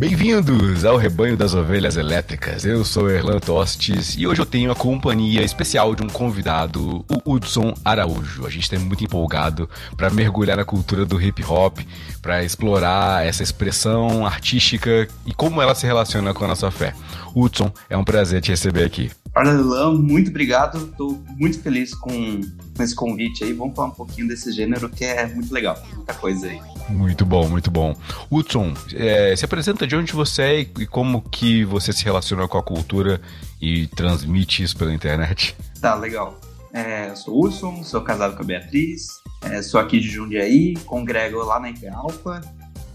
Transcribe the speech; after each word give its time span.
Bem-vindos 0.00 0.86
ao 0.86 0.96
Rebanho 0.96 1.36
das 1.36 1.52
Ovelhas 1.52 1.98
Elétricas. 1.98 2.64
Eu 2.64 2.86
sou 2.86 3.10
Erlan 3.10 3.38
Tostes 3.38 4.16
e 4.16 4.26
hoje 4.26 4.40
eu 4.40 4.46
tenho 4.46 4.72
a 4.72 4.74
companhia 4.74 5.42
especial 5.42 5.94
de 5.94 6.02
um 6.02 6.06
convidado, 6.06 7.04
o 7.06 7.30
Hudson 7.30 7.74
Araújo. 7.84 8.46
A 8.46 8.48
gente 8.48 8.62
está 8.62 8.78
muito 8.78 9.04
empolgado 9.04 9.68
para 9.98 10.08
mergulhar 10.08 10.56
na 10.56 10.64
cultura 10.64 11.04
do 11.04 11.20
hip 11.20 11.44
hop, 11.44 11.80
para 12.22 12.42
explorar 12.42 13.26
essa 13.26 13.42
expressão 13.42 14.24
artística 14.24 15.06
e 15.26 15.34
como 15.34 15.60
ela 15.60 15.74
se 15.74 15.84
relaciona 15.84 16.32
com 16.32 16.46
a 16.46 16.48
nossa 16.48 16.70
fé. 16.70 16.94
Hudson, 17.36 17.70
é 17.90 17.94
um 17.94 18.02
prazer 18.02 18.40
te 18.40 18.52
receber 18.52 18.84
aqui. 18.84 19.10
Arlan, 19.34 19.98
muito 19.98 20.30
obrigado. 20.30 20.78
Estou 20.78 21.22
muito 21.36 21.60
feliz 21.60 21.94
com 21.94 22.40
esse 22.80 22.94
convite 22.94 23.44
aí. 23.44 23.52
Vamos 23.52 23.76
falar 23.76 23.88
um 23.88 23.94
pouquinho 23.94 24.28
desse 24.28 24.50
gênero 24.50 24.88
que 24.88 25.04
é 25.04 25.26
muito 25.26 25.52
legal. 25.52 25.78
Muita 25.94 26.14
coisa 26.14 26.46
aí. 26.46 26.58
Muito 26.90 27.24
bom, 27.24 27.48
muito 27.48 27.70
bom. 27.70 27.94
Hudson, 28.30 28.74
é, 28.94 29.34
se 29.36 29.44
apresenta 29.44 29.86
de 29.86 29.94
onde 29.94 30.12
você 30.12 30.42
é 30.42 30.60
e 30.60 30.86
como 30.86 31.22
que 31.22 31.64
você 31.64 31.92
se 31.92 32.04
relaciona 32.04 32.48
com 32.48 32.58
a 32.58 32.62
cultura 32.62 33.20
e 33.60 33.86
transmite 33.88 34.62
isso 34.62 34.76
pela 34.76 34.92
internet. 34.92 35.56
Tá, 35.80 35.94
legal. 35.94 36.38
É, 36.72 37.14
sou 37.14 37.44
Hudson, 37.44 37.82
sou 37.84 38.00
casado 38.00 38.36
com 38.36 38.42
a 38.42 38.46
Beatriz, 38.46 39.06
é, 39.42 39.62
sou 39.62 39.80
aqui 39.80 39.98
de 39.98 40.08
Jundiaí, 40.08 40.74
congrego 40.84 41.38
lá 41.38 41.58
na 41.58 41.70
IP 41.70 41.88
Alpha, 41.88 42.40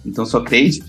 então 0.05 0.26
sou 0.26 0.43
crente. 0.43 0.82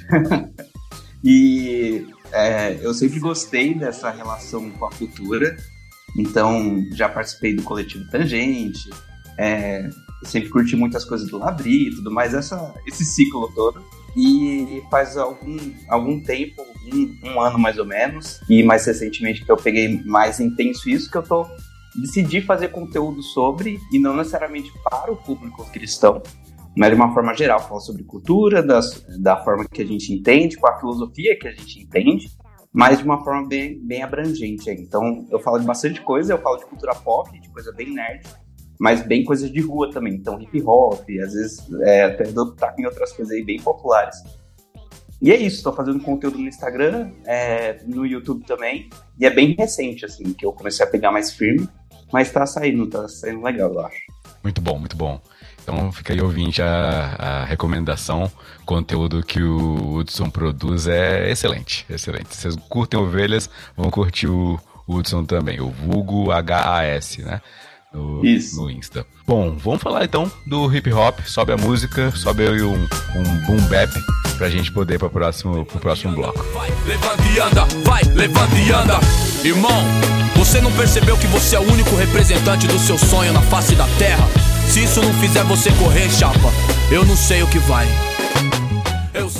e 1.25 2.07
é, 2.33 2.79
eu 2.81 2.93
sempre 2.95 3.19
gostei 3.19 3.75
dessa 3.75 4.11
relação 4.11 4.71
com 4.71 4.85
a 4.85 4.91
cultura, 4.91 5.57
então 6.17 6.85
já 6.93 7.09
participei 7.09 7.55
do 7.55 7.63
coletivo 7.63 8.09
Tangente, 8.11 8.89
é, 10.27 10.31
sempre 10.31 10.51
curti 10.51 10.77
muitas 10.77 11.05
coisas 11.05 11.29
do 11.29 11.39
Labri 11.39 11.89
e 11.89 11.95
tudo 11.95 12.11
mais, 12.11 12.35
essa, 12.35 12.75
esse 12.87 13.05
ciclo 13.05 13.51
todo. 13.55 13.83
E 14.17 14.83
faz 14.91 15.17
algum, 15.17 15.57
algum 15.89 16.21
tempo, 16.23 16.63
um, 16.93 17.31
um, 17.31 17.41
ano 17.41 17.59
mais 17.59 17.79
ou 17.79 17.85
menos, 17.85 18.41
e 18.49 18.63
mais 18.63 18.85
recentemente 18.87 19.45
que 19.45 19.53
eu 19.53 19.57
peguei 19.57 20.03
mais 20.05 20.41
intenso 20.41 20.89
isso, 20.89 21.11
que 21.11 21.19
eu 21.19 21.23
tô 21.23 21.47
decidi 21.95 22.43
fazer 22.43 22.69
conteúdo 22.69 23.23
sobre, 23.23 23.81
e 23.91 23.99
não 23.99 24.15
necessariamente 24.17 24.71
para 24.85 25.11
o 25.11 25.17
público 25.17 25.65
cristão, 25.71 26.23
mas 26.77 26.91
de 26.91 26.97
uma 26.97 27.13
forma 27.13 27.35
geral, 27.35 27.59
falar 27.59 27.81
sobre 27.81 28.05
cultura, 28.05 28.63
das, 28.63 29.03
da 29.19 29.43
forma 29.43 29.65
que 29.65 29.81
a 29.81 29.87
gente 29.87 30.13
entende, 30.13 30.57
com 30.57 30.69
a 30.69 30.79
filosofia 30.79 31.39
que 31.39 31.49
a 31.49 31.53
gente 31.53 31.81
entende, 31.81 32.31
mas 32.71 32.99
de 32.99 33.05
uma 33.05 33.25
forma 33.25 33.49
bem, 33.49 33.81
bem 33.83 34.03
abrangente. 34.03 34.69
Então, 34.71 35.27
eu 35.31 35.41
falo 35.41 35.59
de 35.59 35.65
bastante 35.65 36.03
coisa, 36.03 36.35
eu 36.35 36.39
falo 36.39 36.59
de 36.59 36.67
cultura 36.67 36.95
pop, 36.95 37.41
de 37.41 37.49
coisa 37.49 37.73
bem 37.73 37.91
nerd, 37.91 38.29
mas 38.79 39.03
bem 39.03 39.25
coisas 39.25 39.51
de 39.51 39.61
rua 39.61 39.91
também. 39.91 40.15
Então, 40.15 40.41
hip 40.41 40.63
hop, 40.63 41.01
às 41.23 41.33
vezes 41.33 41.67
é, 41.83 42.05
até 42.05 42.25
dou 42.25 42.53
taco 42.53 42.81
em 42.81 42.87
outras 42.87 43.13
coisas 43.13 43.35
aí 43.35 43.45
bem 43.45 43.61
populares. 43.61 44.17
E 45.21 45.33
é 45.33 45.37
isso, 45.37 45.57
estou 45.57 45.73
fazendo 45.73 46.01
conteúdo 46.01 46.39
no 46.39 46.47
Instagram, 46.47 47.11
é, 47.25 47.79
no 47.87 48.05
YouTube 48.05 48.45
também, 48.45 48.91
e 49.19 49.25
é 49.25 49.31
bem 49.31 49.55
recente, 49.59 50.05
assim, 50.05 50.35
que 50.35 50.45
eu 50.45 50.53
comecei 50.53 50.85
a 50.85 50.89
pegar 50.89 51.11
mais 51.11 51.33
firme, 51.33 51.67
mas 52.13 52.31
tá 52.31 52.45
saindo, 52.45 52.87
tá 52.87 53.09
saindo 53.09 53.43
legal, 53.43 53.73
eu 53.73 53.81
acho. 53.81 53.97
Muito 54.43 54.61
bom, 54.61 54.79
muito 54.79 54.97
bom. 54.97 55.21
Então 55.63 55.91
fica 55.91 56.13
aí 56.13 56.21
ouvinte 56.21 56.63
a, 56.63 57.17
a 57.19 57.45
recomendação. 57.45 58.31
O 58.63 58.65
conteúdo 58.65 59.21
que 59.25 59.43
o 59.43 59.97
Hudson 59.97 60.31
produz 60.31 60.87
é 60.87 61.29
excelente, 61.29 61.85
excelente. 61.91 62.29
Vocês 62.37 62.55
curtem 62.69 63.01
ovelhas, 63.01 63.51
vão 63.77 63.91
curtir 63.91 64.29
o 64.29 64.61
Hudson 64.87 65.25
também, 65.25 65.61
o 65.61 65.69
vulgo 65.69 66.31
HAS, 66.31 67.19
né? 67.19 67.41
No, 67.93 68.25
Isso. 68.25 68.57
no 68.61 68.71
Insta. 68.71 69.07
Bom, 69.27 69.57
vamos 69.57 69.83
falar 69.83 70.05
então 70.05 70.31
do 70.47 70.75
hip 70.75 70.93
hop. 70.93 71.21
Sobe 71.25 71.53
a 71.53 71.57
música, 71.57 72.11
sobe 72.13 72.47
aí 72.47 72.63
um, 72.63 72.75
um 72.75 73.47
boom 73.47 73.61
bap 73.69 73.91
pra 74.37 74.51
gente 74.51 74.71
poder 74.71 74.95
ir 74.95 74.99
pro 74.99 75.11
próximo, 75.11 75.65
pro 75.65 75.79
próximo 75.81 76.15
bloco. 76.15 76.43
Vai, 76.53 76.71
levanta 76.87 77.23
e 77.23 77.41
anda, 77.41 77.65
vai, 77.85 78.03
levanta 78.15 78.57
e 78.57 78.71
anda. 78.71 79.01
Irmão, 79.45 79.83
você 80.37 80.61
não 80.61 80.73
percebeu 80.73 81.17
que 81.17 81.27
você 81.29 81.57
é 81.57 81.61
o 81.61 81.73
único 81.73 81.95
representante 81.97 82.67
do 82.67 82.79
seu 82.79 82.99
sonho 82.99 83.33
na 83.33 83.41
face 83.43 83.75
da 83.75 83.87
terra? 83.99 84.27
Se 84.69 84.83
isso 84.85 85.01
não 85.01 85.13
fizer 85.15 85.43
você 85.45 85.71
correr, 85.73 86.11
chapa, 86.11 86.53
eu 86.91 87.05
não 87.05 87.17
sei 87.17 87.43
o 87.43 87.47
que 87.49 87.59
vai. 87.61 87.87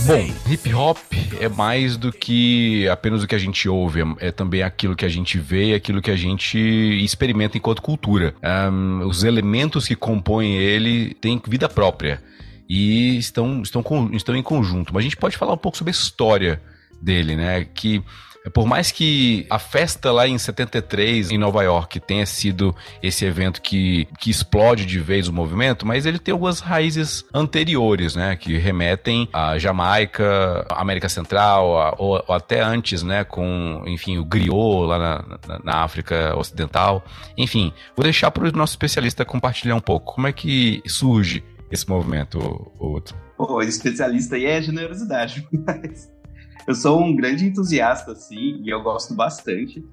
Bom, 0.07 0.51
hip 0.51 0.73
hop 0.73 0.99
é 1.39 1.49
mais 1.49 1.97
do 1.97 2.11
que 2.11 2.89
apenas 2.89 3.23
o 3.23 3.27
que 3.27 3.35
a 3.35 3.39
gente 3.39 3.69
ouve, 3.69 4.01
é, 4.01 4.29
é 4.29 4.31
também 4.31 4.63
aquilo 4.63 4.97
que 4.97 5.05
a 5.05 5.09
gente 5.09 5.39
vê, 5.39 5.75
aquilo 5.75 6.01
que 6.01 6.11
a 6.11 6.17
gente 6.17 6.59
experimenta 6.59 7.59
enquanto 7.59 7.83
cultura. 7.83 8.35
Um, 8.43 9.07
os 9.07 9.23
elementos 9.23 9.87
que 9.87 9.95
compõem 9.95 10.57
ele 10.57 11.15
têm 11.15 11.41
vida 11.47 11.69
própria 11.69 12.23
e 12.69 13.19
estão, 13.19 13.63
estão, 13.63 13.83
estão 14.13 14.35
em 14.35 14.43
conjunto. 14.43 14.95
Mas 14.95 15.01
a 15.01 15.05
gente 15.05 15.17
pode 15.17 15.37
falar 15.37 15.53
um 15.53 15.59
pouco 15.59 15.77
sobre 15.77 15.91
a 15.91 15.97
história 15.97 16.61
dele, 17.01 17.37
né? 17.37 17.65
Que 17.65 18.03
por 18.53 18.67
mais 18.67 18.91
que 18.91 19.47
a 19.51 19.59
festa 19.59 20.13
lá 20.13 20.27
em 20.27 20.39
73 20.39 21.31
em 21.31 21.39
Nova 21.39 21.63
York 21.63 22.01
tenha 22.01 22.27
sido 22.27 22.75
esse 23.03 23.25
evento 23.25 23.61
que, 23.61 24.07
que 24.19 24.31
explode 24.31 24.87
de 24.87 25.01
vez 25.01 25.29
o 25.29 25.33
movimento, 25.33 25.87
mas 25.87 26.07
ele 26.07 26.19
tem 26.19 26.33
algumas 26.33 26.61
raízes 26.61 27.25
anteriores, 27.35 28.15
né, 28.15 28.37
que 28.37 28.57
remetem 28.57 29.29
a 29.33 29.59
Jamaica, 29.59 30.67
América 30.71 31.09
Central, 31.09 31.79
a, 31.79 31.95
ou, 31.99 32.23
ou, 32.27 32.35
até 32.35 32.61
antes, 32.63 33.03
né, 33.03 33.25
com, 33.25 33.83
enfim, 33.87 34.19
o 34.19 34.25
griot 34.25 34.87
lá 34.87 34.99
na, 34.99 35.39
na, 35.47 35.61
na 35.65 35.85
África 35.85 36.37
Ocidental. 36.37 37.05
Enfim, 37.37 37.73
vou 37.97 38.05
deixar 38.05 38.31
para 38.31 38.49
o 38.49 38.53
nosso 38.53 38.73
especialista 38.73 39.25
compartilhar 39.25 39.75
um 39.75 39.81
pouco 39.81 40.15
como 40.15 40.27
é 40.27 40.33
que 40.33 40.83
surge 40.87 41.43
esse 41.71 41.89
movimento, 41.89 42.39
outro. 42.79 43.17
Pô, 43.37 43.61
especialista 43.61 44.37
aí 44.37 44.47
é 44.47 44.63
generosidade, 44.63 45.47
mas 45.53 46.11
eu 46.67 46.75
sou 46.75 47.03
um 47.03 47.15
grande 47.15 47.47
entusiasta, 47.47 48.13
assim, 48.13 48.61
e 48.63 48.69
eu 48.69 48.83
gosto 48.83 49.15
bastante. 49.15 49.85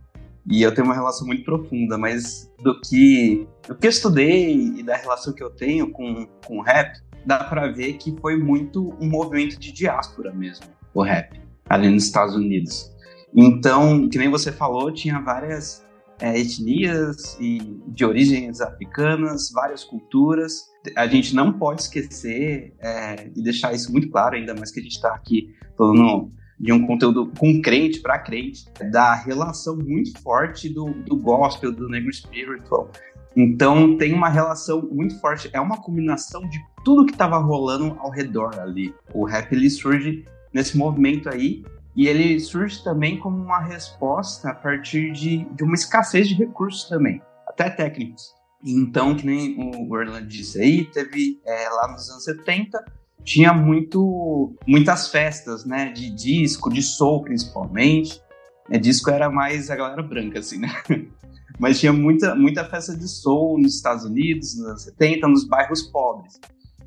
E 0.46 0.62
eu 0.62 0.74
tenho 0.74 0.86
uma 0.86 0.94
relação 0.94 1.26
muito 1.26 1.46
profunda, 1.46 1.98
mas 1.98 2.52
do 2.62 2.80
que, 2.82 3.48
do 3.68 3.76
que 3.76 3.88
eu 3.88 3.90
estudei 3.90 4.54
e 4.78 4.84
da 4.84 4.96
relação 4.98 5.32
que 5.34 5.42
eu 5.42 5.50
tenho 5.50 5.90
com, 5.92 6.28
com 6.46 6.58
o 6.58 6.62
rap, 6.62 7.00
dá 7.26 7.44
para 7.44 7.72
ver 7.72 7.94
que 7.94 8.14
foi 8.20 8.36
muito 8.38 8.94
um 9.00 9.10
movimento 9.10 9.58
de 9.58 9.72
diáspora 9.72 10.34
mesmo, 10.34 10.66
o 10.94 11.02
rap, 11.02 11.40
ali 11.70 11.90
nos 11.90 12.06
Estados 12.06 12.36
Unidos. 12.36 12.92
Então, 13.34 14.10
que 14.10 14.18
nem 14.18 14.30
você 14.30 14.52
falou, 14.52 14.92
tinha 14.92 15.20
várias 15.22 15.84
é, 16.20 16.38
etnias 16.38 17.38
e 17.40 17.60
de 17.88 18.06
origens 18.06 18.62
africanas, 18.62 19.50
várias 19.52 19.84
culturas. 19.84 20.66
A 20.96 21.08
gente 21.08 21.34
não 21.34 21.54
pode 21.54 21.84
esquecer 21.84 22.74
é, 22.80 23.30
e 23.36 23.42
deixar 23.42 23.74
isso 23.74 23.92
muito 23.92 24.10
claro, 24.10 24.36
ainda 24.36 24.54
mais 24.54 24.72
que 24.72 24.80
a 24.80 24.84
gente 24.84 24.96
está 24.96 25.16
aqui 25.16 25.56
falando 25.78 26.32
de 26.64 26.72
um 26.72 26.88
conteúdo 26.88 27.30
com 27.38 27.62
crente 27.62 28.00
para 28.00 28.18
crente, 28.18 28.66
da 28.90 29.14
relação 29.14 29.76
muito 29.76 30.18
forte 30.22 30.70
do, 30.70 30.94
do 30.94 31.18
gospel, 31.18 31.74
do 31.74 31.90
negro 31.90 32.12
spiritual. 32.14 32.90
Então 33.36 33.98
tem 33.98 34.14
uma 34.14 34.30
relação 34.30 34.82
muito 34.90 35.20
forte, 35.20 35.50
é 35.52 35.60
uma 35.60 35.82
combinação 35.82 36.48
de 36.48 36.58
tudo 36.86 37.06
que 37.06 37.12
estava 37.12 37.38
rolando 37.38 37.98
ao 38.00 38.10
redor 38.10 38.58
ali. 38.62 38.96
O 39.14 39.26
rap 39.26 39.52
ele 39.52 39.70
surge 39.70 40.24
nesse 40.54 40.78
movimento 40.78 41.28
aí 41.28 41.66
e 41.98 42.08
ele 42.08 42.40
surge 42.40 42.82
também 42.82 43.20
como 43.20 43.36
uma 43.36 43.60
resposta 43.60 44.52
a 44.52 44.56
partir 44.56 45.12
de, 45.12 45.44
de 45.44 45.64
uma 45.66 45.74
escassez 45.74 46.30
de 46.30 46.36
recursos 46.36 46.88
também, 46.88 47.22
até 47.46 47.70
técnicos. 47.70 48.34
Então, 48.66 49.14
que 49.18 49.26
nem 49.26 49.58
o 49.60 49.92
Orlando 49.92 50.26
disse 50.26 50.62
aí, 50.62 50.86
teve 50.86 51.42
é, 51.46 51.68
lá 51.68 51.92
nos 51.92 52.10
anos 52.10 52.24
70 52.24 53.03
tinha 53.24 53.54
muito, 53.54 54.56
muitas 54.68 55.10
festas, 55.10 55.66
né? 55.66 55.92
De 55.92 56.10
disco, 56.10 56.70
de 56.70 56.82
soul 56.82 57.24
principalmente. 57.24 58.22
É, 58.70 58.78
disco 58.78 59.10
era 59.10 59.30
mais 59.30 59.70
a 59.70 59.76
galera 59.76 60.02
branca, 60.02 60.40
assim, 60.40 60.60
né? 60.60 60.70
Mas 61.60 61.80
tinha 61.80 61.94
muita, 61.94 62.36
muita 62.36 62.66
festa 62.66 62.96
de 62.98 63.08
soul 63.08 63.60
nos 63.60 63.76
Estados 63.76 64.04
Unidos, 64.06 64.58
nos 64.58 64.68
anos 64.68 64.84
70, 64.84 65.28
nos 65.28 65.48
bairros 65.48 65.84
pobres. 65.84 66.40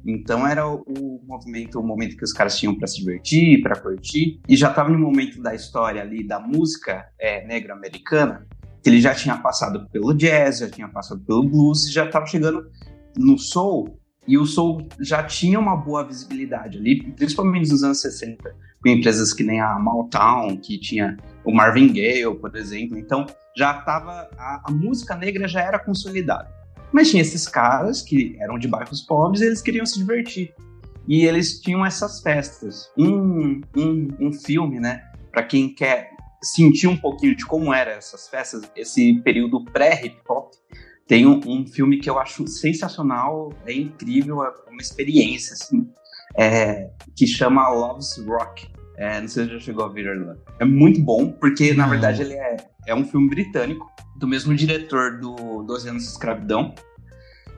Então 0.05 0.47
era 0.47 0.67
o, 0.69 1.21
movimento, 1.27 1.81
o 1.81 1.83
momento 1.83 2.17
que 2.17 2.25
os 2.25 2.33
caras 2.33 2.57
tinham 2.57 2.77
para 2.77 2.87
se 2.87 2.99
divertir, 2.99 3.63
para 3.63 3.79
curtir. 3.79 4.41
E 4.49 4.57
já 4.57 4.71
estava 4.71 4.89
no 4.89 4.99
momento 4.99 5.43
da 5.43 5.55
história 5.55 6.01
ali 6.01 6.27
da 6.27 6.39
música 6.39 7.07
é, 7.19 7.47
negra 7.47 7.75
americana, 7.75 8.47
que 8.83 8.91
ele 8.91 9.01
já 9.01 9.15
tinha 9.15 9.37
passado 9.37 9.89
pelo 9.91 10.15
jazz, 10.15 10.59
já 10.59 10.71
tinha 10.71 10.89
passado 10.89 11.21
pelo 11.25 11.43
blues, 11.43 11.87
e 11.87 11.93
já 11.93 12.07
estava 12.07 12.27
chegando 12.27 12.69
no 13.17 13.39
soul 13.39 13.99
e 14.27 14.37
o 14.37 14.45
Soul 14.45 14.89
já 15.01 15.23
tinha 15.23 15.59
uma 15.59 15.77
boa 15.77 16.05
visibilidade 16.05 16.79
ali, 16.79 17.03
principalmente 17.13 17.71
nos 17.71 17.83
anos 17.83 18.01
60, 18.01 18.55
com 18.83 18.89
empresas 18.89 19.33
que 19.33 19.45
nem 19.45 19.61
a 19.61 19.79
Motown, 19.79 20.57
que 20.57 20.79
tinha 20.79 21.17
o 21.45 21.53
Marvin 21.53 21.93
Gaye, 21.93 22.35
por 22.35 22.55
exemplo. 22.57 22.99
Então, 22.99 23.27
já 23.57 23.79
estava 23.79 24.29
a, 24.37 24.63
a, 24.67 24.71
música 24.71 25.15
negra 25.15 25.47
já 25.47 25.61
era 25.61 25.79
consolidada. 25.79 26.51
Mas 26.93 27.11
tinha 27.11 27.23
esses 27.23 27.47
caras 27.47 28.03
que 28.03 28.37
eram 28.41 28.59
de 28.59 28.69
bairros 28.69 29.01
pobres 29.03 29.41
e 29.41 29.47
eles 29.47 29.63
queriam 29.63 29.87
se 29.87 29.99
divertir. 29.99 30.53
e 31.09 31.25
eles 31.25 31.61
tinham 31.61 31.87
essas 31.87 32.21
festas. 32.21 32.91
Um, 32.99 33.61
um, 33.77 34.09
um 34.21 34.33
filme, 34.33 34.81
né, 34.81 35.03
para 35.31 35.45
quem 35.45 35.73
quer 35.73 36.11
sentir 36.43 36.87
um 36.87 36.97
pouquinho 36.97 37.37
de 37.37 37.45
como 37.47 37.73
eram 37.73 37.93
essas 37.93 38.29
festas, 38.29 38.63
esse 38.77 39.15
período 39.23 39.65
pré-hip 39.65 40.17
hop, 40.29 40.53
tem 41.07 41.27
um, 41.27 41.41
um, 41.47 41.67
filme 41.67 41.99
que 41.99 42.11
eu 42.11 42.19
acho 42.19 42.47
sensacional, 42.49 43.53
é 43.65 43.73
incrível, 43.73 44.43
é 44.43 44.53
uma 44.69 44.81
experiência, 44.81 45.55
assim, 45.55 45.89
é, 46.37 46.91
que 47.15 47.27
chama 47.27 47.69
Love's 47.69 48.17
Rock. 48.27 48.69
É, 48.97 49.21
não 49.21 49.29
sei 49.29 49.45
se 49.45 49.53
já 49.53 49.61
chegou 49.61 49.85
a 49.85 49.89
ver 49.89 50.19
lá. 50.19 50.35
É 50.59 50.65
muito 50.65 51.01
bom, 51.03 51.31
porque 51.31 51.75
na 51.75 51.87
verdade 51.87 52.23
ele 52.23 52.35
é, 52.35 52.57
é 52.87 52.95
um 52.95 53.05
filme 53.05 53.29
britânico, 53.29 53.87
do 54.17 54.27
mesmo 54.27 54.55
diretor 54.55 55.21
do 55.21 55.63
12 55.63 55.89
anos 55.89 56.03
de 56.05 56.09
escravidão. 56.09 56.75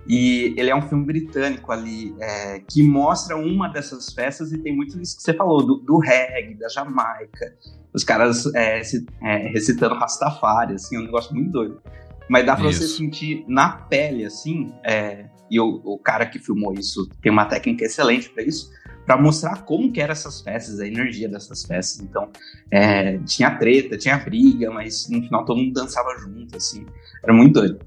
E 0.07 0.55
ele 0.57 0.71
é 0.71 0.75
um 0.75 0.83
filme 0.83 1.05
britânico 1.05 1.71
ali, 1.71 2.15
é, 2.19 2.61
que 2.61 2.83
mostra 2.83 3.37
uma 3.37 3.69
dessas 3.69 4.13
festas 4.13 4.53
e 4.53 4.59
tem 4.59 4.75
muito 4.75 5.01
isso 5.01 5.17
que 5.17 5.23
você 5.23 5.35
falou, 5.35 5.65
do, 5.65 5.77
do 5.77 5.99
reggae, 5.99 6.55
da 6.55 6.69
Jamaica, 6.69 7.55
os 7.93 8.05
caras 8.05 8.47
é, 8.55 8.83
se, 8.83 9.05
é, 9.23 9.49
recitando 9.49 9.95
Rastafari, 9.95 10.75
assim, 10.75 10.97
é 10.97 11.01
um 11.01 11.05
negócio 11.05 11.35
muito 11.35 11.51
doido. 11.51 11.83
Mas 12.29 12.45
dá 12.45 12.57
pra 12.57 12.71
isso. 12.71 12.83
você 12.83 12.89
sentir 12.89 13.45
na 13.49 13.71
pele, 13.71 14.25
assim, 14.25 14.73
é, 14.85 15.27
e 15.51 15.59
o, 15.59 15.81
o 15.85 15.99
cara 15.99 16.27
que 16.27 16.39
filmou 16.39 16.75
isso 16.75 17.09
tem 17.23 17.33
uma 17.33 17.47
técnica 17.47 17.85
excelente 17.85 18.29
para 18.29 18.43
isso, 18.43 18.71
para 19.07 19.17
mostrar 19.17 19.63
como 19.63 19.91
que 19.91 20.01
eram 20.01 20.13
essas 20.13 20.43
festas, 20.43 20.81
a 20.81 20.87
energia 20.87 21.29
dessas 21.29 21.65
festas. 21.65 22.01
Então, 22.01 22.31
é, 22.71 23.17
tinha 23.21 23.51
treta, 23.57 23.97
tinha 23.97 24.19
briga, 24.19 24.71
mas 24.71 25.09
no 25.09 25.23
final 25.23 25.47
todo 25.47 25.57
mundo 25.57 25.73
dançava 25.73 26.11
junto, 26.19 26.55
assim. 26.55 26.85
Era 27.23 27.33
muito 27.33 27.55
doido. 27.55 27.81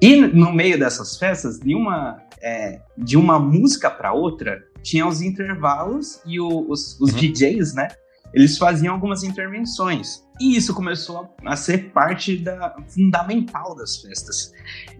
E 0.00 0.16
no 0.16 0.52
meio 0.52 0.78
dessas 0.78 1.16
festas, 1.16 1.58
de 1.58 1.74
uma, 1.74 2.22
é, 2.42 2.80
de 2.98 3.16
uma 3.16 3.38
música 3.38 3.90
para 3.90 4.12
outra, 4.12 4.62
tinha 4.82 5.06
os 5.06 5.22
intervalos 5.22 6.20
e 6.26 6.38
o, 6.38 6.70
os, 6.70 7.00
os 7.00 7.12
uhum. 7.12 7.18
DJs, 7.18 7.74
né? 7.74 7.88
Eles 8.32 8.58
faziam 8.58 8.94
algumas 8.94 9.22
intervenções. 9.22 10.24
E 10.40 10.56
isso 10.56 10.74
começou 10.74 11.34
a 11.44 11.56
ser 11.56 11.90
parte 11.92 12.36
da 12.36 12.76
fundamental 12.86 13.74
das 13.74 13.96
festas. 13.96 14.52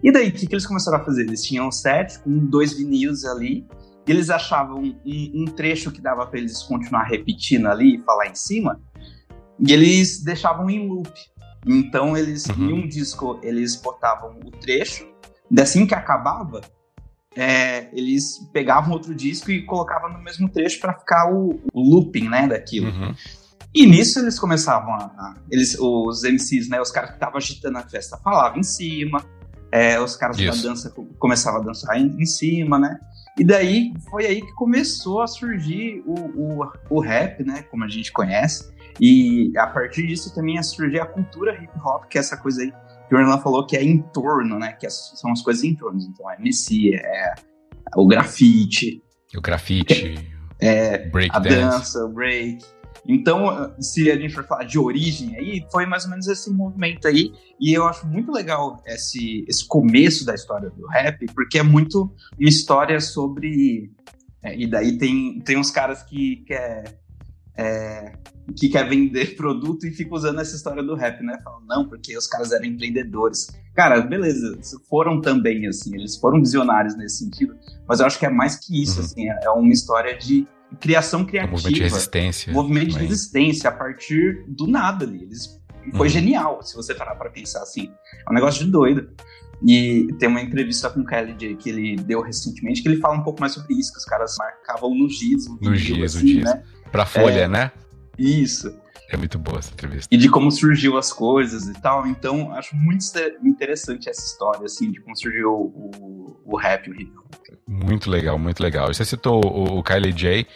E 0.03 0.11
daí, 0.11 0.29
o 0.29 0.31
que, 0.31 0.47
que 0.47 0.53
eles 0.53 0.65
começaram 0.65 0.99
a 0.99 1.05
fazer? 1.05 1.21
Eles 1.21 1.43
tinham 1.43 1.67
um 1.67 1.71
set 1.71 2.19
com 2.19 2.37
dois 2.45 2.73
vinis 2.73 3.23
ali, 3.25 3.65
eles 4.07 4.29
achavam 4.29 4.81
um, 4.81 4.95
um 5.05 5.45
trecho 5.45 5.91
que 5.91 6.01
dava 6.01 6.25
para 6.25 6.39
eles 6.39 6.63
continuar 6.63 7.03
repetindo 7.03 7.67
ali 7.67 7.95
e 7.95 8.03
falar 8.03 8.27
em 8.27 8.35
cima, 8.35 8.81
e 9.59 9.71
eles 9.71 10.23
deixavam 10.23 10.69
em 10.69 10.87
loop. 10.87 11.11
Então 11.65 12.17
eles, 12.17 12.45
uhum. 12.47 12.69
em 12.69 12.73
um 12.73 12.87
disco, 12.87 13.39
eles 13.43 13.75
botavam 13.75 14.39
o 14.43 14.51
trecho, 14.51 15.07
e 15.51 15.61
assim 15.61 15.85
que 15.85 15.93
acabava, 15.93 16.61
é, 17.39 17.87
eles 17.93 18.37
pegavam 18.51 18.91
outro 18.91 19.15
disco 19.15 19.49
e 19.49 19.65
colocavam 19.65 20.11
no 20.11 20.21
mesmo 20.21 20.49
trecho 20.49 20.77
para 20.81 20.93
ficar 20.93 21.31
o, 21.31 21.57
o, 21.73 21.81
looping, 21.81 22.27
né, 22.27 22.45
daquilo. 22.47 22.89
Uhum. 22.89 23.15
E 23.73 23.85
nisso 23.85 24.19
eles 24.19 24.37
começavam 24.37 24.93
a, 24.93 25.05
a, 25.05 25.33
eles, 25.49 25.77
os 25.79 26.23
MCs, 26.23 26.67
né, 26.67 26.81
os 26.81 26.91
caras 26.91 27.11
que 27.11 27.15
estavam 27.15 27.37
agitando 27.37 27.77
a 27.77 27.83
festa 27.83 28.17
falavam 28.17 28.59
em 28.59 28.63
cima, 28.63 29.23
é, 29.71 29.97
os 30.01 30.17
caras 30.17 30.37
Isso. 30.37 30.63
da 30.63 30.69
dança 30.69 30.93
começavam 31.17 31.61
a 31.61 31.63
dançar 31.63 31.97
em, 31.97 32.07
em 32.19 32.25
cima, 32.25 32.77
né? 32.77 32.99
E 33.37 33.43
daí 33.43 33.93
foi 34.09 34.25
aí 34.25 34.41
que 34.41 34.51
começou 34.53 35.21
a 35.21 35.27
surgir 35.27 36.03
o, 36.05 36.13
o, 36.13 36.71
o 36.89 36.99
rap, 36.99 37.41
né? 37.43 37.63
Como 37.71 37.85
a 37.85 37.87
gente 37.87 38.11
conhece. 38.11 38.69
E 38.99 39.53
a 39.57 39.67
partir 39.67 40.05
disso 40.07 40.33
também 40.35 40.57
a 40.57 40.63
surgir 40.63 40.99
a 40.99 41.05
cultura 41.05 41.53
hip 41.53 41.71
hop, 41.85 42.03
que 42.09 42.17
é 42.17 42.19
essa 42.19 42.35
coisa 42.35 42.63
aí 42.63 42.73
que 43.09 43.15
o 43.15 43.17
Orlan 43.17 43.39
falou 43.39 43.65
que 43.65 43.75
é 43.75 43.83
em 43.83 44.01
torno, 44.01 44.59
né? 44.59 44.73
Que 44.73 44.87
são 44.89 45.31
as 45.31 45.41
coisas 45.41 45.63
em 45.63 45.73
torno. 45.75 45.99
Então, 45.99 46.29
é 46.29 46.35
MC, 46.35 46.93
é 46.93 47.33
o 47.95 48.07
grafite. 48.07 49.03
O 49.35 49.41
grafite. 49.41 50.29
É, 50.61 51.09
a 51.31 51.39
dance. 51.39 51.55
dança, 51.55 52.03
o 52.03 52.09
break. 52.09 52.65
Então, 53.07 53.73
se 53.79 54.11
a 54.11 54.17
gente 54.17 54.33
for 54.33 54.43
falar 54.43 54.65
de 54.65 54.77
origem 54.77 55.37
aí, 55.37 55.65
foi 55.71 55.85
mais 55.85 56.03
ou 56.03 56.09
menos 56.09 56.27
esse 56.27 56.51
movimento 56.51 57.07
aí. 57.07 57.31
E 57.59 57.73
eu 57.73 57.87
acho 57.87 58.05
muito 58.05 58.29
legal 58.29 58.83
esse, 58.85 59.45
esse 59.47 59.65
começo 59.65 60.25
da 60.25 60.35
história 60.35 60.69
do 60.69 60.85
rap, 60.85 61.25
porque 61.33 61.59
é 61.59 61.63
muito 61.63 62.13
uma 62.37 62.49
história 62.49 62.99
sobre. 62.99 63.89
É, 64.43 64.53
e 64.53 64.67
daí 64.67 64.97
tem, 64.97 65.39
tem 65.39 65.57
uns 65.57 65.71
caras 65.71 66.03
que 66.03 66.43
quer, 66.45 66.83
é, 66.83 66.98
que 68.55 68.69
quer 68.69 68.87
vender 68.87 69.35
produto 69.37 69.85
e 69.85 69.91
fica 69.91 70.13
usando 70.13 70.39
essa 70.39 70.55
história 70.55 70.83
do 70.83 70.95
rap, 70.95 71.21
né? 71.23 71.37
Falam, 71.43 71.61
não, 71.67 71.87
porque 71.87 72.17
os 72.17 72.27
caras 72.27 72.51
eram 72.51 72.65
empreendedores. 72.65 73.47
Cara, 73.75 74.01
beleza, 74.01 74.59
foram 74.89 75.21
também, 75.21 75.67
assim, 75.67 75.95
eles 75.95 76.17
foram 76.17 76.39
visionários 76.39 76.97
nesse 76.97 77.17
sentido, 77.17 77.55
mas 77.87 77.99
eu 77.99 78.05
acho 78.05 78.19
que 78.19 78.25
é 78.25 78.29
mais 78.29 78.55
que 78.55 78.81
isso, 78.81 78.99
uhum. 78.99 79.05
assim, 79.05 79.29
é 79.29 79.49
uma 79.49 79.71
história 79.71 80.17
de 80.17 80.47
criação 80.79 81.25
criativa. 81.25 81.53
movimento 81.53 81.75
de 81.75 81.83
resistência. 81.83 82.53
Movimento 82.53 82.89
de 82.89 82.99
resistência 82.99 83.69
a 83.69 83.73
partir 83.73 84.45
do 84.47 84.67
nada 84.67 85.05
ali. 85.05 85.23
Eles, 85.23 85.59
foi 85.91 86.07
uhum. 86.07 86.13
genial, 86.13 86.61
se 86.61 86.75
você 86.75 86.93
parar 86.93 87.15
para 87.15 87.29
pensar 87.29 87.61
assim. 87.61 87.91
É 88.27 88.31
um 88.31 88.33
negócio 88.33 88.63
de 88.63 88.71
doido. 88.71 89.09
E 89.65 90.07
tem 90.17 90.29
uma 90.29 90.41
entrevista 90.41 90.89
com 90.89 91.01
o 91.01 91.05
Kelly 91.05 91.35
J 91.37 91.55
que 91.55 91.69
ele 91.69 91.95
deu 91.97 92.21
recentemente 92.21 92.81
que 92.81 92.87
ele 92.87 92.97
fala 92.97 93.17
um 93.17 93.23
pouco 93.23 93.41
mais 93.41 93.53
sobre 93.53 93.73
isso, 93.75 93.91
que 93.91 93.99
os 93.99 94.05
caras 94.05 94.35
marcavam 94.37 94.95
no 94.95 95.09
giz. 95.09 95.47
No 95.59 95.75
giz, 95.75 96.15
assim, 96.15 96.23
o 96.23 96.27
giz. 96.27 96.45
Né? 96.45 96.63
Pra 96.91 97.05
folha, 97.05 97.41
é, 97.41 97.47
né? 97.47 97.71
Isso. 98.17 98.73
É 99.11 99.17
muito 99.17 99.39
boa 99.39 99.57
essa 99.57 99.73
entrevista. 99.73 100.07
E 100.13 100.17
de 100.17 100.29
como 100.29 100.51
surgiu 100.51 100.97
as 100.97 101.11
coisas 101.11 101.67
e 101.67 101.73
tal. 101.73 102.05
Então, 102.05 102.53
acho 102.53 102.75
muito 102.75 103.03
interessante 103.43 104.07
essa 104.07 104.23
história, 104.23 104.65
assim, 104.65 104.91
de 104.91 105.01
como 105.01 105.17
surgiu 105.17 105.51
o, 105.51 106.39
o 106.45 106.55
rap, 106.55 106.89
o 106.89 106.93
hip 106.93 107.11
hop. 107.17 107.29
Muito 107.67 108.09
legal, 108.09 108.37
muito 108.37 108.61
legal. 108.61 108.93
Você 108.93 109.03
citou 109.03 109.43
o, 109.43 109.79
o 109.79 109.83
Kylie 109.83 110.13
J 110.13 110.47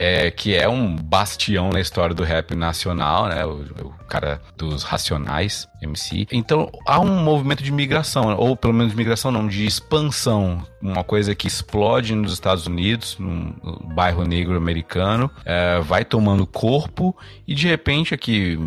é, 0.00 0.30
que 0.30 0.56
é 0.56 0.66
um 0.66 0.96
bastião 0.96 1.68
na 1.68 1.78
história 1.78 2.14
do 2.14 2.24
rap 2.24 2.54
nacional, 2.54 3.28
né? 3.28 3.44
O, 3.44 3.60
o, 3.84 4.00
cara 4.08 4.40
dos 4.56 4.82
Racionais, 4.82 5.68
MC. 5.80 6.26
Então 6.32 6.68
há 6.86 6.98
um 6.98 7.22
movimento 7.22 7.62
de 7.62 7.70
migração, 7.70 8.34
ou 8.36 8.56
pelo 8.56 8.72
menos 8.72 8.92
de 8.92 8.96
migração 8.96 9.30
não, 9.30 9.46
de 9.46 9.66
expansão. 9.66 10.66
Uma 10.80 11.04
coisa 11.04 11.34
que 11.34 11.46
explode 11.46 12.14
nos 12.14 12.32
Estados 12.32 12.66
Unidos, 12.66 13.18
no 13.18 13.54
bairro 13.94 14.24
negro 14.24 14.56
americano, 14.56 15.30
é, 15.44 15.78
vai 15.80 16.02
tomando 16.02 16.46
corpo 16.46 17.14
e 17.46 17.54
de 17.54 17.68
repente 17.68 18.14
aqui, 18.14 18.58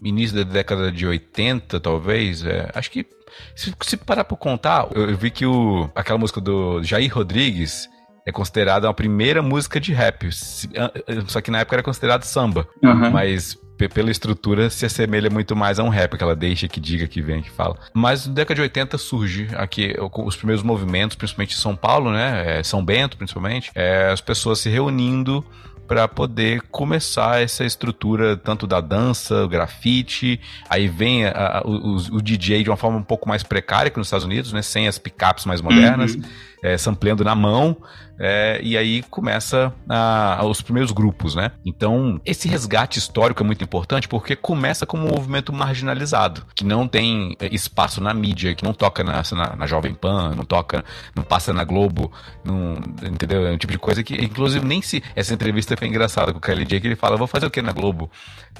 início 0.00 0.36
da 0.36 0.50
década 0.50 0.92
de 0.92 1.04
80, 1.04 1.80
talvez, 1.80 2.44
é, 2.46 2.70
acho 2.72 2.88
que 2.88 3.04
se, 3.56 3.74
se 3.82 3.96
parar 3.96 4.24
pra 4.24 4.36
contar, 4.36 4.86
eu, 4.94 5.10
eu 5.10 5.16
vi 5.16 5.30
que 5.30 5.44
o, 5.44 5.90
aquela 5.94 6.18
música 6.18 6.40
do 6.40 6.82
Jair 6.84 7.12
Rodrigues, 7.12 7.88
é 8.26 8.32
considerada 8.32 8.88
a 8.88 8.94
primeira 8.94 9.42
música 9.42 9.80
de 9.80 9.92
rap. 9.92 10.28
Só 11.26 11.40
que 11.40 11.50
na 11.50 11.60
época 11.60 11.76
era 11.76 11.82
considerado 11.82 12.24
samba. 12.24 12.68
Uhum. 12.82 13.10
Mas 13.10 13.58
pela 13.88 14.10
estrutura 14.10 14.70
se 14.70 14.86
assemelha 14.86 15.30
muito 15.30 15.54
mais 15.56 15.78
a 15.78 15.82
um 15.82 15.88
rap, 15.88 16.16
que 16.16 16.22
ela 16.22 16.36
deixa, 16.36 16.68
que 16.68 16.80
diga, 16.80 17.06
que 17.06 17.22
vem, 17.22 17.42
que 17.42 17.50
fala. 17.50 17.76
Mas 17.94 18.26
na 18.26 18.34
década 18.34 18.54
de 18.56 18.62
80 18.62 18.98
surge 18.98 19.48
aqui 19.54 19.94
os 19.98 20.36
primeiros 20.36 20.62
movimentos, 20.62 21.16
principalmente 21.16 21.54
em 21.54 21.60
São 21.60 21.74
Paulo, 21.74 22.10
né? 22.10 22.58
É, 22.58 22.62
São 22.62 22.84
Bento, 22.84 23.16
principalmente, 23.16 23.70
é, 23.74 24.10
as 24.10 24.20
pessoas 24.20 24.60
se 24.60 24.68
reunindo 24.68 25.44
para 25.86 26.08
poder 26.08 26.62
começar 26.70 27.42
essa 27.42 27.64
estrutura 27.64 28.34
tanto 28.34 28.66
da 28.66 28.80
dança, 28.80 29.44
o 29.44 29.48
grafite, 29.48 30.40
aí 30.68 30.88
vem 30.88 31.26
a, 31.26 31.58
a, 31.58 31.62
o, 31.66 31.96
o, 32.16 32.22
DJ 32.22 32.62
de 32.62 32.70
uma 32.70 32.78
forma 32.78 32.96
um 32.96 33.02
pouco 33.02 33.28
mais 33.28 33.42
precária 33.42 33.90
que 33.90 33.98
nos 33.98 34.06
Estados 34.06 34.24
Unidos, 34.24 34.52
né, 34.54 34.62
sem 34.62 34.88
as 34.88 34.96
picapes 34.96 35.44
mais 35.44 35.60
modernas, 35.60 36.14
uhum. 36.14 36.22
é, 36.62 36.78
sampleando 36.78 37.22
na 37.22 37.34
mão, 37.34 37.76
é, 38.18 38.60
e 38.62 38.76
aí 38.78 39.02
começa 39.10 39.72
a, 39.88 40.42
os 40.46 40.62
primeiros 40.62 40.92
grupos, 40.92 41.34
né? 41.34 41.50
Então, 41.64 42.20
esse 42.24 42.48
resgate 42.48 42.98
histórico 42.98 43.42
é 43.42 43.46
muito 43.46 43.64
importante 43.72 44.06
porque 44.06 44.36
começa 44.36 44.84
como 44.84 45.06
um 45.06 45.10
movimento 45.10 45.50
marginalizado, 45.50 46.44
que 46.54 46.62
não 46.62 46.86
tem 46.86 47.34
é, 47.40 47.46
espaço 47.54 48.02
na 48.02 48.12
mídia, 48.12 48.54
que 48.54 48.62
não 48.62 48.74
toca 48.74 49.02
na, 49.02 49.22
na, 49.32 49.56
na 49.56 49.66
Jovem 49.66 49.94
Pan, 49.94 50.34
não 50.36 50.44
toca, 50.44 50.84
não 51.16 51.22
passa 51.22 51.54
na 51.54 51.64
Globo, 51.64 52.12
não, 52.44 52.74
entendeu? 53.02 53.46
É 53.46 53.50
um 53.50 53.56
tipo 53.56 53.72
de 53.72 53.78
coisa 53.78 54.02
que, 54.02 54.14
inclusive, 54.14 54.64
nem 54.66 54.82
se. 54.82 55.02
Essa 55.16 55.32
entrevista 55.32 55.74
foi 55.74 55.88
engraçada 55.88 56.32
com 56.32 56.38
o 56.38 56.40
Kelly 56.40 56.66
J, 56.66 56.80
que 56.80 56.86
ele 56.88 56.96
fala: 56.96 57.16
vou 57.16 57.26
fazer 57.26 57.46
o 57.46 57.50
que 57.50 57.62
na 57.62 57.72
Globo? 57.72 58.10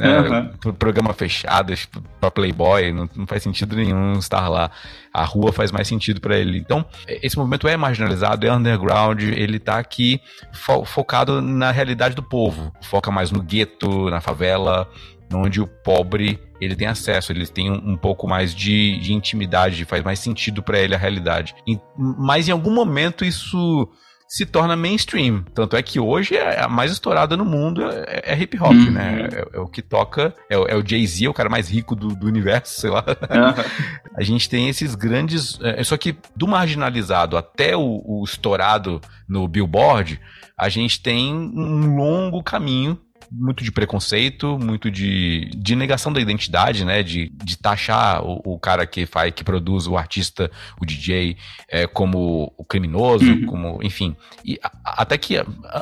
Uhum. 0.01 0.73
programa 0.73 1.13
fechado, 1.13 1.75
pra 2.19 2.31
Playboy, 2.31 2.93
não, 2.93 3.09
não 3.15 3.27
faz 3.27 3.43
sentido 3.43 3.77
nenhum 3.77 4.15
estar 4.15 4.49
lá. 4.49 4.71
A 5.13 5.25
rua 5.25 5.53
faz 5.53 5.71
mais 5.71 5.87
sentido 5.89 6.21
para 6.21 6.39
ele. 6.39 6.59
Então, 6.59 6.85
esse 7.07 7.37
movimento 7.37 7.69
é 7.69 7.77
marginalizado, 7.77 8.47
é 8.47 8.53
underground, 8.53 9.23
ele 9.23 9.59
tá 9.59 9.79
aqui 9.79 10.21
fo 10.53 10.85
focado 10.85 11.41
na 11.43 11.71
realidade 11.71 12.15
do 12.15 12.23
povo. 12.23 12.73
Foca 12.83 13.11
mais 13.11 13.31
no 13.31 13.43
gueto, 13.43 14.09
na 14.11 14.21
favela, 14.21 14.89
onde 15.35 15.61
o 15.61 15.67
pobre 15.67 16.41
ele 16.61 16.77
tem 16.77 16.87
acesso, 16.87 17.33
ele 17.33 17.47
tem 17.47 17.71
um, 17.71 17.93
um 17.93 17.97
pouco 17.97 18.29
mais 18.29 18.55
de, 18.55 18.99
de, 18.99 19.13
intimidade, 19.13 19.85
faz 19.85 20.03
mais 20.03 20.19
sentido 20.21 20.63
para 20.63 20.79
ele 20.79 20.95
a 20.95 20.99
realidade. 20.99 21.55
E, 21.67 21.79
mas 21.97 22.49
em 22.49 22.53
algum 22.53 22.73
momento 22.73 23.25
isso 23.25 23.89
se 24.33 24.47
torna 24.47 24.75
mainstream. 24.75 25.45
Tanto 25.55 25.77
é 25.77 25.83
que 25.83 26.01
hoje 26.01 26.35
é 26.35 26.63
a 26.63 26.67
mais 26.67 26.91
estourada 26.91 27.37
no 27.37 27.45
mundo 27.45 27.83
é, 27.85 28.23
é 28.25 28.39
hip 28.39 28.59
hop, 28.59 28.73
uhum. 28.73 28.91
né? 28.91 29.29
É, 29.31 29.59
é, 29.59 29.61
o 29.61 29.69
que 29.69 29.83
toca, 29.83 30.35
é, 30.49 30.55
é 30.55 30.75
o 30.75 30.83
Jay-Z, 30.83 31.29
o 31.29 31.35
cara 31.35 31.51
mais 31.51 31.69
rico 31.69 31.95
do, 31.95 32.17
do 32.17 32.27
universo, 32.27 32.81
sei 32.81 32.89
lá. 32.89 33.05
Uhum. 33.07 33.65
a 34.17 34.23
gente 34.23 34.49
tem 34.49 34.71
esses 34.71 34.95
grandes. 34.95 35.59
É, 35.61 35.85
só 35.85 35.99
que 35.99 36.17
do 36.35 36.49
marginalizado 36.49 37.37
até 37.37 37.77
o, 37.77 38.03
o 38.07 38.25
estourado 38.25 39.03
no 39.29 39.47
Billboard, 39.47 40.19
a 40.57 40.71
gente 40.71 41.03
tem 41.03 41.35
um 41.35 41.95
longo 41.95 42.43
caminho 42.43 42.99
muito 43.35 43.65
de 43.65 43.73
preconceito, 43.73 44.59
muito 44.59 44.91
de, 44.91 45.51
de 45.57 45.75
negação 45.75 46.13
da 46.13 46.21
identidade, 46.21 46.85
né? 46.85 47.03
De, 47.03 47.33
de 47.43 47.57
taxar 47.57 48.23
o, 48.23 48.41
o 48.45 48.59
cara 48.59 48.87
que 48.87 49.07
faz, 49.07 49.33
que 49.33 49.43
produz 49.43 49.87
o 49.87 49.97
artista, 49.97 50.51
o 50.81 50.85
DJ, 50.85 51.37
é, 51.69 51.87
como 51.87 52.53
o 52.57 52.65
criminoso, 52.65 53.25
uhum. 53.25 53.47
como, 53.47 53.79
enfim. 53.83 54.15
E 54.45 54.59
a, 54.63 55.03
até 55.03 55.17
que 55.17 55.37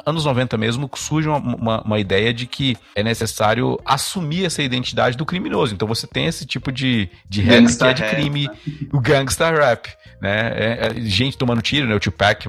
anos 0.06 0.24
90 0.24 0.56
mesmo 0.56 0.88
surge 0.94 1.28
uma, 1.28 1.38
uma, 1.38 1.82
uma, 1.82 1.98
ideia 1.98 2.32
de 2.32 2.46
que 2.46 2.76
é 2.94 3.02
necessário 3.02 3.78
assumir 3.84 4.44
essa 4.44 4.62
identidade 4.62 5.16
do 5.16 5.26
criminoso. 5.26 5.74
Então 5.74 5.88
você 5.88 6.06
tem 6.06 6.26
esse 6.26 6.46
tipo 6.46 6.70
de, 6.70 7.08
de 7.28 7.42
que 7.42 7.50
é 7.50 7.92
de 7.92 8.02
crime, 8.04 8.46
rap, 8.46 8.70
né? 8.70 8.88
o 8.92 9.00
gangsta 9.00 9.50
rap, 9.50 9.88
né? 10.22 10.52
É, 10.54 10.86
é, 10.86 11.00
gente 11.00 11.36
tomando 11.36 11.62
tiro, 11.62 11.88
né? 11.88 11.94
O 11.94 12.00
Tupac 12.00 12.48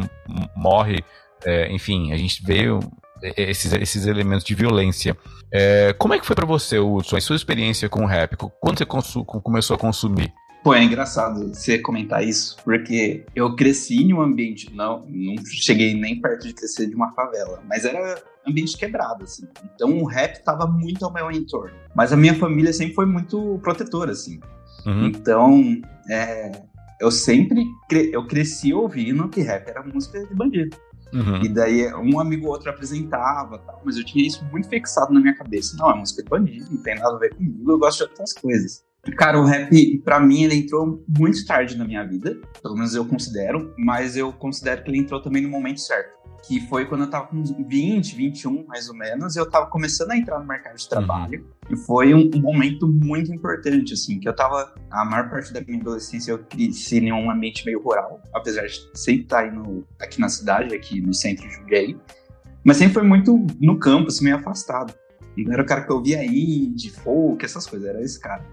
morre. 0.56 1.04
É, 1.44 1.72
enfim, 1.72 2.12
a 2.12 2.18
gente 2.18 2.44
veio 2.44 2.80
esses, 3.22 3.72
esses 3.74 4.06
elementos 4.06 4.44
de 4.44 4.56
violência. 4.56 5.16
É, 5.52 5.94
como 5.94 6.14
é 6.14 6.20
que 6.20 6.26
foi 6.26 6.36
para 6.36 6.46
você, 6.46 6.80
Hudson, 6.80 7.18
a 7.18 7.22
sua 7.22 7.36
experiência 7.36 7.90
com 7.90 8.04
o 8.04 8.08
rap? 8.08 8.36
Quando 8.60 8.78
você 8.78 8.86
começou 9.44 9.76
a 9.76 9.80
consumir? 9.80 10.34
Pô, 10.64 10.76
é 10.76 10.84
engraçado 10.84 11.54
você 11.54 11.80
comentar 11.80 12.24
isso, 12.24 12.56
porque 12.64 13.26
eu 13.36 13.56
cresci 13.56 14.04
em 14.04 14.14
um 14.14 14.22
ambiente, 14.22 14.72
não, 14.74 15.04
não 15.10 15.36
cheguei 15.44 15.96
nem 15.96 16.22
perto 16.22 16.48
de 16.48 16.54
crescer 16.54 16.86
de 16.86 16.96
uma 16.96 17.12
favela, 17.14 17.64
mas 17.68 17.84
era 17.84 18.22
ambiente 18.48 18.78
quebrado, 18.78 19.24
assim. 19.24 19.48
Então 19.74 19.98
o 20.00 20.06
rap 20.06 20.44
tava 20.44 20.68
muito 20.68 21.04
ao 21.04 21.12
meu 21.12 21.32
entorno. 21.32 21.76
Mas 21.96 22.14
a 22.14 22.18
minha 22.18 22.36
família 22.36 22.72
sempre 22.72 22.94
foi 22.94 23.08
muito 23.08 23.60
protetora, 23.64 24.12
assim. 24.12 24.40
Uhum. 24.86 25.08
Então, 25.08 25.82
é, 26.10 26.52
eu 27.00 27.10
sempre 27.10 27.66
cre 27.90 28.12
eu 28.14 28.26
cresci 28.28 28.74
ouvindo 28.74 29.28
que 29.30 29.42
rap 29.42 29.68
era 29.68 29.84
música 29.84 30.24
de 30.26 30.36
bandido. 30.36 30.78
Uhum. 31.14 31.44
E 31.44 31.50
daí 31.50 31.94
um 31.96 32.20
amigo 32.20 32.48
ou 32.48 32.54
outro 32.54 32.70
apresentava, 32.70 33.58
tal, 33.60 33.82
mas 33.84 33.98
eu 33.98 34.06
tinha 34.06 34.26
isso 34.26 34.44
muito 34.52 34.70
fixado 34.70 35.14
na 35.14 35.20
minha 35.20 35.36
cabeça. 35.36 35.76
Não, 35.78 35.92
é 35.92 35.96
música 35.96 36.24
de 36.24 36.30
bandido, 36.30 36.66
não 36.72 36.82
tem 36.82 36.96
nada 36.96 37.16
a 37.16 37.20
ver 37.20 37.36
comigo, 37.36 37.72
eu 37.72 37.80
gosto 37.80 37.98
de 37.98 38.04
outras 38.04 38.34
coisas. 38.34 38.84
Cara, 39.18 39.40
o 39.40 39.46
rap, 39.46 39.98
para 40.06 40.20
mim, 40.20 40.44
ele 40.44 40.56
entrou 40.56 41.04
muito 41.08 41.44
tarde 41.46 41.76
na 41.76 41.84
minha 41.84 42.04
vida, 42.04 42.40
pelo 42.62 42.76
menos 42.76 42.94
eu 42.94 43.04
considero, 43.04 43.74
mas 43.78 44.16
eu 44.16 44.32
considero 44.32 44.84
que 44.84 44.92
ele 44.92 45.00
entrou 45.00 45.20
também 45.20 45.42
no 45.42 45.50
momento 45.50 45.82
certo 45.82 46.21
que 46.48 46.60
foi 46.68 46.86
quando 46.86 47.02
eu 47.02 47.10
tava 47.10 47.28
com 47.28 47.44
20, 47.44 48.16
21 48.16 48.66
mais 48.66 48.90
ou 48.90 48.96
menos, 48.96 49.36
eu 49.36 49.50
tava 49.50 49.68
começando 49.68 50.12
a 50.12 50.18
entrar 50.18 50.40
no 50.40 50.46
mercado 50.46 50.76
de 50.76 50.90
trabalho. 50.90 51.46
Uhum. 51.70 51.76
E 51.76 51.78
foi 51.78 52.14
um, 52.14 52.30
um, 52.36 52.42
momento 52.42 52.88
muito 52.88 53.34
importante, 53.34 53.94
assim, 53.94 54.20
que 54.20 54.28
eu 54.28 54.36
tava. 54.36 54.74
A 54.90 55.06
maior 55.06 55.30
parte 55.30 55.54
da 55.54 55.62
minha 55.62 55.80
adolescência 55.80 56.32
eu 56.32 56.40
cresci 56.40 56.98
em 56.98 57.12
um 57.12 57.30
ambiente 57.30 57.66
meio 57.66 57.82
rural, 57.82 58.22
apesar 58.34 58.66
de 58.66 58.82
sempre 58.94 59.24
estar 59.24 59.40
aí 59.40 59.52
no, 59.52 59.86
aqui 60.00 60.20
na 60.20 60.30
cidade, 60.30 60.76
aqui 60.76 61.00
no 61.00 61.14
centro 61.14 61.48
de 61.48 61.54
Jundiaí. 61.54 61.98
Mas 62.64 62.78
sempre 62.78 62.96
foi 62.96 63.04
muito 63.04 63.46
no 63.60 63.80
campo, 63.80 64.08
assim, 64.08 64.24
meio 64.24 64.38
afastado. 64.38 64.94
E 65.38 65.44
não 65.44 65.54
era 65.54 65.62
o 65.62 65.66
cara 65.66 65.84
que 65.84 65.92
eu 65.92 66.02
via 66.02 66.24
indie, 66.24 66.90
folk, 66.90 67.44
essas 67.44 67.66
coisas, 67.66 67.88
era 67.88 68.02
esse 68.02 68.20
cara. 68.20 68.44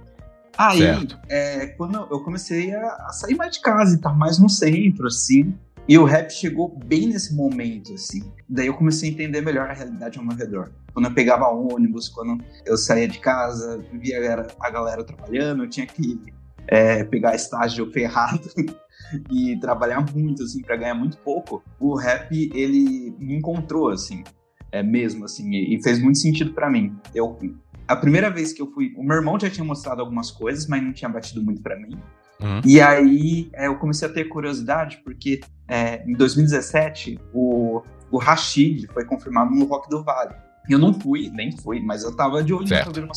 Aí, 0.56 0.82
é, 1.28 1.68
quando 1.68 1.94
eu 2.10 2.20
comecei 2.20 2.74
a, 2.74 2.86
a 3.06 3.12
sair 3.12 3.36
mais 3.36 3.54
de 3.54 3.60
casa 3.60 3.92
e 3.92 3.96
estar 3.96 4.12
mais 4.12 4.40
no 4.40 4.48
centro, 4.48 5.06
assim, 5.06 5.54
e 5.88 5.96
o 5.96 6.04
rap 6.04 6.30
chegou 6.30 6.78
bem 6.84 7.06
nesse 7.06 7.34
momento, 7.34 7.94
assim. 7.94 8.30
Daí 8.46 8.66
eu 8.66 8.74
comecei 8.74 9.08
a 9.08 9.12
entender 9.12 9.40
melhor 9.40 9.70
a 9.70 9.72
realidade 9.72 10.18
ao 10.18 10.24
meu 10.24 10.36
redor. 10.36 10.70
Quando 10.92 11.06
eu 11.06 11.14
pegava 11.14 11.48
ônibus, 11.48 12.10
quando 12.10 12.44
eu 12.66 12.76
saía 12.76 13.08
de 13.08 13.18
casa, 13.18 13.82
via 13.94 14.18
a 14.18 14.20
galera, 14.20 14.46
a 14.60 14.70
galera 14.70 15.02
trabalhando, 15.02 15.64
eu 15.64 15.70
tinha 15.70 15.86
que 15.86 16.20
é, 16.66 17.02
pegar 17.04 17.34
estágio 17.34 17.90
ferrado 17.90 18.42
e 19.32 19.58
trabalhar 19.60 20.04
muito, 20.14 20.42
assim, 20.42 20.60
para 20.60 20.76
ganhar 20.76 20.94
muito 20.94 21.16
pouco. 21.18 21.64
O 21.80 21.94
rap, 21.94 22.50
ele 22.54 23.14
me 23.18 23.36
encontrou, 23.36 23.88
assim, 23.88 24.22
é 24.70 24.82
mesmo, 24.82 25.24
assim, 25.24 25.50
e 25.54 25.82
fez 25.82 25.98
muito 25.98 26.18
sentido 26.18 26.52
para 26.52 26.68
mim. 26.68 26.94
Eu, 27.14 27.38
a 27.86 27.96
primeira 27.96 28.28
vez 28.28 28.52
que 28.52 28.60
eu 28.60 28.70
fui, 28.72 28.92
o 28.94 29.02
meu 29.02 29.16
irmão 29.16 29.40
já 29.40 29.48
tinha 29.48 29.64
mostrado 29.64 30.02
algumas 30.02 30.30
coisas, 30.30 30.66
mas 30.66 30.82
não 30.82 30.92
tinha 30.92 31.08
batido 31.08 31.42
muito 31.42 31.62
para 31.62 31.78
mim. 31.78 31.98
Uhum. 32.40 32.60
E 32.64 32.80
aí 32.80 33.50
é, 33.52 33.66
eu 33.66 33.76
comecei 33.76 34.08
a 34.08 34.12
ter 34.12 34.24
curiosidade, 34.24 35.00
porque 35.04 35.40
é, 35.66 36.02
em 36.08 36.14
2017 36.14 37.18
o, 37.32 37.82
o 38.10 38.18
Rashid 38.18 38.86
foi 38.92 39.04
confirmado 39.04 39.54
no 39.54 39.64
Rock 39.66 39.88
do 39.88 40.02
Vale. 40.02 40.34
Eu 40.68 40.78
não 40.78 40.92
fui, 40.92 41.30
nem 41.32 41.50
fui, 41.50 41.80
mas 41.80 42.04
eu 42.04 42.14
tava 42.14 42.42
de 42.42 42.52
olho 42.52 42.66
certo. 42.68 43.00
na. 43.00 43.08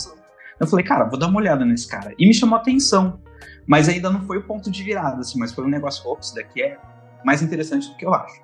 Eu 0.60 0.68
falei, 0.68 0.86
cara, 0.86 1.06
vou 1.06 1.20
dar 1.20 1.28
uma 1.28 1.40
olhada 1.40 1.66
nesse 1.66 1.88
cara. 1.88 2.14
E 2.18 2.28
me 2.28 2.34
chamou 2.34 2.58
a 2.58 2.62
atenção. 2.62 3.20
Mas 3.68 3.88
ainda 3.88 4.10
não 4.10 4.22
foi 4.22 4.38
o 4.38 4.44
ponto 4.44 4.72
de 4.72 4.84
virada, 4.84 5.22
assim, 5.22 5.38
mas 5.40 5.54
foi 5.54 5.64
um 5.64 5.70
negócio, 5.70 6.08
ops, 6.10 6.28
isso 6.28 6.36
daqui 6.36 6.62
é 6.62 6.78
mais 7.24 7.42
interessante 7.42 7.90
do 7.90 7.96
que 7.96 8.06
eu 8.06 8.14
acho. 8.14 8.42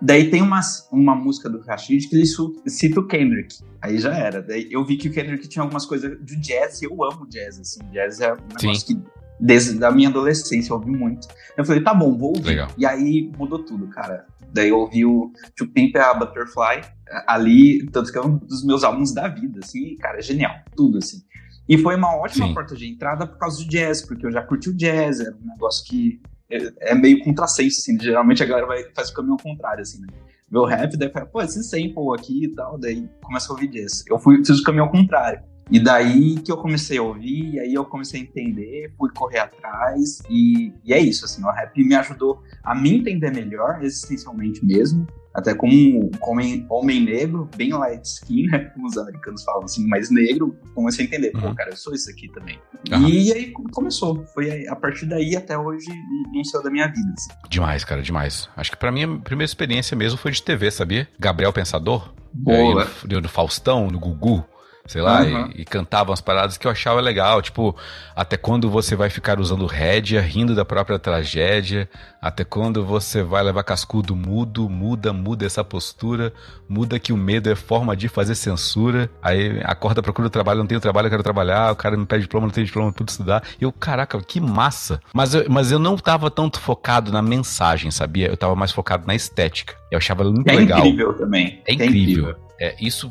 Daí 0.00 0.30
tem 0.30 0.40
uma, 0.40 0.60
uma 0.90 1.14
música 1.14 1.50
do 1.50 1.60
Rashid 1.60 2.08
que 2.08 2.16
ele 2.16 2.24
cita 2.66 3.00
o 3.00 3.06
Kendrick. 3.06 3.58
Aí 3.82 3.98
já 3.98 4.16
era. 4.16 4.40
Daí 4.40 4.68
eu 4.70 4.84
vi 4.84 4.96
que 4.96 5.08
o 5.08 5.12
Kendrick 5.12 5.46
tinha 5.46 5.62
algumas 5.62 5.84
coisas 5.84 6.18
do 6.18 6.36
jazz 6.36 6.80
e 6.80 6.86
eu 6.86 7.04
amo 7.04 7.26
jazz, 7.28 7.60
assim. 7.60 7.80
Jazz 7.92 8.20
é 8.20 8.32
um 8.32 8.36
negócio 8.36 8.86
Sim. 8.86 9.02
que 9.02 9.19
desde 9.40 9.82
a 9.84 9.90
minha 9.90 10.08
adolescência, 10.08 10.70
eu 10.70 10.76
ouvi 10.76 10.90
muito. 10.90 11.26
Eu 11.56 11.64
falei, 11.64 11.82
tá 11.82 11.94
bom, 11.94 12.16
vou 12.16 12.36
ouvir. 12.36 12.50
Legal. 12.50 12.68
E 12.76 12.84
aí 12.84 13.32
mudou 13.36 13.64
tudo, 13.64 13.88
cara. 13.88 14.26
Daí 14.52 14.68
eu 14.68 14.78
ouvi 14.78 15.04
o 15.04 15.32
To 15.56 15.66
Pimp 15.66 15.96
a 15.96 16.12
Butterfly 16.14 16.82
ali, 17.26 17.86
tanto 17.86 18.12
que 18.12 18.18
é 18.18 18.20
um 18.20 18.36
dos 18.36 18.64
meus 18.64 18.84
álbuns 18.84 19.12
da 19.12 19.28
vida, 19.28 19.60
assim, 19.62 19.96
cara, 19.96 20.18
é 20.18 20.22
genial, 20.22 20.54
tudo, 20.76 20.98
assim. 20.98 21.22
E 21.68 21.78
foi 21.78 21.96
uma 21.96 22.16
ótima 22.16 22.48
Sim. 22.48 22.54
porta 22.54 22.74
de 22.74 22.88
entrada 22.88 23.26
por 23.26 23.38
causa 23.38 23.62
do 23.62 23.68
jazz, 23.68 24.02
porque 24.02 24.26
eu 24.26 24.32
já 24.32 24.42
curti 24.42 24.70
o 24.70 24.76
jazz, 24.76 25.20
era 25.20 25.34
um 25.36 25.48
negócio 25.48 25.84
que 25.86 26.20
é, 26.50 26.90
é 26.90 26.94
meio 26.94 27.22
contrassenso, 27.22 27.80
assim, 27.80 27.98
geralmente 28.00 28.42
a 28.42 28.46
galera 28.46 28.66
vai, 28.66 28.84
faz 28.94 29.10
o 29.10 29.14
caminho 29.14 29.34
ao 29.34 29.38
contrário, 29.38 29.82
assim, 29.82 30.00
né? 30.00 30.08
Vê 30.50 30.58
o 30.58 30.64
rap, 30.64 30.96
daí 30.96 31.08
fala, 31.10 31.26
pô, 31.26 31.40
esse 31.40 31.62
sample 31.62 32.12
aqui 32.18 32.44
e 32.44 32.48
tal, 32.48 32.76
daí 32.76 33.08
começa 33.22 33.52
a 33.52 33.54
ouvir 33.54 33.68
jazz. 33.68 34.04
Eu 34.08 34.18
fui, 34.18 34.44
fiz 34.44 34.58
o 34.58 34.64
caminho 34.64 34.82
ao 34.82 34.90
contrário. 34.90 35.40
E 35.70 35.78
daí 35.78 36.36
que 36.36 36.50
eu 36.50 36.56
comecei 36.56 36.98
a 36.98 37.02
ouvir, 37.02 37.54
e 37.54 37.60
aí 37.60 37.74
eu 37.74 37.84
comecei 37.84 38.20
a 38.20 38.24
entender, 38.24 38.92
fui 38.98 39.08
correr 39.14 39.38
atrás, 39.38 40.20
e, 40.28 40.72
e 40.84 40.92
é 40.92 40.98
isso, 40.98 41.24
assim, 41.24 41.44
o 41.44 41.50
rap 41.50 41.72
me 41.82 41.94
ajudou 41.94 42.42
a 42.64 42.74
me 42.74 42.96
entender 42.96 43.30
melhor, 43.30 43.78
existencialmente 43.82 44.64
mesmo, 44.64 45.06
até 45.32 45.54
como, 45.54 46.10
como 46.18 46.40
homem 46.68 47.04
negro, 47.04 47.48
bem 47.56 47.72
light 47.72 48.04
skin, 48.04 48.46
né, 48.46 48.58
como 48.74 48.88
os 48.88 48.98
americanos 48.98 49.44
falam 49.44 49.62
assim, 49.62 49.86
mais 49.86 50.10
negro, 50.10 50.56
comecei 50.74 51.04
a 51.04 51.08
entender, 51.08 51.32
uhum. 51.36 51.40
pô, 51.40 51.54
cara, 51.54 51.70
eu 51.70 51.76
sou 51.76 51.94
isso 51.94 52.10
aqui 52.10 52.28
também. 52.32 52.58
Uhum. 52.90 53.08
E 53.08 53.32
aí 53.32 53.52
começou, 53.72 54.24
foi 54.34 54.66
a 54.66 54.74
partir 54.74 55.06
daí 55.06 55.36
até 55.36 55.56
hoje, 55.56 55.86
não 56.34 56.42
saiu 56.42 56.64
da 56.64 56.70
minha 56.70 56.88
vida. 56.88 57.12
Assim. 57.16 57.30
Demais, 57.48 57.84
cara, 57.84 58.02
demais. 58.02 58.48
Acho 58.56 58.72
que 58.72 58.76
pra 58.76 58.90
mim 58.90 59.04
a 59.04 59.18
primeira 59.20 59.48
experiência 59.48 59.96
mesmo 59.96 60.18
foi 60.18 60.32
de 60.32 60.42
TV, 60.42 60.68
sabia? 60.72 61.08
Gabriel 61.18 61.52
Pensador, 61.52 62.12
Boa. 62.32 62.88
É, 63.04 63.20
do 63.20 63.28
Faustão, 63.28 63.88
no 63.88 63.98
Gugu 63.98 64.44
sei 64.90 65.02
lá, 65.02 65.22
uhum. 65.22 65.52
e, 65.54 65.60
e 65.60 65.64
cantavam 65.64 66.12
as 66.12 66.20
paradas 66.20 66.58
que 66.58 66.66
eu 66.66 66.70
achava 66.70 67.00
legal, 67.00 67.40
tipo, 67.40 67.76
até 68.16 68.36
quando 68.36 68.68
você 68.68 68.96
vai 68.96 69.08
ficar 69.08 69.38
usando 69.38 69.64
rédea, 69.64 70.20
rindo 70.20 70.52
da 70.52 70.64
própria 70.64 70.98
tragédia, 70.98 71.88
até 72.20 72.42
quando 72.42 72.84
você 72.84 73.22
vai 73.22 73.40
levar 73.44 73.62
cascudo 73.62 74.16
mudo, 74.16 74.68
muda, 74.68 75.12
muda 75.12 75.46
essa 75.46 75.62
postura, 75.62 76.32
muda 76.68 76.98
que 76.98 77.12
o 77.12 77.16
medo 77.16 77.48
é 77.48 77.54
forma 77.54 77.96
de 77.96 78.08
fazer 78.08 78.34
censura, 78.34 79.08
aí 79.22 79.60
acorda, 79.62 80.02
procura 80.02 80.28
trabalho, 80.28 80.58
não 80.58 80.66
tenho 80.66 80.80
trabalho, 80.80 81.06
eu 81.06 81.10
quero 81.10 81.22
trabalhar, 81.22 81.70
o 81.70 81.76
cara 81.76 81.96
me 81.96 82.04
pede 82.04 82.22
diploma, 82.22 82.48
não 82.48 82.52
tenho 82.52 82.66
diploma, 82.66 82.92
tudo 82.92 83.10
estudar, 83.10 83.44
e 83.60 83.62
eu, 83.62 83.70
caraca, 83.70 84.20
que 84.20 84.40
massa, 84.40 85.00
mas 85.14 85.34
eu, 85.34 85.44
mas 85.48 85.70
eu 85.70 85.78
não 85.78 85.96
tava 85.96 86.32
tanto 86.32 86.58
focado 86.58 87.12
na 87.12 87.22
mensagem, 87.22 87.92
sabia? 87.92 88.26
Eu 88.26 88.36
tava 88.36 88.56
mais 88.56 88.72
focado 88.72 89.06
na 89.06 89.14
estética, 89.14 89.76
eu 89.88 89.98
achava 89.98 90.24
muito 90.24 90.50
é 90.50 90.56
legal. 90.56 90.80
É 90.80 90.88
incrível 90.88 91.14
também. 91.14 91.62
É, 91.64 91.70
é 91.70 91.74
incrível. 91.74 92.49
É, 92.60 92.76
isso 92.78 93.10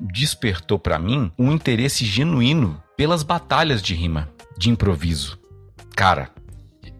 despertou 0.00 0.78
para 0.78 0.98
mim 0.98 1.30
um 1.38 1.52
interesse 1.52 2.06
genuíno 2.06 2.82
pelas 2.96 3.22
batalhas 3.22 3.82
de 3.82 3.94
rima, 3.94 4.30
de 4.56 4.70
improviso. 4.70 5.38
Cara, 5.94 6.30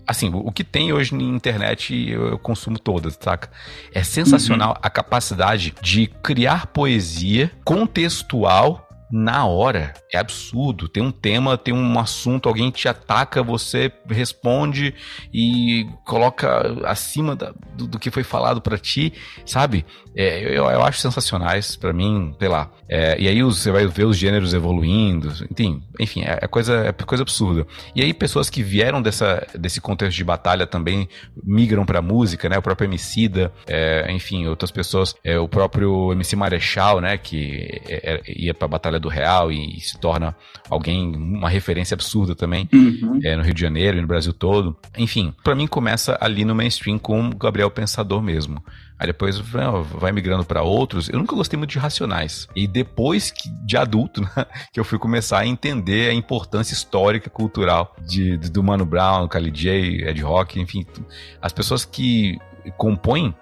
assim, 0.06 0.30
o 0.32 0.52
que 0.52 0.62
tem 0.62 0.92
hoje 0.92 1.14
na 1.14 1.22
internet 1.22 2.10
eu, 2.10 2.38
consumo 2.38 2.78
todas, 2.78 3.18
saca? 3.20 3.50
É 3.92 4.02
sensacional 4.02 4.70
uhum. 4.70 4.80
a 4.82 4.90
capacidade 4.90 5.74
de 5.80 6.06
criar 6.22 6.66
poesia 6.66 7.50
contextual 7.64 8.85
na 9.10 9.46
hora. 9.46 9.94
É 10.12 10.18
absurdo. 10.18 10.88
Tem 10.88 11.02
um 11.02 11.10
tema, 11.10 11.56
tem 11.56 11.72
um 11.72 11.98
assunto, 11.98 12.48
alguém 12.48 12.70
te 12.70 12.88
ataca, 12.88 13.42
você 13.42 13.92
responde 14.08 14.94
e 15.32 15.86
coloca 16.04 16.80
acima 16.84 17.36
da, 17.36 17.52
do, 17.74 17.86
do, 17.86 17.98
que 17.98 18.10
foi 18.10 18.22
falado 18.22 18.60
para 18.60 18.78
ti, 18.78 19.12
sabe? 19.44 19.84
É, 20.14 20.42
eu, 20.44 20.64
eu 20.64 20.82
acho 20.82 21.00
sensacionais 21.00 21.76
para 21.76 21.92
mim, 21.92 22.34
sei 22.38 22.48
lá. 22.48 22.70
É, 22.88 23.20
e 23.20 23.28
aí 23.28 23.42
você 23.42 23.70
vai 23.70 23.86
ver 23.86 24.04
os 24.04 24.16
gêneros 24.16 24.54
evoluindo, 24.54 25.32
enfim, 25.50 25.82
enfim, 26.00 26.22
é, 26.22 26.38
é, 26.42 26.46
coisa, 26.46 26.86
é 26.86 26.92
coisa 26.92 27.22
absurda. 27.22 27.66
E 27.94 28.02
aí 28.02 28.14
pessoas 28.14 28.48
que 28.48 28.62
vieram 28.62 29.02
dessa, 29.02 29.46
desse 29.54 29.80
contexto 29.80 30.16
de 30.16 30.24
batalha 30.24 30.66
também 30.66 31.08
migram 31.44 31.84
pra 31.84 32.00
música, 32.00 32.48
né? 32.48 32.58
O 32.58 32.62
próprio 32.62 32.86
Emicida, 32.86 33.52
é, 33.66 34.10
enfim, 34.10 34.46
outras 34.46 34.70
pessoas, 34.70 35.14
é, 35.22 35.38
o 35.38 35.48
próprio 35.48 36.12
MC 36.12 36.36
Marechal, 36.36 37.00
né? 37.00 37.18
Que 37.18 37.82
é, 37.88 38.22
ia 38.26 38.54
pra 38.54 38.68
Batalha 38.68 38.95
do 38.98 39.08
Real 39.08 39.50
e, 39.50 39.76
e, 39.76 39.80
se 39.80 39.98
torna 39.98 40.34
alguém, 40.68 41.14
uma 41.16 41.48
referência 41.48 41.94
absurda 41.94 42.34
também 42.34 42.68
uhum. 42.72 43.20
no 43.36 43.42
Rio 43.42 43.54
de 43.54 43.60
Janeiro 43.60 43.98
e 43.98 44.00
no 44.00 44.06
Brasil 44.06 44.32
todo. 44.32 44.76
Enfim, 44.96 45.34
para 45.42 45.54
mim 45.54 45.66
começa 45.66 46.16
ali 46.20 46.44
no 46.44 46.54
mainstream 46.54 46.98
com 46.98 47.28
o 47.28 47.36
Gabriel 47.36 47.70
Pensador 47.70 48.22
mesmo. 48.22 48.62
Aí 48.98 49.06
depois 49.06 49.38
vai 49.38 50.10
migrando 50.10 50.44
para 50.44 50.62
outros. 50.62 51.08
Eu 51.08 51.18
nunca 51.18 51.36
gostei 51.36 51.58
muito 51.58 51.70
de 51.70 51.78
Racionais. 51.78 52.48
E 52.56 52.66
depois 52.66 53.30
que, 53.30 53.48
de 53.64 53.76
adulto, 53.76 54.22
né, 54.36 54.46
que 54.72 54.80
eu 54.80 54.84
fui 54.84 54.98
começar 54.98 55.40
a 55.40 55.46
entender 55.46 56.10
a 56.10 56.14
importância 56.14 56.72
histórica, 56.72 57.28
cultural 57.28 57.94
de, 58.06 58.38
de 58.38 58.50
do 58.50 58.62
Mano 58.62 58.86
Brown, 58.86 59.28
Kali 59.28 59.50
J, 59.50 60.08
Ed 60.08 60.22
Rock, 60.22 60.58
enfim, 60.58 60.86
as 61.42 61.52
pessoas 61.52 61.84
que 61.84 62.38
compõem 62.78 63.34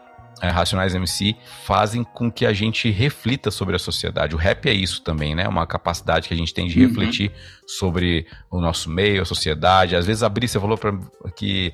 é, 0.44 0.50
Racionais 0.50 0.94
MC 0.94 1.34
fazem 1.64 2.04
com 2.04 2.30
que 2.30 2.44
a 2.44 2.52
gente 2.52 2.90
reflita 2.90 3.50
sobre 3.50 3.74
a 3.74 3.78
sociedade. 3.78 4.34
O 4.34 4.38
rap 4.38 4.68
é 4.68 4.72
isso 4.72 5.02
também, 5.02 5.34
né? 5.34 5.48
Uma 5.48 5.66
capacidade 5.66 6.28
que 6.28 6.34
a 6.34 6.36
gente 6.36 6.52
tem 6.52 6.68
de 6.68 6.78
uhum. 6.80 6.88
refletir 6.88 7.32
sobre 7.66 8.26
o 8.50 8.60
nosso 8.60 8.90
meio, 8.90 9.22
a 9.22 9.24
sociedade. 9.24 9.96
Às 9.96 10.06
vezes 10.06 10.22
abrir, 10.22 10.46
você 10.46 10.60
falou 10.60 10.76
pra, 10.76 10.92
que 11.34 11.72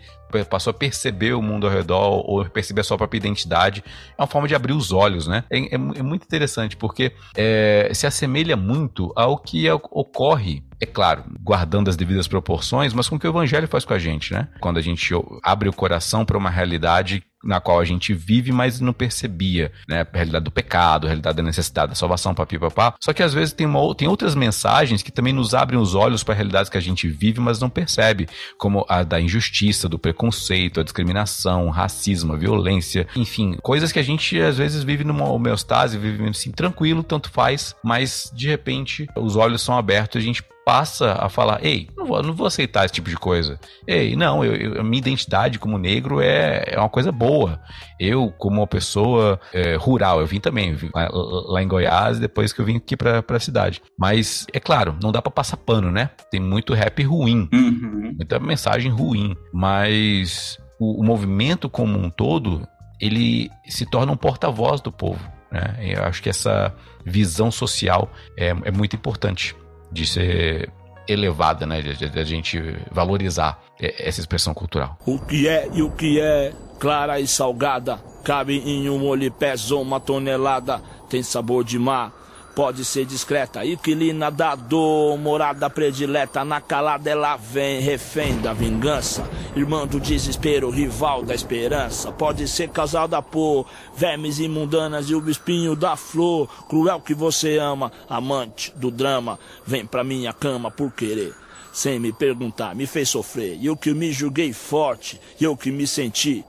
passou 0.48 0.70
a 0.70 0.74
perceber 0.74 1.32
o 1.32 1.42
mundo 1.42 1.66
ao 1.66 1.72
redor 1.72 2.22
ou 2.24 2.44
perceber 2.44 2.82
a 2.82 2.84
sua 2.84 2.96
própria 2.96 3.18
identidade. 3.18 3.82
É 4.16 4.22
uma 4.22 4.28
forma 4.28 4.46
de 4.46 4.54
abrir 4.54 4.72
os 4.72 4.92
olhos, 4.92 5.26
né? 5.26 5.42
É, 5.50 5.58
é, 5.58 5.74
é 5.74 6.02
muito 6.02 6.22
interessante 6.22 6.76
porque 6.76 7.12
é, 7.34 7.90
se 7.92 8.06
assemelha 8.06 8.56
muito 8.56 9.12
ao 9.16 9.36
que 9.36 9.68
ocorre 9.70 10.62
é 10.82 10.86
claro, 10.86 11.24
guardando 11.42 11.90
as 11.90 11.96
devidas 11.96 12.26
proporções, 12.26 12.94
mas 12.94 13.06
com 13.06 13.16
o 13.16 13.18
que 13.18 13.26
o 13.26 13.30
evangelho 13.30 13.68
faz 13.68 13.84
com 13.84 13.92
a 13.92 13.98
gente, 13.98 14.32
né? 14.32 14.48
Quando 14.60 14.78
a 14.78 14.80
gente 14.80 15.12
abre 15.42 15.68
o 15.68 15.72
coração 15.74 16.24
para 16.24 16.38
uma 16.38 16.48
realidade 16.48 17.22
na 17.42 17.60
qual 17.60 17.80
a 17.80 17.84
gente 17.84 18.12
vive, 18.12 18.52
mas 18.52 18.80
não 18.80 18.92
percebia, 18.92 19.72
né? 19.88 20.06
A 20.12 20.16
realidade 20.16 20.44
do 20.44 20.50
pecado, 20.50 21.06
a 21.06 21.08
realidade 21.08 21.36
da 21.36 21.42
necessidade 21.42 21.90
da 21.90 21.94
salvação, 21.94 22.34
papi, 22.34 22.58
papá. 22.58 22.94
Só 23.00 23.12
que 23.12 23.22
às 23.22 23.32
vezes 23.32 23.52
tem, 23.52 23.66
uma, 23.66 23.94
tem 23.94 24.08
outras 24.08 24.34
mensagens 24.34 25.02
que 25.02 25.10
também 25.10 25.32
nos 25.32 25.54
abrem 25.54 25.80
os 25.80 25.94
olhos 25.94 26.22
para 26.22 26.34
realidades 26.34 26.70
que 26.70 26.78
a 26.78 26.82
gente 26.82 27.08
vive, 27.08 27.40
mas 27.40 27.60
não 27.60 27.70
percebe, 27.70 28.28
como 28.58 28.84
a 28.88 29.02
da 29.02 29.20
injustiça, 29.20 29.88
do 29.88 29.98
preconceito, 29.98 30.80
a 30.80 30.84
discriminação, 30.84 31.66
o 31.66 31.70
racismo, 31.70 32.32
a 32.32 32.36
violência, 32.36 33.06
enfim, 33.16 33.56
coisas 33.62 33.92
que 33.92 33.98
a 33.98 34.02
gente 34.04 34.40
às 34.40 34.58
vezes 34.58 34.82
vive 34.82 35.04
numa 35.04 35.28
homeostase, 35.28 35.98
vive 35.98 36.28
assim, 36.28 36.50
tranquilo, 36.50 37.02
tanto 37.02 37.30
faz, 37.30 37.74
mas 37.82 38.30
de 38.34 38.48
repente 38.48 39.06
os 39.16 39.36
olhos 39.36 39.62
são 39.62 39.76
abertos 39.76 40.16
e 40.16 40.18
a 40.18 40.26
gente 40.26 40.42
passa 40.70 41.14
a 41.14 41.28
falar: 41.28 41.58
ei, 41.64 41.88
não 41.96 42.06
vou, 42.06 42.22
não 42.22 42.32
vou 42.32 42.46
aceitar 42.46 42.84
esse 42.84 42.94
tipo 42.94 43.10
de 43.10 43.16
coisa. 43.16 43.58
Ei, 43.88 44.14
não, 44.14 44.44
eu, 44.44 44.54
eu, 44.54 44.80
a 44.80 44.84
minha 44.84 45.00
identidade 45.00 45.58
como 45.58 45.76
negro 45.76 46.20
é, 46.20 46.62
é 46.64 46.78
uma 46.78 46.88
coisa 46.88 47.10
boa. 47.10 47.60
Eu, 47.98 48.32
como 48.38 48.60
uma 48.60 48.68
pessoa 48.68 49.40
é, 49.52 49.74
rural, 49.74 50.20
eu 50.20 50.26
vim 50.28 50.38
também 50.38 50.78
lá, 50.94 51.08
lá, 51.10 51.60
em 51.60 51.66
Goiás, 51.66 52.20
depois 52.20 52.52
que 52.52 52.60
eu 52.60 52.64
vim 52.64 52.76
aqui 52.76 52.96
pra, 52.96 53.20
pra 53.20 53.40
cidade. 53.40 53.82
Mas, 53.98 54.46
é 54.52 54.60
claro, 54.60 54.96
não 55.02 55.10
dá 55.10 55.20
para 55.20 55.32
passar 55.32 55.56
pano, 55.56 55.90
né? 55.90 56.08
Tem 56.30 56.40
muito 56.40 56.72
rap 56.72 57.02
ruim, 57.02 57.48
uhum. 57.52 58.12
muita 58.16 58.38
mensagem 58.38 58.92
ruim. 58.92 59.36
Mas 59.52 60.56
o, 60.78 61.00
o 61.00 61.04
movimento 61.04 61.68
como 61.68 61.98
um 61.98 62.08
todo, 62.08 62.64
ele 63.00 63.50
se 63.66 63.84
torna 63.84 64.12
um 64.12 64.16
porta-voz 64.16 64.80
do 64.80 64.92
povo. 64.92 65.20
Né? 65.50 65.94
Eu 65.96 66.04
acho 66.04 66.22
que 66.22 66.28
essa 66.28 66.72
visão 67.04 67.50
social 67.50 68.08
é, 68.38 68.50
é 68.50 68.70
muito 68.70 68.94
importante 68.94 69.56
de 69.90 70.06
ser 70.06 70.70
elevada, 71.08 71.66
né? 71.66 71.82
De, 71.82 72.18
a 72.18 72.24
gente 72.24 72.60
valorizar 72.90 73.60
essa 73.78 74.20
expressão 74.20 74.54
cultural. 74.54 74.98
O 75.06 75.18
que 75.18 75.48
é 75.48 75.68
e 75.72 75.82
o 75.82 75.90
que 75.90 76.20
é 76.20 76.52
clara 76.78 77.20
e 77.20 77.26
salgada, 77.26 77.98
cabe 78.24 78.58
em 78.58 78.88
um 78.88 79.04
olho 79.04 79.30
pesa 79.30 79.74
uma 79.76 80.00
tonelada, 80.00 80.80
tem 81.08 81.22
sabor 81.22 81.64
de 81.64 81.78
mar 81.78 82.19
Pode 82.54 82.84
ser 82.84 83.06
discreta, 83.06 83.64
inquilina 83.64 84.30
da 84.30 84.54
dor, 84.56 85.16
morada 85.16 85.70
predileta, 85.70 86.44
na 86.44 86.60
calada 86.60 87.08
ela 87.08 87.36
vem, 87.36 87.80
refém 87.80 88.38
da 88.40 88.52
vingança, 88.52 89.28
irmã 89.54 89.86
do 89.86 90.00
desespero, 90.00 90.68
rival 90.68 91.22
da 91.22 91.34
esperança. 91.34 92.10
Pode 92.10 92.48
ser 92.48 92.68
causada 92.68 93.22
por 93.22 93.66
vermes 93.94 94.40
imundanas 94.40 95.08
e 95.08 95.14
o 95.14 95.30
espinho 95.30 95.76
da 95.76 95.96
flor, 95.96 96.48
cruel 96.68 97.00
que 97.00 97.14
você 97.14 97.56
ama, 97.56 97.92
amante 98.08 98.72
do 98.76 98.90
drama, 98.90 99.38
vem 99.64 99.86
pra 99.86 100.02
minha 100.02 100.32
cama 100.32 100.70
por 100.70 100.90
querer. 100.92 101.32
Sem 101.72 102.00
me 102.00 102.12
perguntar, 102.12 102.74
me 102.74 102.84
fez 102.84 103.08
sofrer, 103.08 103.56
e 103.60 103.66
eu 103.66 103.76
que 103.76 103.94
me 103.94 104.10
julguei 104.10 104.52
forte, 104.52 105.20
e 105.40 105.44
eu 105.44 105.56
que 105.56 105.70
me 105.70 105.86
senti 105.86 106.44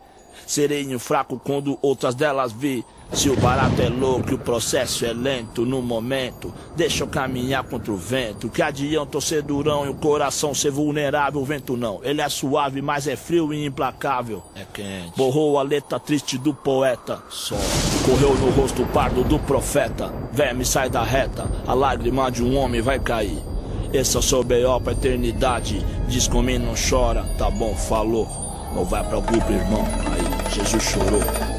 sereno 0.47 0.99
fraco 0.99 1.39
quando 1.39 1.77
outras 1.81 2.15
delas 2.15 2.51
vi. 2.51 2.83
Se 3.13 3.29
o 3.29 3.35
barato 3.35 3.81
é 3.81 3.89
louco 3.89 4.31
e 4.31 4.33
o 4.35 4.39
processo 4.39 5.05
é 5.05 5.11
lento 5.11 5.65
no 5.65 5.81
momento, 5.81 6.53
deixa 6.77 7.03
eu 7.03 7.07
caminhar 7.07 7.61
contra 7.63 7.91
o 7.91 7.97
vento. 7.97 8.49
Que 8.49 8.61
adianta 8.61 9.17
eu 9.17 9.21
ser 9.21 9.43
durão 9.43 9.85
e 9.85 9.89
o 9.89 9.93
coração 9.93 10.53
ser 10.53 10.71
vulnerável? 10.71 11.41
O 11.41 11.45
vento 11.45 11.75
não, 11.75 11.99
ele 12.03 12.21
é 12.21 12.29
suave, 12.29 12.81
mas 12.81 13.07
é 13.07 13.17
frio 13.17 13.53
e 13.53 13.65
implacável. 13.65 14.41
É 14.55 14.65
quente. 14.73 15.11
Borrou 15.17 15.59
a 15.59 15.61
letra 15.61 15.99
triste 15.99 16.37
do 16.37 16.53
poeta. 16.53 17.21
Só. 17.29 17.57
Correu 18.05 18.33
no 18.35 18.49
rosto 18.51 18.85
pardo 18.87 19.25
do 19.25 19.37
profeta. 19.39 20.11
Verme 20.31 20.63
sai 20.63 20.89
da 20.89 21.03
reta, 21.03 21.51
a 21.67 21.73
lágrima 21.73 22.31
de 22.31 22.41
um 22.41 22.57
homem 22.57 22.81
vai 22.81 22.97
cair. 22.97 23.43
Esse 23.91 24.15
é 24.15 24.19
o 24.19 24.23
seu 24.23 24.41
B.O. 24.41 24.79
pra 24.79 24.93
eternidade. 24.93 25.85
Diz 26.07 26.29
comigo 26.29 26.65
não 26.65 26.75
chora, 26.75 27.23
tá 27.37 27.49
bom, 27.49 27.75
falou. 27.75 28.25
Não 28.73 28.85
vai 28.85 29.03
para 29.03 29.17
o 29.17 29.21
grupo, 29.21 29.51
irmão. 29.51 29.85
Aí, 30.13 30.53
Jesus 30.53 30.81
chorou 30.81 31.50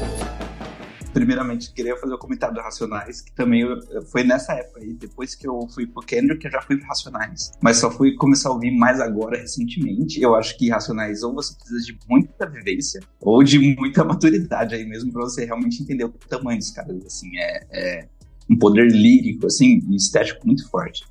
primeiramente 1.13 1.71
queria 1.73 1.95
fazer 1.97 2.13
o 2.13 2.15
um 2.15 2.19
comentário 2.19 2.55
do 2.55 2.61
Racionais, 2.61 3.21
que 3.21 3.33
também 3.33 3.61
eu, 3.61 3.77
foi 4.11 4.23
nessa 4.23 4.53
época 4.53 4.81
aí, 4.81 4.93
depois 4.93 5.35
que 5.35 5.47
eu 5.47 5.67
fui 5.73 5.85
pro 5.85 6.01
Kendrick, 6.01 6.43
eu 6.43 6.51
já 6.51 6.61
fui 6.61 6.77
pro 6.77 6.87
Racionais. 6.87 7.51
Mas 7.61 7.77
só 7.77 7.91
fui 7.91 8.15
começar 8.15 8.49
a 8.49 8.53
ouvir 8.53 8.71
mais 8.71 8.99
agora, 8.99 9.37
recentemente. 9.37 10.21
Eu 10.21 10.35
acho 10.35 10.57
que 10.57 10.69
Racionais 10.69 11.23
ou 11.23 11.33
você 11.33 11.53
precisa 11.55 11.79
de 11.85 11.97
muita 12.09 12.49
vivência, 12.49 12.99
ou 13.21 13.43
de 13.43 13.59
muita 13.59 14.03
maturidade 14.03 14.75
aí 14.75 14.85
mesmo, 14.85 15.11
pra 15.11 15.21
você 15.21 15.45
realmente 15.45 15.81
entender 15.81 16.05
o 16.05 16.09
tamanho 16.09 16.57
dos 16.57 16.71
caras, 16.71 17.05
assim, 17.05 17.29
é, 17.37 17.67
é 17.71 18.07
um 18.49 18.57
poder 18.57 18.91
lírico, 18.91 19.45
assim, 19.45 19.79
estético 19.95 20.45
muito 20.45 20.69
forte. 20.69 21.03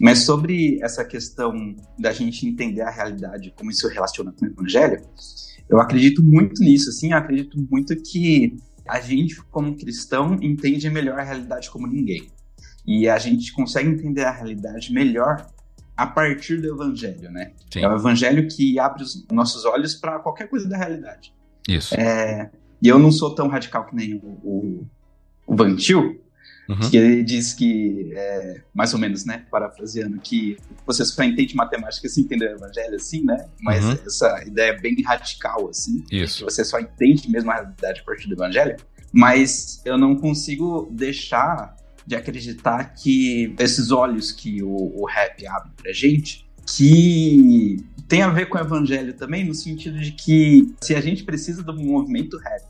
Mas 0.00 0.20
sobre 0.20 0.80
essa 0.82 1.04
questão 1.04 1.76
da 1.98 2.10
gente 2.10 2.46
entender 2.46 2.80
a 2.80 2.90
realidade, 2.90 3.52
como 3.54 3.70
isso 3.70 3.86
relaciona 3.88 4.32
com 4.32 4.46
o 4.46 4.48
evangelho, 4.48 5.02
eu 5.68 5.78
acredito 5.78 6.22
muito 6.22 6.62
nisso, 6.62 6.88
assim, 6.88 7.12
eu 7.12 7.18
acredito 7.18 7.56
muito 7.70 7.94
que 8.02 8.56
a 8.90 9.00
gente, 9.00 9.40
como 9.44 9.76
cristão, 9.76 10.36
entende 10.42 10.90
melhor 10.90 11.18
a 11.20 11.22
realidade 11.22 11.70
como 11.70 11.86
ninguém. 11.86 12.28
E 12.84 13.08
a 13.08 13.18
gente 13.18 13.52
consegue 13.52 13.88
entender 13.88 14.24
a 14.24 14.32
realidade 14.32 14.92
melhor 14.92 15.46
a 15.96 16.06
partir 16.06 16.60
do 16.60 16.74
evangelho, 16.74 17.30
né? 17.30 17.52
Sim. 17.72 17.84
É 17.84 17.88
o 17.88 17.94
evangelho 17.94 18.48
que 18.48 18.80
abre 18.80 19.04
os 19.04 19.24
nossos 19.30 19.64
olhos 19.64 19.94
para 19.94 20.18
qualquer 20.18 20.48
coisa 20.48 20.68
da 20.68 20.76
realidade. 20.76 21.32
Isso. 21.68 21.94
É, 21.94 22.50
e 22.82 22.88
eu 22.88 22.98
não 22.98 23.12
sou 23.12 23.32
tão 23.32 23.46
radical 23.46 23.86
que 23.86 23.94
nem 23.94 24.14
o, 24.14 24.26
o, 24.42 24.86
o 25.46 25.54
Vantil, 25.54 26.20
Uhum. 26.70 26.88
Que 26.88 26.96
ele 26.96 27.24
diz 27.24 27.52
que, 27.52 28.12
é, 28.14 28.62
mais 28.72 28.94
ou 28.94 29.00
menos, 29.00 29.24
né, 29.24 29.44
parafraseando, 29.50 30.18
que 30.20 30.56
você 30.86 31.04
só 31.04 31.24
entende 31.24 31.56
matemática 31.56 32.08
se 32.08 32.20
entender 32.20 32.52
o 32.52 32.56
evangelho, 32.56 32.94
assim, 32.94 33.24
né? 33.24 33.44
Mas 33.60 33.84
uhum. 33.84 33.98
essa 34.06 34.44
ideia 34.46 34.70
é 34.70 34.80
bem 34.80 34.94
radical, 35.02 35.68
assim. 35.68 36.04
Isso. 36.12 36.44
você 36.44 36.64
só 36.64 36.78
entende 36.78 37.28
mesmo 37.28 37.50
a 37.50 37.54
realidade 37.54 38.00
a 38.00 38.04
partir 38.04 38.28
do 38.28 38.34
evangelho. 38.34 38.76
Mas 39.12 39.82
eu 39.84 39.98
não 39.98 40.14
consigo 40.14 40.88
deixar 40.92 41.74
de 42.06 42.14
acreditar 42.14 42.94
que 42.94 43.52
esses 43.58 43.90
olhos 43.90 44.30
que 44.30 44.62
o, 44.62 45.00
o 45.00 45.04
rap 45.06 45.44
abre 45.48 45.72
pra 45.76 45.92
gente, 45.92 46.48
que 46.76 47.84
tem 48.06 48.22
a 48.22 48.28
ver 48.28 48.48
com 48.48 48.56
o 48.56 48.60
evangelho 48.60 49.12
também, 49.14 49.44
no 49.44 49.54
sentido 49.54 49.98
de 49.98 50.12
que 50.12 50.72
se 50.80 50.94
a 50.94 51.00
gente 51.00 51.24
precisa 51.24 51.64
do 51.64 51.74
movimento 51.74 52.38
rap 52.38 52.62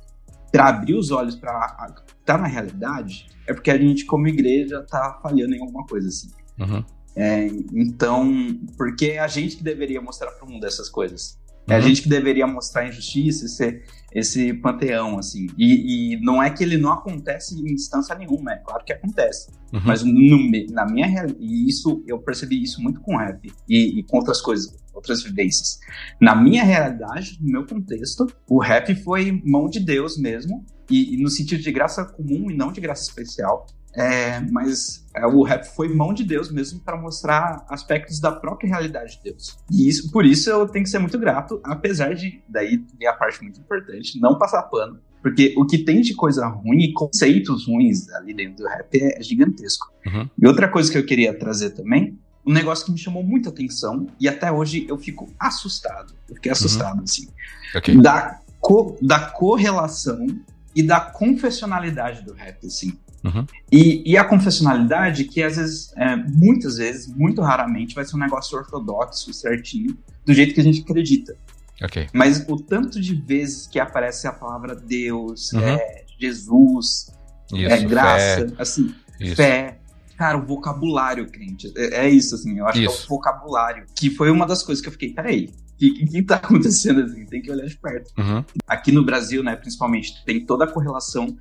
para 0.51 0.69
abrir 0.69 0.95
os 0.95 1.11
olhos 1.11 1.37
para 1.37 1.95
estar 2.21 2.39
na 2.39 2.47
realidade, 2.47 3.27
é 3.47 3.53
porque 3.53 3.71
a 3.71 3.79
gente, 3.79 4.05
como 4.05 4.29
igreja, 4.29 4.85
tá 4.89 5.19
falhando 5.23 5.55
em 5.55 5.61
alguma 5.61 5.87
coisa 5.87 6.09
assim. 6.09 6.31
Uhum. 6.59 6.85
É, 7.17 7.47
então, 7.73 8.61
porque 8.77 9.07
é 9.07 9.19
a 9.19 9.27
gente 9.27 9.57
que 9.57 9.65
deveria 9.65 10.01
mostrar 10.01 10.31
para 10.31 10.47
o 10.47 10.51
mundo 10.51 10.65
essas 10.67 10.89
coisas. 10.89 11.39
É 11.69 11.75
a 11.75 11.81
gente 11.81 12.03
que 12.03 12.09
deveria 12.09 12.47
mostrar 12.47 12.83
a 12.83 12.89
injustiça, 12.89 13.47
esse, 13.47 13.83
esse 14.13 14.53
panteão, 14.55 15.19
assim. 15.19 15.47
E, 15.57 16.15
e, 16.15 16.21
não 16.21 16.43
é 16.43 16.51
que 16.51 16.63
ele 16.63 16.77
não 16.77 16.93
acontece 16.93 17.55
em 17.55 17.73
instância 17.73 18.15
nenhuma, 18.15 18.53
é 18.53 18.57
claro 18.57 18.85
que 18.85 18.93
acontece. 18.93 19.51
Uhum. 19.73 19.81
Mas 19.85 20.03
no, 20.03 20.51
na 20.71 20.87
minha 20.87 21.07
realidade, 21.07 21.39
e 21.41 21.69
isso, 21.69 22.03
eu 22.07 22.19
percebi 22.19 22.63
isso 22.63 22.83
muito 22.83 23.01
com 23.01 23.17
rap 23.17 23.53
e, 23.69 23.99
e 23.99 24.03
com 24.03 24.17
outras 24.17 24.41
coisas, 24.41 24.77
outras 24.93 25.23
vivências. 25.23 25.79
Na 26.21 26.35
minha 26.35 26.65
realidade, 26.65 27.39
no 27.41 27.53
meu 27.53 27.67
contexto, 27.67 28.27
o 28.49 28.59
rap 28.59 28.95
foi 28.97 29.41
mão 29.45 29.69
de 29.69 29.81
Deus 29.81 30.19
mesmo, 30.19 30.65
e, 30.91 31.15
e 31.15 31.23
no 31.23 31.31
sentido 31.31 31.63
de 31.63 31.71
graça 31.71 32.05
comum 32.05 32.51
e 32.51 32.57
não 32.57 32.73
de 32.73 32.81
graça 32.81 33.05
especial. 33.05 33.67
É, 33.95 34.41
mas 34.51 35.05
é, 35.15 35.27
o 35.27 35.43
rap 35.43 35.65
foi 35.65 35.89
mão 35.93 36.15
de 36.15 36.23
Deus 36.23 36.51
mesmo 36.51 36.81
para 36.81 36.97
mostrar 36.97 37.65
aspectos 37.69 38.21
da 38.21 38.31
própria 38.31 38.69
realidade 38.69 39.17
de 39.17 39.25
Deus. 39.25 39.59
E 39.71 39.89
isso, 39.89 40.11
por 40.13 40.25
isso 40.25 40.49
eu 40.49 40.69
tenho 40.69 40.85
que 40.85 40.91
ser 40.91 40.99
muito 40.99 41.19
grato, 41.19 41.61
apesar 41.65 42.15
de, 42.15 42.41
daí, 42.49 42.85
a 43.07 43.13
parte 43.13 43.43
muito 43.43 43.61
importante, 43.61 44.21
não 44.21 44.39
passar 44.39 44.63
pano. 44.65 45.01
Porque 45.23 45.55
o 45.57 45.67
que 45.67 45.79
tem 45.79 46.01
de 46.01 46.15
coisa 46.15 46.47
ruim 46.47 46.85
e 46.85 46.93
conceitos 46.93 47.67
ruins 47.67 48.09
ali 48.11 48.33
dentro 48.33 48.65
do 48.65 48.69
rap 48.69 48.95
é, 48.95 49.23
gigantesco. 49.23 49.93
Uhum. 50.07 50.29
E 50.41 50.47
outra 50.47 50.69
coisa 50.69 50.91
que 50.91 50.97
eu 50.97 51.05
queria 51.05 51.37
trazer 51.39 51.71
também, 51.71 52.19
um 52.47 52.53
negócio 52.53 52.87
que 52.87 52.93
me 52.93 52.99
chamou 52.99 53.23
muita 53.23 53.51
atenção, 53.51 54.07
e 54.19 54.27
até 54.27 54.51
hoje 54.51 54.87
eu 54.89 54.97
fico 54.97 55.29
assustado. 55.39 56.15
Eu 56.29 56.37
fiquei 56.37 56.51
assustado, 56.51 56.99
uhum. 56.99 57.05
assim. 57.05 57.29
Okay. 57.77 58.01
Da, 58.01 58.41
co, 58.59 58.97
da 59.03 59.21
correlação 59.21 60.27
e 60.75 60.83
da 60.83 61.01
confessionalidade 61.01 62.25
do 62.25 62.33
rap, 62.33 62.67
assim. 62.67 62.99
Uhum. 63.23 63.47
E, 63.71 64.13
e, 64.13 64.17
a 64.17 64.25
confessionalidade, 64.25 65.25
que 65.25 65.43
às 65.43 65.57
vezes, 65.57 65.93
é, 65.97 66.17
muitas 66.17 66.79
vezes, 66.79 67.07
muito 67.07 67.43
raramente, 67.43 67.95
vai 67.95 68.05
ser 68.05 68.17
um 68.17 68.19
negócio 68.19 68.57
ortodoxo, 68.57 69.33
certinho, 69.33 69.97
do 70.25 70.33
jeito 70.33 70.55
que 70.55 70.61
a 70.61 70.65
gente 70.65 70.81
acredita. 70.81 71.37
Okay. 71.83 72.09
Mas 72.13 72.45
o 72.49 72.57
tanto 72.57 73.01
de 73.01 73.15
vezes 73.15 73.67
que 73.67 73.79
aparece 73.79 74.27
a 74.27 74.33
palavra 74.33 74.75
Deus, 74.75 75.53
uhum. 75.53 75.61
é, 75.61 76.05
Jesus, 76.19 77.11
isso, 77.53 77.73
é, 77.73 77.85
graça, 77.85 78.49
fé. 78.49 78.55
assim, 78.59 78.95
isso. 79.19 79.37
fé, 79.37 79.79
cara, 80.17 80.37
o 80.37 80.45
vocabulário, 80.45 81.27
crente, 81.31 81.73
é, 81.77 82.07
é 82.07 82.11
isso, 82.11 82.35
assim, 82.35 82.59
eu 82.59 82.67
acho 82.67 82.81
isso. 82.81 82.97
que 82.97 83.03
é 83.03 83.07
o 83.07 83.09
vocabulário, 83.09 83.87
que 83.95 84.11
foi 84.11 84.31
uma 84.31 84.47
das 84.47 84.63
coisas 84.63 84.83
que 84.83 84.89
eu 84.89 84.93
fiquei, 84.93 85.13
peraí, 85.13 85.51
o 85.75 85.77
que, 85.79 86.07
que 86.07 86.23
tá 86.23 86.37
acontecendo 86.37 87.01
assim? 87.01 87.25
Tem 87.25 87.41
que 87.41 87.51
olhar 87.51 87.65
de 87.65 87.77
perto. 87.79 88.13
Uhum. 88.19 88.45
Aqui 88.69 88.93
no 88.93 89.03
Brasil, 89.03 89.43
né, 89.43 89.57
principalmente, 89.57 90.23
tem 90.27 90.45
toda 90.45 90.65
a 90.65 90.69
correlação 90.71 91.35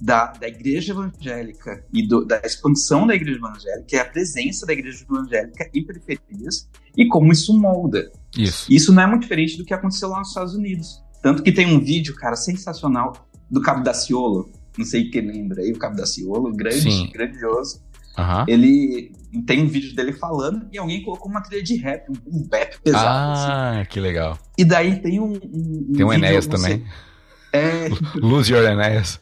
da, 0.00 0.26
da 0.32 0.48
igreja 0.48 0.92
evangélica 0.92 1.84
e 1.92 2.06
do, 2.06 2.24
da 2.24 2.40
expansão 2.44 3.06
da 3.06 3.14
igreja 3.14 3.38
evangélica 3.38 3.96
e 3.96 3.98
a 3.98 4.04
presença 4.04 4.66
da 4.66 4.72
igreja 4.72 5.04
evangélica 5.08 5.70
em 5.74 5.84
periferias 5.84 6.68
e 6.96 7.06
como 7.06 7.32
isso 7.32 7.58
molda. 7.58 8.10
Isso. 8.36 8.72
Isso 8.72 8.92
não 8.92 9.02
é 9.02 9.06
muito 9.06 9.22
diferente 9.22 9.56
do 9.56 9.64
que 9.64 9.74
aconteceu 9.74 10.08
lá 10.08 10.18
nos 10.18 10.28
Estados 10.28 10.54
Unidos. 10.54 11.02
Tanto 11.22 11.42
que 11.42 11.52
tem 11.52 11.66
um 11.74 11.80
vídeo, 11.80 12.14
cara, 12.14 12.36
sensacional 12.36 13.28
do 13.50 13.60
Cabo 13.60 13.82
da 13.82 13.94
Ciolo. 13.94 14.50
Não 14.76 14.84
sei 14.84 15.10
quem 15.10 15.22
lembra 15.22 15.62
aí, 15.62 15.72
o 15.72 15.78
Cabo 15.78 15.96
da 15.96 16.06
Ciolo, 16.06 16.52
grande, 16.54 16.82
Sim. 16.82 17.10
grandioso. 17.12 17.84
Uhum. 18.18 18.44
Ele 18.48 19.12
tem 19.46 19.62
um 19.62 19.68
vídeo 19.68 19.94
dele 19.94 20.12
falando 20.12 20.66
e 20.72 20.78
alguém 20.78 21.02
colocou 21.02 21.30
uma 21.30 21.42
trilha 21.42 21.62
de 21.62 21.76
rap, 21.76 22.10
um, 22.10 22.14
um 22.26 22.48
rap 22.50 22.80
pesado. 22.82 23.06
Ah, 23.06 23.80
assim. 23.80 23.90
que 23.90 24.00
legal. 24.00 24.38
E 24.56 24.64
daí 24.64 25.00
tem 25.00 25.20
um. 25.20 25.32
um 25.32 25.92
tem 25.94 26.04
um 26.04 26.12
Enéas 26.12 26.46
também. 26.46 26.84
É. 27.56 27.88
Lose 28.20 28.52
Your 28.52 28.64
Enéas. 28.64 29.20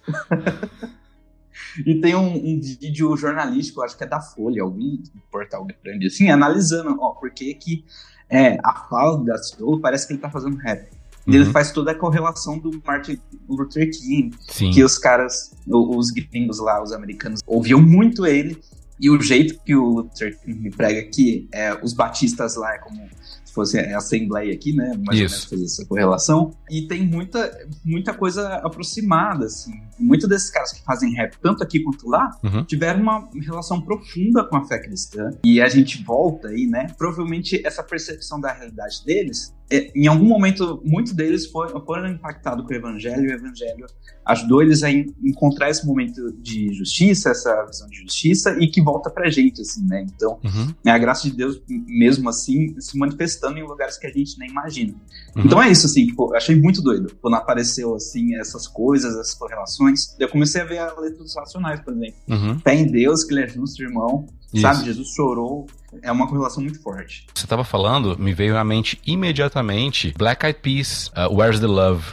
e 1.86 2.00
tem 2.00 2.14
um, 2.14 2.34
um, 2.34 2.60
vídeo 2.60 3.16
jornalístico, 3.16 3.82
acho 3.82 3.96
que 3.96 4.04
é 4.04 4.06
da 4.06 4.20
Folha, 4.20 4.62
algum 4.62 4.98
portal 5.30 5.66
grande, 5.82 6.06
assim, 6.06 6.30
analisando, 6.30 6.96
ó, 7.00 7.10
por 7.10 7.30
que 7.30 7.54
que 7.54 7.84
é, 8.28 8.58
a 8.62 8.86
fala 8.88 9.22
da 9.24 9.38
Ciolo 9.38 9.80
parece 9.80 10.06
que 10.06 10.12
ele 10.14 10.20
tá 10.20 10.30
fazendo 10.30 10.56
rap. 10.56 10.88
E 11.26 11.34
ele 11.34 11.44
uhum. 11.44 11.52
faz 11.52 11.72
toda 11.72 11.92
a 11.92 11.94
correlação 11.94 12.58
do 12.58 12.82
Martin 12.84 13.18
Luther 13.48 13.90
King, 13.90 14.36
Sim. 14.48 14.70
que 14.70 14.84
os 14.84 14.98
caras, 14.98 15.54
os 15.66 16.10
gringos 16.10 16.58
lá, 16.58 16.82
os 16.82 16.92
americanos, 16.92 17.40
ouviam 17.46 17.80
muito 17.80 18.26
ele, 18.26 18.60
e 19.00 19.08
o 19.10 19.20
jeito 19.20 19.58
que 19.64 19.74
o 19.74 19.84
Luther 19.84 20.38
King 20.40 20.70
prega 20.70 21.00
aqui, 21.00 21.48
é, 21.52 21.74
os 21.82 21.94
batistas 21.94 22.56
lá, 22.56 22.74
é 22.74 22.78
como 22.78 23.08
fosse 23.54 23.78
a 23.78 23.96
Assembleia 23.96 24.52
aqui, 24.52 24.74
né? 24.74 24.92
Mais 25.06 25.18
Isso. 25.18 25.24
ou 25.24 25.30
menos 25.30 25.44
fazer 25.44 25.64
essa 25.64 25.86
correlação. 25.86 26.50
E 26.70 26.82
tem 26.82 27.06
muita, 27.06 27.50
muita 27.84 28.12
coisa 28.12 28.54
aproximada, 28.56 29.46
assim. 29.46 29.72
Muitos 29.98 30.28
desses 30.28 30.50
caras 30.50 30.72
que 30.72 30.82
fazem 30.82 31.14
rap, 31.14 31.36
tanto 31.40 31.62
aqui 31.62 31.80
quanto 31.80 32.08
lá, 32.08 32.30
uhum. 32.42 32.64
tiveram 32.64 33.00
uma 33.00 33.28
relação 33.40 33.80
profunda 33.80 34.44
com 34.44 34.56
a 34.56 34.64
fé 34.66 34.78
cristã. 34.78 35.30
E 35.44 35.60
a 35.60 35.68
gente 35.68 36.02
volta 36.02 36.48
aí, 36.48 36.66
né? 36.66 36.88
Provavelmente 36.98 37.64
essa 37.64 37.82
percepção 37.82 38.40
da 38.40 38.52
realidade 38.52 39.04
deles 39.04 39.54
é, 39.70 39.90
em 39.94 40.06
algum 40.06 40.26
momento, 40.26 40.80
muitos 40.84 41.12
deles 41.12 41.46
foram, 41.46 41.84
foram 41.84 42.08
impactados 42.08 42.66
com 42.66 42.72
o 42.72 42.76
evangelho, 42.76 43.24
e 43.24 43.28
o 43.28 43.32
evangelho 43.32 43.86
ajudou 44.26 44.62
eles 44.62 44.82
a 44.82 44.90
encontrar 44.90 45.70
esse 45.70 45.86
momento 45.86 46.32
de 46.32 46.72
justiça, 46.72 47.30
essa 47.30 47.64
visão 47.64 47.88
de 47.88 47.96
justiça, 47.98 48.56
e 48.60 48.68
que 48.68 48.82
volta 48.82 49.10
pra 49.10 49.30
gente, 49.30 49.62
assim, 49.62 49.84
né? 49.86 50.02
Então, 50.02 50.38
uhum. 50.44 50.74
é 50.84 50.90
a 50.90 50.98
graça 50.98 51.28
de 51.28 51.36
Deus, 51.36 51.60
mesmo 51.68 52.28
assim, 52.28 52.78
se 52.78 52.96
manifestando 52.98 53.43
em 53.52 53.62
lugares 53.62 53.98
que 53.98 54.07
a 54.07 54.11
gente 54.11 54.38
nem 54.38 54.50
imagina. 54.50 54.94
Uhum. 55.37 55.42
Então 55.44 55.62
é 55.62 55.70
isso, 55.70 55.87
assim, 55.87 56.07
tipo, 56.07 56.33
eu 56.33 56.37
achei 56.37 56.54
muito 56.61 56.83
doido 56.83 57.14
quando 57.20 57.35
apareceu, 57.35 57.94
assim, 57.94 58.37
essas 58.37 58.66
coisas, 58.66 59.14
essas 59.14 59.35
correlações. 59.35 60.14
Eu 60.18 60.28
comecei 60.28 60.62
a 60.62 60.64
ver 60.64 60.78
a 60.78 60.98
letra 60.98 61.22
dos 61.22 61.35
racionais, 61.37 61.80
por 61.80 61.92
exemplo. 61.92 62.16
Uhum. 62.28 62.59
Fé 62.61 62.74
em 62.74 62.87
Deus, 62.87 63.24
que 63.24 63.35
ele 63.35 63.42
é 63.42 63.48
justo, 63.48 63.83
irmão. 63.83 64.26
Isso. 64.52 64.62
Sabe, 64.62 64.85
Jesus 64.85 65.09
chorou. 65.09 65.66
É 66.02 66.11
uma 66.11 66.26
correlação 66.26 66.62
muito 66.62 66.80
forte. 66.80 67.26
Você 67.35 67.44
estava 67.44 67.64
falando, 67.64 68.18
me 68.18 68.33
veio 68.33 68.57
à 68.57 68.64
mente 68.64 69.00
imediatamente 69.07 70.14
Black 70.16 70.44
Eyed 70.44 70.59
Peas, 70.61 71.09
uh, 71.09 71.33
Where's 71.33 71.61
the 71.61 71.66
Love? 71.66 72.04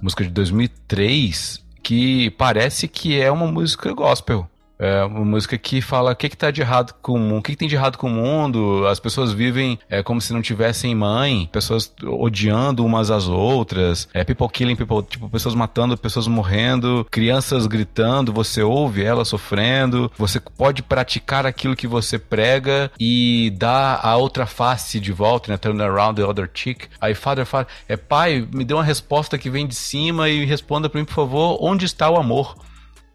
Música 0.00 0.24
de 0.24 0.30
2003, 0.30 1.62
que 1.82 2.30
parece 2.30 2.86
que 2.86 3.20
é 3.20 3.30
uma 3.30 3.46
música 3.50 3.92
gospel. 3.92 4.48
É 4.82 5.04
uma 5.04 5.24
música 5.24 5.56
que 5.56 5.80
fala 5.80 6.10
o 6.10 6.16
que, 6.16 6.28
que 6.28 6.36
tá 6.36 6.50
de 6.50 6.60
errado 6.60 6.92
com 7.00 7.38
o 7.38 7.40
que, 7.40 7.52
que 7.52 7.56
tem 7.56 7.68
de 7.68 7.76
errado 7.76 7.96
com 7.96 8.08
o 8.08 8.10
mundo. 8.10 8.84
As 8.88 8.98
pessoas 8.98 9.32
vivem 9.32 9.78
é, 9.88 10.02
como 10.02 10.20
se 10.20 10.32
não 10.32 10.42
tivessem 10.42 10.92
mãe, 10.92 11.48
pessoas 11.52 11.94
odiando 12.02 12.84
umas 12.84 13.08
às 13.08 13.28
outras, 13.28 14.08
é, 14.12 14.24
people 14.24 14.48
killing 14.48 14.74
people, 14.74 15.00
tipo, 15.08 15.28
pessoas 15.30 15.54
matando, 15.54 15.96
pessoas 15.96 16.26
morrendo, 16.26 17.06
crianças 17.12 17.68
gritando, 17.68 18.32
você 18.32 18.60
ouve 18.60 19.04
elas 19.04 19.28
sofrendo, 19.28 20.10
você 20.18 20.40
pode 20.40 20.82
praticar 20.82 21.46
aquilo 21.46 21.76
que 21.76 21.86
você 21.86 22.18
prega 22.18 22.90
e 22.98 23.54
dar 23.56 24.00
a 24.02 24.16
outra 24.16 24.46
face 24.46 24.98
de 24.98 25.12
volta, 25.12 25.52
né? 25.52 25.56
Turn 25.56 25.80
around 25.80 26.20
the 26.20 26.26
other 26.26 26.50
cheek. 26.52 26.88
Aí, 27.00 27.14
father, 27.14 27.46
father, 27.46 27.72
é 27.88 27.96
pai, 27.96 28.44
me 28.52 28.64
dê 28.64 28.74
uma 28.74 28.82
resposta 28.82 29.38
que 29.38 29.48
vem 29.48 29.64
de 29.64 29.76
cima 29.76 30.28
e 30.28 30.44
responda 30.44 30.88
para 30.88 30.98
mim, 30.98 31.04
por 31.04 31.14
favor, 31.14 31.58
onde 31.60 31.84
está 31.84 32.10
o 32.10 32.16
amor? 32.16 32.56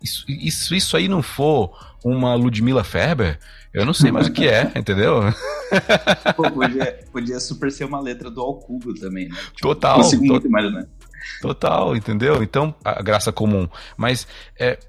Isso, 0.01 0.25
isso, 0.27 0.75
isso 0.75 0.97
aí 0.97 1.07
não 1.07 1.23
for 1.23 1.71
uma 2.03 2.35
Ludmilla 2.35 2.83
Ferber, 2.83 3.39
eu 3.73 3.85
não 3.85 3.93
sei 3.93 4.11
mais 4.11 4.27
o 4.27 4.31
que 4.31 4.47
é, 4.47 4.71
entendeu? 4.75 5.21
Pô, 6.35 6.49
podia, 6.49 6.99
podia 7.11 7.39
super 7.39 7.71
ser 7.71 7.85
uma 7.85 7.99
letra 7.99 8.29
do 8.31 8.41
Alcubo 8.41 8.93
também, 8.93 9.27
né? 9.27 9.35
Tipo, 9.53 9.61
total. 9.61 9.97
Consigo 9.97 10.23
to 10.23 10.31
muito 10.31 10.47
imaginar. 10.47 10.87
Total, 11.41 11.95
entendeu? 11.95 12.41
Então, 12.41 12.73
a 12.83 13.01
graça 13.01 13.31
comum. 13.31 13.67
Mas 13.95 14.27
é, 14.59 14.79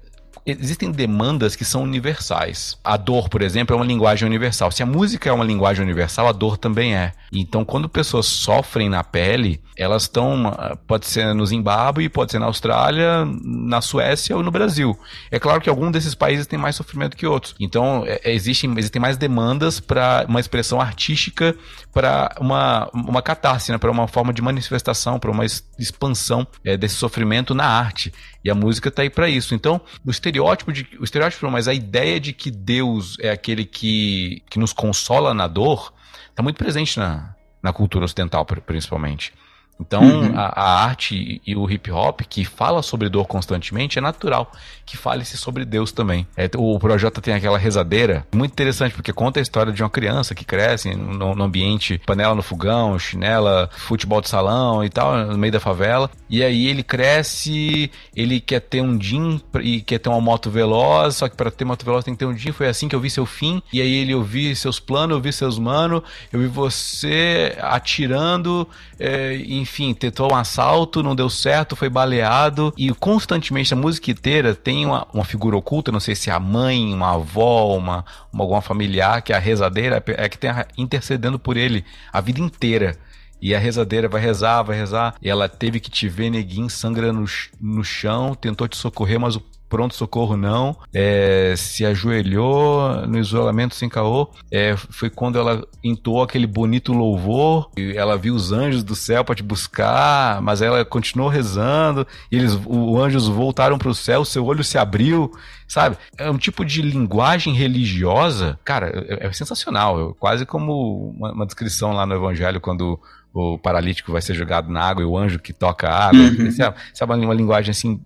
existem 0.45 0.91
demandas 0.91 1.55
que 1.55 1.65
são 1.65 1.83
universais. 1.83 2.77
A 2.83 2.97
dor, 2.97 3.29
por 3.29 3.41
exemplo, 3.41 3.73
é 3.73 3.77
uma 3.77 3.85
linguagem 3.85 4.27
universal. 4.27 4.71
Se 4.71 4.83
a 4.83 4.85
música 4.85 5.29
é 5.29 5.33
uma 5.33 5.43
linguagem 5.43 5.83
universal, 5.83 6.27
a 6.27 6.31
dor 6.31 6.57
também 6.57 6.95
é. 6.95 7.13
Então, 7.31 7.63
quando 7.63 7.87
pessoas 7.87 8.25
sofrem 8.25 8.89
na 8.89 9.03
pele, 9.03 9.61
elas 9.77 10.03
estão, 10.03 10.47
ah, 10.47 10.77
pode 10.87 11.05
ser 11.05 11.33
no 11.33 11.45
Zimbábue, 11.45 12.09
pode 12.09 12.31
ser 12.31 12.39
na 12.39 12.47
Austrália, 12.47 13.25
na 13.43 13.81
Suécia 13.81 14.35
ou 14.35 14.43
no 14.43 14.51
Brasil. 14.51 14.97
É 15.31 15.39
claro 15.39 15.61
que 15.61 15.69
algum 15.69 15.91
desses 15.91 16.15
países 16.15 16.47
tem 16.47 16.57
mais 16.57 16.75
sofrimento 16.75 17.15
que 17.15 17.25
outros. 17.25 17.55
Então, 17.59 18.03
é, 18.05 18.19
é 18.23 18.33
existem, 18.33 18.71
existem 18.77 19.01
mais 19.01 19.15
demandas 19.15 19.79
para 19.79 20.25
uma 20.27 20.39
expressão 20.39 20.81
artística, 20.81 21.55
para 21.93 22.35
uma, 22.39 22.89
uma 22.93 23.21
catarse, 23.21 23.71
né? 23.71 23.77
para 23.77 23.91
uma 23.91 24.07
forma 24.07 24.33
de 24.33 24.41
manifestação, 24.41 25.19
para 25.19 25.31
uma 25.31 25.45
expansão 25.77 26.45
é, 26.65 26.75
desse 26.75 26.95
sofrimento 26.95 27.53
na 27.53 27.65
arte. 27.65 28.11
E 28.43 28.49
a 28.49 28.55
música 28.55 28.89
está 28.89 29.01
aí 29.01 29.09
para 29.09 29.27
isso. 29.27 29.53
Então, 29.53 29.81
o 30.05 30.09
estereótipo 30.09 30.71
de. 30.71 30.87
O 30.99 31.03
estereótipo, 31.03 31.45
não, 31.45 31.51
mas 31.51 31.67
a 31.67 31.73
ideia 31.73 32.19
de 32.19 32.31
que 32.31 32.49
Deus 32.49 33.17
é 33.19 33.29
aquele 33.29 33.65
que, 33.65 34.41
que 34.49 34.59
nos 34.59 34.71
consola 34.71 35.33
na 35.33 35.47
dor 35.47 35.93
está 36.29 36.41
muito 36.41 36.55
presente 36.55 36.97
na, 36.97 37.35
na 37.61 37.73
cultura 37.73 38.05
ocidental, 38.05 38.45
principalmente. 38.45 39.33
Então, 39.79 40.01
uhum. 40.03 40.37
a, 40.37 40.61
a, 40.61 40.83
arte 40.83 41.41
e 41.45 41.55
o 41.55 41.69
hip 41.69 41.89
hop, 41.91 42.21
que 42.21 42.43
fala 42.43 42.81
sobre 42.81 43.07
dor 43.07 43.25
constantemente, 43.27 43.97
é 43.97 44.01
natural 44.01 44.51
que 44.89 44.97
fale-se 44.97 45.37
sobre 45.37 45.63
Deus 45.65 45.91
também. 45.91 46.25
É, 46.35 46.49
o 46.57 46.79
Projota 46.79 47.21
tem 47.21 47.35
aquela 47.35 47.59
rezadeira, 47.59 48.25
muito 48.33 48.53
interessante, 48.53 48.95
porque 48.95 49.13
conta 49.13 49.39
a 49.39 49.41
história 49.41 49.71
de 49.71 49.83
uma 49.83 49.89
criança 49.89 50.33
que 50.33 50.43
cresce 50.43 50.95
no, 50.95 51.35
no, 51.35 51.43
ambiente 51.43 52.01
panela 52.07 52.33
no 52.33 52.41
fogão, 52.41 52.97
chinela, 52.97 53.69
futebol 53.71 54.19
de 54.19 54.27
salão 54.27 54.83
e 54.83 54.89
tal, 54.89 55.15
no 55.27 55.37
meio 55.37 55.53
da 55.53 55.59
favela. 55.59 56.09
E 56.27 56.43
aí 56.43 56.67
ele 56.67 56.81
cresce, 56.81 57.91
ele 58.15 58.39
quer 58.39 58.61
ter 58.61 58.81
um 58.81 58.99
Jim 58.99 59.39
e 59.61 59.79
quer 59.81 59.99
ter 59.99 60.09
uma 60.09 60.19
moto 60.19 60.49
veloz, 60.49 61.17
só 61.17 61.29
que 61.29 61.35
para 61.35 61.51
ter 61.51 61.65
moto 61.65 61.85
veloz 61.85 62.03
tem 62.03 62.15
que 62.15 62.19
ter 62.19 62.25
um 62.25 62.35
Jim. 62.35 62.51
Foi 62.51 62.67
assim 62.67 62.87
que 62.87 62.95
eu 62.95 62.99
vi 62.99 63.11
seu 63.11 63.27
fim. 63.27 63.61
E 63.71 63.79
aí 63.81 63.93
ele 63.93 64.15
ouvi 64.15 64.55
seus 64.55 64.79
planos, 64.79 65.15
eu 65.15 65.21
vi 65.21 65.31
seus 65.31 65.59
manos, 65.59 66.01
eu 66.33 66.39
vi 66.39 66.47
você 66.47 67.55
atirando, 67.61 68.67
é, 68.99 69.35
em 69.35 69.65
enfim, 69.69 69.93
tentou 69.93 70.31
um 70.31 70.35
assalto, 70.35 71.03
não 71.03 71.15
deu 71.15 71.29
certo, 71.29 71.75
foi 71.75 71.89
baleado. 71.89 72.73
E 72.75 72.91
constantemente 72.91 73.71
a 73.73 73.77
música 73.77 74.09
inteira 74.09 74.55
tem 74.55 74.85
uma, 74.85 75.07
uma 75.13 75.23
figura 75.23 75.55
oculta, 75.55 75.91
não 75.91 75.99
sei 75.99 76.15
se 76.15 76.29
é 76.29 76.33
a 76.33 76.39
mãe, 76.39 76.91
uma 76.91 77.13
avó, 77.13 77.77
uma, 77.77 78.03
uma 78.33 78.43
alguma 78.43 78.61
familiar, 78.61 79.21
que 79.21 79.31
é 79.31 79.35
a 79.35 79.39
rezadeira, 79.39 80.03
é 80.07 80.27
que 80.27 80.37
tem 80.37 80.49
intercedendo 80.75 81.37
por 81.37 81.55
ele 81.55 81.85
a 82.11 82.19
vida 82.19 82.41
inteira. 82.41 82.97
E 83.41 83.55
a 83.55 83.59
rezadeira 83.59 84.09
vai 84.09 84.19
rezar, 84.19 84.63
vai 84.63 84.75
rezar. 84.75 85.15
E 85.21 85.29
ela 85.29 85.47
teve 85.47 85.79
que 85.79 85.89
te 85.89 86.09
ver, 86.09 86.29
neguinho, 86.29 86.69
sangra 86.69 87.13
no, 87.13 87.23
no 87.61 87.83
chão, 87.83 88.35
tentou 88.35 88.67
te 88.67 88.75
socorrer, 88.75 89.19
mas 89.19 89.35
o 89.37 89.43
pronto-socorro 89.69 90.35
não, 90.35 90.75
é, 90.93 91.53
se 91.55 91.85
ajoelhou 91.85 93.05
no 93.07 93.19
isolamento 93.19 93.75
sem 93.75 93.87
caô, 93.87 94.27
é, 94.51 94.75
foi 94.75 95.09
quando 95.09 95.37
ela 95.37 95.65
entoou 95.83 96.23
aquele 96.23 96.47
bonito 96.47 96.91
louvor, 96.91 97.69
e 97.77 97.95
ela 97.95 98.17
viu 98.17 98.33
os 98.33 98.51
anjos 98.51 98.83
do 98.83 98.95
céu 98.95 99.23
para 99.23 99.35
te 99.35 99.43
buscar, 99.43 100.41
mas 100.41 100.61
ela 100.61 100.83
continuou 100.83 101.29
rezando, 101.29 102.05
e 102.31 102.35
eles, 102.35 102.59
os 102.65 102.99
anjos 102.99 103.27
voltaram 103.27 103.77
para 103.77 103.89
o 103.89 103.95
céu, 103.95 104.25
seu 104.25 104.43
olho 104.43 104.63
se 104.63 104.77
abriu, 104.77 105.31
sabe? 105.67 105.97
É 106.17 106.29
um 106.29 106.37
tipo 106.37 106.65
de 106.65 106.81
linguagem 106.81 107.53
religiosa, 107.53 108.59
cara, 108.65 109.05
é, 109.07 109.27
é 109.27 109.31
sensacional, 109.31 110.15
quase 110.19 110.45
como 110.45 111.13
uma, 111.15 111.31
uma 111.31 111.45
descrição 111.45 111.93
lá 111.93 112.05
no 112.07 112.15
evangelho 112.15 112.59
quando 112.59 112.99
o 113.31 113.59
paralítico 113.59 114.11
vai 114.11 114.21
ser 114.23 114.33
jogado 114.33 114.71
na 114.71 114.81
água 114.81 115.03
e 115.03 115.05
o 115.05 115.15
anjo 115.15 115.37
que 115.37 115.53
toca 115.53 115.87
a 115.87 116.07
água. 116.07 116.19
Uhum. 116.19 116.49
Sabe 116.93 117.13
uma 117.13 117.33
linguagem 117.33 117.69
assim 117.69 118.01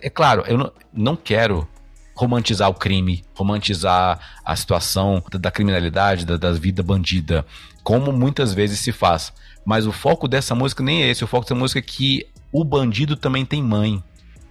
é 0.00 0.08
claro, 0.08 0.44
eu 0.46 0.72
não, 0.92 1.16
quero 1.16 1.68
romantizar 2.14 2.68
o 2.68 2.74
crime, 2.74 3.24
romantizar 3.34 4.18
a 4.44 4.56
situação 4.56 5.22
da, 5.32 5.50
criminalidade, 5.50 6.24
da, 6.24 6.36
da, 6.36 6.52
vida 6.52 6.82
bandida, 6.82 7.44
como 7.82 8.12
muitas 8.12 8.54
vezes 8.54 8.80
se 8.80 8.92
faz. 8.92 9.32
Mas 9.64 9.86
o 9.86 9.92
foco 9.92 10.26
dessa 10.28 10.54
música 10.54 10.82
nem 10.82 11.02
é 11.02 11.10
esse, 11.10 11.24
o 11.24 11.26
foco 11.26 11.44
dessa 11.44 11.54
música 11.54 11.78
é 11.78 11.82
que 11.82 12.26
o 12.50 12.64
bandido 12.64 13.16
também 13.16 13.44
tem 13.44 13.62
mãe. 13.62 14.02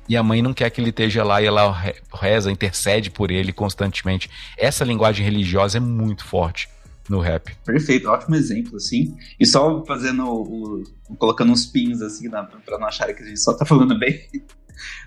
E 0.09 0.17
a 0.17 0.23
mãe 0.23 0.41
não 0.41 0.53
quer 0.53 0.69
que 0.69 0.81
ele 0.81 0.89
esteja 0.89 1.23
lá 1.23 1.41
e 1.41 1.45
ela 1.45 1.71
reza, 2.13 2.51
intercede 2.51 3.09
por 3.09 3.31
ele 3.31 3.53
constantemente. 3.53 4.29
Essa 4.57 4.83
linguagem 4.83 5.23
religiosa 5.23 5.77
é 5.77 5.79
muito 5.79 6.25
forte 6.25 6.67
no 7.07 7.19
rap. 7.19 7.55
Perfeito, 7.65 8.09
ótimo 8.09 8.35
exemplo, 8.35 8.75
assim. 8.77 9.15
E 9.39 9.45
só 9.45 9.83
fazendo 9.85 10.25
o, 10.25 10.83
colocando 11.17 11.51
uns 11.51 11.65
pins 11.65 12.01
assim, 12.01 12.27
na, 12.27 12.43
pra 12.43 12.77
não 12.79 12.87
acharem 12.87 13.15
que 13.15 13.21
a 13.21 13.25
gente 13.25 13.39
só 13.39 13.53
tá 13.53 13.65
falando 13.65 13.97
bem. 13.97 14.27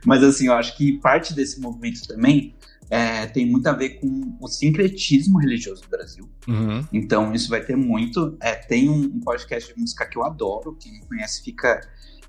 Mas 0.05 0.23
assim, 0.23 0.47
eu 0.47 0.55
acho 0.55 0.77
que 0.77 0.99
parte 0.99 1.35
desse 1.35 1.61
movimento 1.61 2.07
também 2.07 2.55
é, 2.91 3.27
tem 3.27 3.47
muito 3.47 3.67
a 3.67 3.73
ver 3.73 4.01
com 4.01 4.37
o 4.41 4.47
sincretismo 4.47 5.39
religioso 5.39 5.83
do 5.83 5.89
Brasil. 5.89 6.29
Uhum. 6.47 6.85
Então, 6.93 7.33
isso 7.35 7.49
vai 7.49 7.61
ter 7.61 7.77
muito. 7.77 8.37
É, 8.41 8.55
tem 8.55 8.89
um, 8.89 9.05
um, 9.05 9.21
podcast 9.21 9.73
de 9.73 9.81
música 9.81 10.07
que 10.07 10.19
eu 10.19 10.25
adoro, 10.25 10.77
quem 10.79 11.01
não 11.01 11.07
conhece, 11.07 11.43
fica 11.43 11.81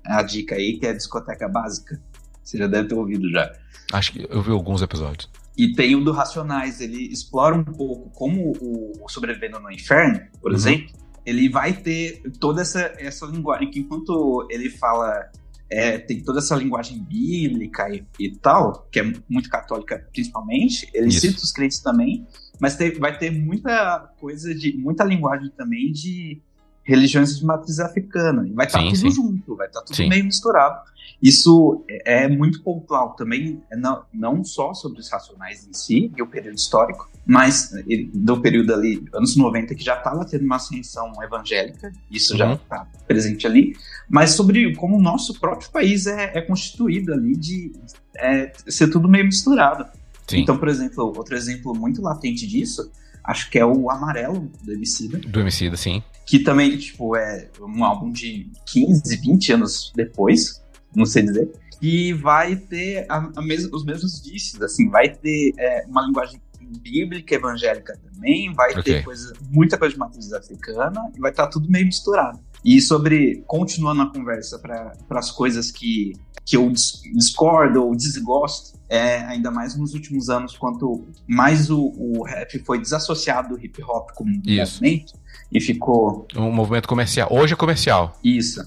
a 0.04 0.22
dica 0.22 0.54
aí, 0.54 0.78
que 0.78 0.86
é 0.86 0.90
a 0.90 0.94
Discoteca 0.94 1.48
Básica. 1.48 2.00
Você 2.42 2.58
já 2.58 2.66
deve 2.66 2.88
ter 2.88 2.94
ouvido 2.94 3.30
já. 3.30 3.52
Acho 3.92 4.12
que 4.12 4.26
eu 4.28 4.42
vi 4.42 4.50
alguns 4.50 4.82
episódios. 4.82 5.28
E 5.56 5.72
tem 5.72 5.94
o 5.94 6.04
do 6.04 6.12
Racionais, 6.12 6.80
ele 6.80 7.10
explora 7.12 7.54
um 7.54 7.64
pouco 7.64 8.10
como 8.10 8.52
o, 8.60 9.08
Sobrevivendo 9.08 9.58
no 9.58 9.70
Inferno, 9.70 10.20
por 10.40 10.50
uhum. 10.50 10.56
exemplo, 10.56 10.94
ele 11.24 11.48
vai 11.48 11.72
ter 11.72 12.22
toda 12.38 12.60
essa, 12.60 12.92
essa 12.98 13.24
linguagem 13.26 13.70
que 13.70 13.80
enquanto 13.80 14.46
ele 14.50 14.68
fala 14.68 15.30
é, 15.68 15.98
tem 15.98 16.22
toda 16.22 16.38
essa 16.38 16.54
linguagem 16.54 17.02
bíblica 17.02 17.88
e, 17.90 18.04
e, 18.18 18.36
tal, 18.36 18.86
que 18.90 19.00
é 19.00 19.12
muito 19.28 19.48
católica 19.48 20.06
principalmente, 20.12 20.88
ele 20.94 21.08
Isso. 21.08 21.20
cita 21.20 21.42
os 21.42 21.52
crentes 21.52 21.80
também, 21.80 22.26
mas 22.60 22.76
tem, 22.76 22.92
vai 22.92 23.16
ter 23.18 23.30
muita 23.30 24.12
coisa 24.18 24.54
de, 24.54 24.76
muita 24.76 25.04
linguagem 25.04 25.50
também 25.56 25.92
de 25.92 26.40
religiões 26.86 27.38
de 27.38 27.44
matriz 27.44 27.80
africana, 27.80 28.46
e 28.46 28.52
vai 28.52 28.66
estar 28.66 28.78
tá 28.78 28.84
tudo 28.84 28.96
sim. 28.96 29.10
junto, 29.10 29.56
vai 29.56 29.66
estar 29.66 29.80
tá 29.80 29.86
tudo 29.86 29.96
sim. 29.96 30.08
meio 30.08 30.24
misturado. 30.24 30.80
Isso 31.20 31.84
é, 31.88 32.24
é 32.24 32.28
muito 32.28 32.62
pontual 32.62 33.14
também, 33.16 33.60
é 33.70 33.76
não, 33.76 34.04
não 34.12 34.44
só 34.44 34.72
sobre 34.72 35.00
os 35.00 35.10
racionais 35.10 35.66
em 35.66 35.72
si 35.72 36.12
e 36.16 36.22
o 36.22 36.26
período 36.26 36.56
histórico, 36.56 37.10
mas 37.26 37.70
do 38.14 38.40
período 38.40 38.72
ali, 38.72 39.04
anos 39.12 39.36
90, 39.36 39.74
que 39.74 39.82
já 39.82 39.96
estava 39.96 40.24
tendo 40.24 40.44
uma 40.44 40.56
ascensão 40.56 41.12
evangélica, 41.22 41.90
isso 42.10 42.34
uhum. 42.34 42.38
já 42.38 42.52
está 42.52 42.86
presente 43.08 43.46
ali, 43.46 43.74
mas 44.08 44.30
sobre 44.30 44.74
como 44.76 44.96
o 44.96 45.02
nosso 45.02 45.40
próprio 45.40 45.70
país 45.70 46.06
é, 46.06 46.38
é 46.38 46.40
constituído 46.42 47.12
ali 47.12 47.34
de 47.34 47.72
é, 48.16 48.52
ser 48.68 48.88
tudo 48.88 49.08
meio 49.08 49.24
misturado. 49.24 49.86
Sim. 50.28 50.40
Então, 50.40 50.58
por 50.58 50.68
exemplo, 50.68 51.12
outro 51.16 51.34
exemplo 51.34 51.74
muito 51.74 52.02
latente 52.02 52.46
disso, 52.46 52.90
acho 53.26 53.50
que 53.50 53.58
é 53.58 53.64
o 53.64 53.90
Amarelo 53.90 54.50
do 54.62 54.72
Emicida. 54.72 55.18
Do 55.18 55.40
Emicida, 55.40 55.76
sim. 55.76 56.02
Que 56.24 56.38
também, 56.38 56.76
tipo, 56.76 57.16
é 57.16 57.50
um 57.60 57.84
álbum 57.84 58.10
de 58.10 58.50
15, 58.66 59.16
20 59.16 59.52
anos 59.52 59.92
depois, 59.94 60.62
não 60.94 61.04
sei 61.04 61.22
dizer, 61.24 61.50
e 61.80 62.12
vai 62.12 62.56
ter 62.56 63.06
a, 63.08 63.30
a 63.36 63.42
mes 63.42 63.64
os 63.66 63.84
mesmos 63.84 64.24
vícios, 64.24 64.60
assim, 64.62 64.88
vai 64.88 65.08
ter 65.08 65.52
é, 65.58 65.84
uma 65.86 66.06
linguagem 66.06 66.40
bíblica, 66.82 67.34
evangélica 67.34 67.96
também, 67.98 68.52
vai 68.52 68.70
okay. 68.72 68.82
ter 68.82 69.04
coisa, 69.04 69.32
muita 69.50 69.78
coisa 69.78 69.92
de 69.94 69.98
matriz 69.98 70.32
africana, 70.32 71.00
e 71.14 71.20
vai 71.20 71.30
estar 71.30 71.44
tá 71.44 71.50
tudo 71.50 71.70
meio 71.70 71.86
misturado. 71.86 72.40
E 72.64 72.80
sobre, 72.80 73.44
continuando 73.46 74.02
a 74.02 74.12
conversa 74.12 74.58
para 74.58 74.92
as 75.10 75.30
coisas 75.30 75.70
que, 75.70 76.12
que 76.44 76.56
eu 76.56 76.70
discordo 77.14 77.84
ou 77.84 77.94
desgosto, 77.94 78.78
é, 78.88 79.18
ainda 79.24 79.50
mais 79.50 79.76
nos 79.76 79.94
últimos 79.94 80.28
anos, 80.28 80.56
quanto 80.56 81.04
mais 81.26 81.70
o, 81.70 81.92
o 81.96 82.24
rap 82.24 82.58
foi 82.60 82.80
desassociado 82.80 83.56
do 83.56 83.64
hip 83.64 83.82
hop 83.82 84.10
como 84.14 84.30
Isso. 84.44 84.82
movimento, 84.82 85.14
e 85.52 85.60
ficou... 85.60 86.26
Um 86.36 86.52
movimento 86.52 86.88
comercial. 86.88 87.28
Hoje 87.30 87.54
é 87.54 87.56
comercial. 87.56 88.18
Isso. 88.22 88.60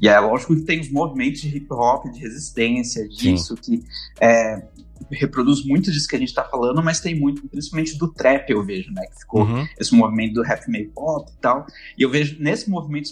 E 0.00 0.08
é 0.08 0.18
lógico 0.18 0.54
que 0.54 0.62
tem 0.62 0.80
os 0.80 0.90
movimentos 0.90 1.40
de 1.40 1.56
hip 1.56 1.72
hop, 1.72 2.06
de 2.10 2.20
resistência, 2.20 3.08
disso, 3.08 3.56
Sim. 3.60 3.78
que 3.78 3.84
é, 4.20 4.62
reproduz 5.10 5.64
muito 5.64 5.90
disso 5.90 6.08
que 6.08 6.16
a 6.16 6.18
gente 6.18 6.34
tá 6.34 6.44
falando, 6.44 6.82
mas 6.82 7.00
tem 7.00 7.18
muito, 7.18 7.46
principalmente 7.48 7.96
do 7.98 8.12
trap, 8.12 8.50
eu 8.50 8.64
vejo, 8.64 8.92
né? 8.92 9.06
Que 9.06 9.20
ficou 9.20 9.42
uhum. 9.42 9.66
esse 9.78 9.94
movimento 9.94 10.34
do 10.34 10.42
rap 10.42 10.68
meio 10.68 10.90
pop 10.90 11.30
e 11.30 11.40
tal. 11.40 11.66
E 11.96 12.02
eu 12.02 12.10
vejo, 12.10 12.36
nesse 12.40 12.68
movimento 12.68 13.10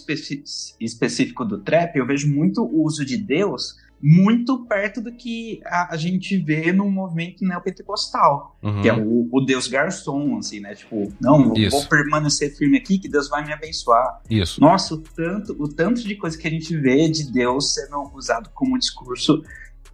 específico 0.79 1.45
do 1.45 1.59
trap, 1.59 1.95
eu 1.95 2.05
vejo 2.05 2.27
muito 2.33 2.63
o 2.63 2.83
uso 2.83 3.05
de 3.05 3.17
Deus 3.17 3.75
muito 4.01 4.65
perto 4.65 5.01
do 5.01 5.11
que 5.11 5.59
a, 5.65 5.93
a 5.93 5.97
gente 5.97 6.37
vê 6.37 6.71
no 6.71 6.89
movimento 6.89 7.43
neopentecostal, 7.43 8.57
uhum. 8.61 8.81
que 8.81 8.89
é 8.89 8.93
o, 8.93 9.27
o, 9.31 9.41
Deus 9.41 9.67
garçom, 9.67 10.37
assim, 10.37 10.59
né? 10.59 10.75
Tipo, 10.75 11.11
não, 11.19 11.55
eu 11.55 11.69
vou 11.71 11.85
permanecer 11.85 12.55
firme 12.55 12.77
aqui 12.77 12.99
que 12.99 13.09
Deus 13.09 13.27
vai 13.27 13.43
me 13.45 13.51
abençoar. 13.51 14.21
Isso. 14.29 14.61
Nossa, 14.61 14.93
o 14.93 14.97
tanto, 14.97 15.55
o 15.59 15.67
tanto 15.67 16.03
de 16.03 16.15
coisa 16.15 16.37
que 16.37 16.47
a 16.47 16.51
gente 16.51 16.75
vê 16.77 17.09
de 17.09 17.31
Deus 17.31 17.73
sendo 17.73 18.11
usado 18.13 18.49
como 18.53 18.77
discurso 18.77 19.43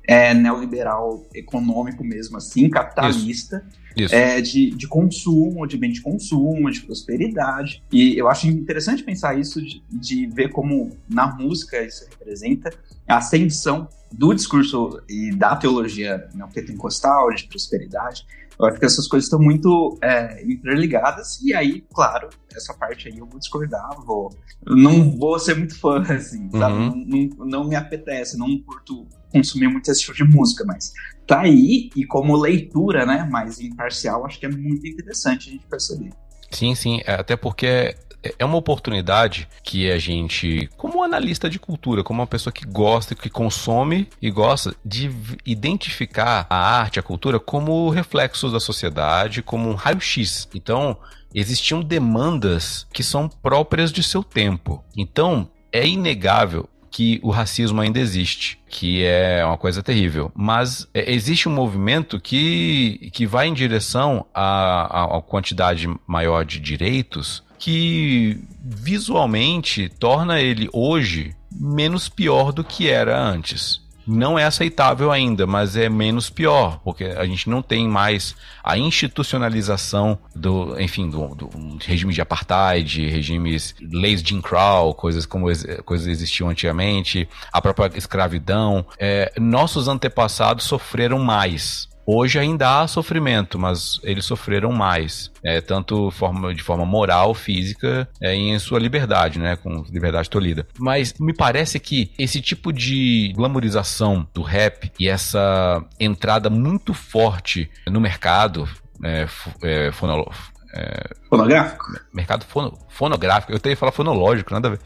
é, 0.08 0.34
neoliberal 0.34 1.26
econômico 1.34 2.04
mesmo, 2.04 2.38
assim, 2.38 2.70
capitalista. 2.70 3.66
Isso. 3.68 3.84
Isso. 3.96 4.16
É, 4.16 4.42
de, 4.42 4.72
de 4.72 4.88
consumo, 4.88 5.68
de 5.68 5.78
bem 5.78 5.92
de 5.92 6.02
consumo, 6.02 6.72
de 6.72 6.82
prosperidade. 6.82 7.84
E 7.92 8.18
eu 8.18 8.28
acho 8.28 8.48
interessante 8.48 9.04
pensar 9.04 9.40
isso, 9.40 9.62
de, 9.62 9.84
de 9.88 10.26
ver 10.26 10.50
como 10.50 10.98
na 11.08 11.28
música 11.36 11.80
isso 11.80 12.04
representa 12.10 12.72
a 13.08 13.18
ascensão 13.18 13.88
do 14.12 14.34
discurso 14.34 15.00
e 15.08 15.32
da 15.36 15.56
teologia 15.56 16.28
neopentecostal, 16.34 17.34
de 17.34 17.48
prosperidade. 17.48 18.26
Eu 18.60 18.66
acho 18.68 18.80
que 18.80 18.86
essas 18.86 19.08
coisas 19.08 19.26
estão 19.26 19.40
muito 19.40 19.98
é, 20.02 20.44
interligadas, 20.44 21.42
e 21.42 21.54
aí, 21.54 21.84
claro, 21.94 22.30
essa 22.56 22.74
parte 22.74 23.08
aí 23.08 23.18
eu 23.18 23.26
vou 23.26 23.40
discordar, 23.40 23.90
vou. 24.06 24.32
Não 24.66 25.18
vou 25.18 25.40
ser 25.40 25.56
muito 25.56 25.78
fã, 25.80 26.02
assim, 26.02 26.50
sabe? 26.52 26.76
Uhum. 26.76 27.06
Não, 27.06 27.28
não, 27.38 27.46
não, 27.46 27.68
me 27.68 27.76
apetece, 27.76 28.38
não 28.38 28.58
curto 28.60 29.08
consumir 29.34 29.68
muito 29.68 29.90
esse 29.90 30.02
tipo 30.02 30.14
de 30.14 30.24
música, 30.24 30.64
mas 30.66 30.94
tá 31.26 31.42
aí, 31.42 31.90
e 31.96 32.06
como 32.06 32.36
leitura, 32.36 33.06
né, 33.06 33.28
mais 33.30 33.60
imparcial, 33.60 34.26
acho 34.26 34.40
que 34.40 34.46
é 34.46 34.50
muito 34.50 34.88
interessante 34.88 35.50
a 35.50 35.52
gente 35.52 35.66
perceber. 35.66 36.12
Sim, 36.52 36.76
sim, 36.76 37.02
é, 37.06 37.16
até 37.16 37.36
porque 37.36 37.96
é 38.38 38.46
uma 38.46 38.58
oportunidade 38.58 39.48
que 39.64 39.92
a 39.92 39.98
gente, 39.98 40.70
como 40.78 41.04
analista 41.04 41.50
de 41.50 41.60
cultura, 41.60 42.04
como 42.04 42.22
uma 42.22 42.28
pessoa 42.28 42.54
que 42.54 42.66
gosta, 42.66 43.16
que 43.16 43.30
consome 43.30 44.08
e 44.22 44.32
gosta 44.32 44.74
de 44.86 45.12
identificar 45.46 46.46
a 46.50 46.56
arte, 46.56 47.00
a 47.00 47.04
cultura 47.04 47.40
como 47.40 47.90
reflexos 47.90 48.54
da 48.54 48.60
sociedade, 48.60 49.42
como 49.42 49.70
um 49.70 49.74
raio-x. 49.74 50.48
Então, 50.54 50.98
existiam 51.34 51.82
demandas 51.82 52.88
que 52.94 53.04
são 53.04 53.28
próprias 53.28 53.92
de 53.92 54.04
seu 54.04 54.24
tempo. 54.24 54.84
Então, 54.96 55.50
é 55.72 55.86
inegável 55.86 56.70
que 56.94 57.20
o 57.24 57.32
racismo 57.32 57.82
ainda 57.82 58.00
existe, 58.00 58.60
que 58.70 59.04
é 59.04 59.44
uma 59.44 59.58
coisa 59.58 59.82
terrível. 59.82 60.32
Mas 60.36 60.88
é, 60.94 61.12
existe 61.12 61.50
um 61.50 61.52
movimento 61.52 62.20
que, 62.20 63.10
que 63.12 63.26
vai 63.26 63.48
em 63.48 63.54
direção 63.54 64.28
a, 64.32 65.02
a, 65.02 65.18
a 65.18 65.22
quantidade 65.22 65.90
maior 66.06 66.46
de 66.46 66.60
direitos 66.60 67.44
que 67.58 68.40
visualmente 68.64 69.90
torna 69.98 70.40
ele 70.40 70.70
hoje 70.72 71.36
menos 71.52 72.08
pior 72.08 72.52
do 72.52 72.64
que 72.64 72.88
era 72.88 73.20
antes. 73.20 73.82
Não 74.06 74.38
é 74.38 74.44
aceitável 74.44 75.12
ainda, 75.12 75.48
mas 75.48 75.76
é 75.76 75.90
menos 75.90 76.30
pior, 76.30 76.80
porque 76.84 77.06
a 77.06 77.26
gente 77.26 77.50
não 77.50 77.62
tem 77.62 77.88
mais 77.88 78.36
a 78.64 78.78
institucionalização 78.78 80.18
do, 80.36 80.80
enfim, 80.80 81.10
do, 81.10 81.36
do 81.36 81.50
regime 81.86 82.14
de 82.14 82.22
apartheid, 82.22 83.08
regimes, 83.08 83.76
leis 83.82 84.22
de 84.22 84.30
Jim 84.30 84.42
Crow, 84.42 84.94
coisas 84.94 85.26
como 85.26 85.48
coisas 85.86 86.08
existiam 86.08 86.50
antigamente, 86.50 87.28
a 87.52 87.62
própria 87.62 87.92
escravidão. 87.98 88.86
É, 88.98 89.32
nossos 89.40 89.88
antepassados 89.88 90.66
sofreram 90.66 91.20
mais 91.20 91.88
Hoje 92.06 92.38
ainda 92.38 92.82
há 92.82 92.88
sofrimento, 92.88 93.58
mas 93.58 94.00
eles 94.04 94.26
sofreram 94.26 94.72
mais, 94.72 95.32
é, 95.44 95.62
tanto 95.62 96.12
forma, 96.12 96.54
de 96.54 96.62
forma 96.62 96.86
moral, 96.86 97.34
física, 97.34 98.08
é, 98.22 98.36
em 98.36 98.58
sua 98.60 98.80
liberdade, 98.80 99.40
né, 99.40 99.56
com 99.56 99.84
liberdade 99.90 100.30
tolhida. 100.30 100.68
Mas 100.78 101.14
me 101.20 101.34
parece 101.34 101.80
que 101.80 102.12
esse 102.20 102.42
tipo 102.42 102.74
de 102.74 103.32
glamorização 103.36 104.28
do 104.34 104.42
rap 104.42 104.92
e 105.00 105.08
essa 105.08 105.84
entrada 106.00 106.50
muito 106.50 106.94
forte 106.94 107.70
no 107.88 108.02
mercado 108.02 108.68
é, 109.04 109.28
é, 109.62 109.92
fonolo, 109.92 110.30
é, 110.74 111.10
fonográfico? 111.30 111.86
Mercado 112.14 112.46
fono, 112.46 112.78
fonográfico. 112.90 113.52
Eu 113.52 113.60
tenho 113.60 113.76
que 113.76 113.80
falar 113.80 113.92
fonológico, 113.92 114.54
nada 114.54 114.68
a 114.68 114.72
ver. 114.72 114.80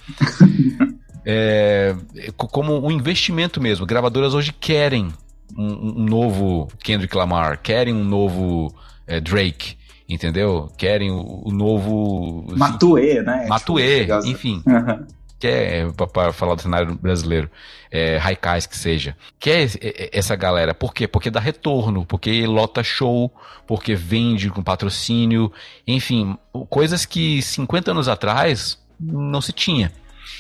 é, 1.26 1.96
como 2.36 2.86
um 2.86 2.92
investimento 2.92 3.62
mesmo. 3.62 3.86
Gravadoras 3.86 4.34
hoje 4.34 4.52
querem 4.52 5.12
um, 5.56 6.02
um 6.02 6.06
novo 6.06 6.68
Kendrick 6.84 7.16
Lamar, 7.16 7.60
querem 7.62 7.94
um 7.94 8.04
novo 8.04 8.74
é, 9.06 9.20
Drake, 9.20 9.78
entendeu? 10.08 10.72
Querem 10.78 11.12
o, 11.12 11.44
o 11.46 11.52
novo. 11.52 12.46
Matue, 12.56 13.22
né? 13.22 13.46
Matue, 13.48 14.06
tipo, 14.06 14.28
enfim. 14.28 14.64
Uhum. 14.66 15.06
Quer, 15.40 15.92
para 15.92 16.34
falar 16.34 16.56
do 16.56 16.64
cenário 16.64 16.96
brasileiro, 16.96 17.48
é, 17.92 18.18
Raikais 18.18 18.66
que 18.66 18.76
seja. 18.76 19.16
Quer 19.40 19.70
essa 20.12 20.36
galera. 20.36 20.74
Por 20.74 20.94
quê? 20.94 21.08
Porque 21.08 21.30
dá 21.30 21.40
retorno, 21.40 22.04
porque 22.06 22.48
lota 22.48 22.84
show, 22.84 23.32
porque 23.68 23.94
vende 23.94 24.50
com 24.50 24.64
patrocínio, 24.64 25.52
enfim, 25.86 26.36
coisas 26.70 27.06
que 27.06 27.40
50 27.44 27.92
anos 27.92 28.08
atrás 28.08 28.80
não 29.00 29.40
se 29.40 29.54
tinha. 29.54 29.92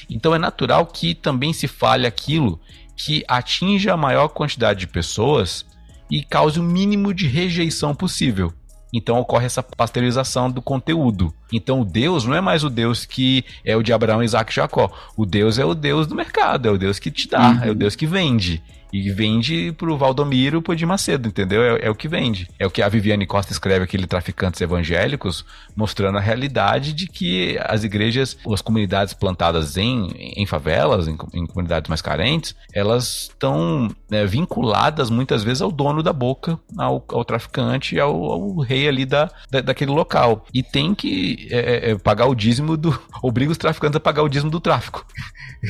Então 0.10 0.34
é 0.34 0.40
natural 0.40 0.86
que 0.88 1.14
também 1.14 1.54
se 1.54 1.68
fale 1.68 2.08
aquilo 2.08 2.60
que 2.98 3.24
atinja 3.28 3.94
a 3.94 3.98
maior 3.98 4.28
quantidade 4.30 4.82
de 4.82 4.88
pessoas 4.88 5.66
e 6.10 6.24
cause 6.24 6.60
o 6.60 6.64
mínimo 6.64 7.14
de 7.14 7.28
rejeição 7.28 7.94
possível. 7.94 8.52
Então 8.94 9.20
ocorre 9.20 9.46
essa 9.46 9.62
pasteurização 9.62 10.50
do 10.50 10.62
conteúdo. 10.62 11.34
Então 11.52 11.82
o 11.82 11.86
Deus 11.86 12.26
não 12.26 12.34
é 12.34 12.42
mais 12.42 12.64
o 12.64 12.70
Deus 12.70 13.06
que 13.06 13.46
é 13.64 13.76
o 13.76 13.84
de 13.84 13.94
Abraão, 13.94 14.24
Isaac 14.24 14.52
e 14.52 14.56
Jacó. 14.56 14.92
O 15.16 15.26
Deus 15.26 15.60
é 15.60 15.66
o 15.66 15.76
Deus 15.76 16.08
do 16.08 16.16
mercado, 16.16 16.68
é 16.68 16.72
o 16.72 16.78
Deus 16.78 16.98
que 16.98 17.12
te 17.12 17.28
dá, 17.28 17.52
uhum. 17.52 17.64
é 17.64 17.72
o 17.72 17.76
Deus 17.76 17.96
que 17.96 18.08
vende. 18.08 18.64
E 18.92 19.12
vende 19.12 19.74
pro 19.74 19.98
Valdomiro 19.98 20.62
pro 20.62 20.76
de 20.76 20.86
Macedo, 20.86 21.28
entendeu? 21.28 21.62
É, 21.62 21.88
é, 21.88 21.90
o 21.90 21.96
que 21.96 22.08
vende. 22.08 22.50
É 22.58 22.66
o 22.66 22.72
que 22.72 22.82
a 22.82 22.88
Viviane 22.88 23.28
Costa 23.28 23.52
escreve, 23.52 23.84
aquele 23.84 24.08
Traficantes 24.08 24.62
Evangélicos, 24.62 25.46
mostrando 25.78 26.18
a 26.18 26.22
realidade 26.22 26.92
de 26.92 27.06
que 27.06 27.56
as 27.62 27.84
igrejas, 27.84 28.36
as 28.52 28.62
comunidades 28.62 29.14
plantadas 29.14 29.78
em, 29.78 30.08
em 30.36 30.46
favelas, 30.48 31.08
em, 31.08 31.16
em 31.36 31.46
comunidades 31.46 31.88
mais 31.88 32.02
carentes, 32.02 32.56
elas 32.74 33.30
estão 33.30 33.88
né, 34.10 34.26
vinculadas 34.26 35.12
muitas 35.12 35.44
vezes 35.44 35.62
ao 35.62 35.72
dono 35.72 36.02
da 36.02 36.12
boca, 36.12 36.60
ao, 36.76 37.06
ao 37.10 37.24
traficante, 37.24 38.00
ao, 38.00 38.24
ao, 38.26 38.58
rei 38.58 38.88
ali 38.88 39.06
da, 39.06 39.30
da, 39.52 39.62
daquele 39.62 39.92
local. 39.92 40.44
E 40.52 40.64
tem 40.64 40.96
que 40.96 41.48
é, 41.52 41.92
é, 41.92 41.98
pagar 42.00 42.26
o 42.26 42.34
dízimo 42.34 42.76
do. 42.76 43.00
obriga 43.22 43.52
os 43.52 43.58
traficantes 43.58 43.98
a 43.98 44.00
pagar 44.00 44.24
o 44.24 44.30
dízimo 44.30 44.50
do 44.50 44.60
tráfico. 44.60 45.06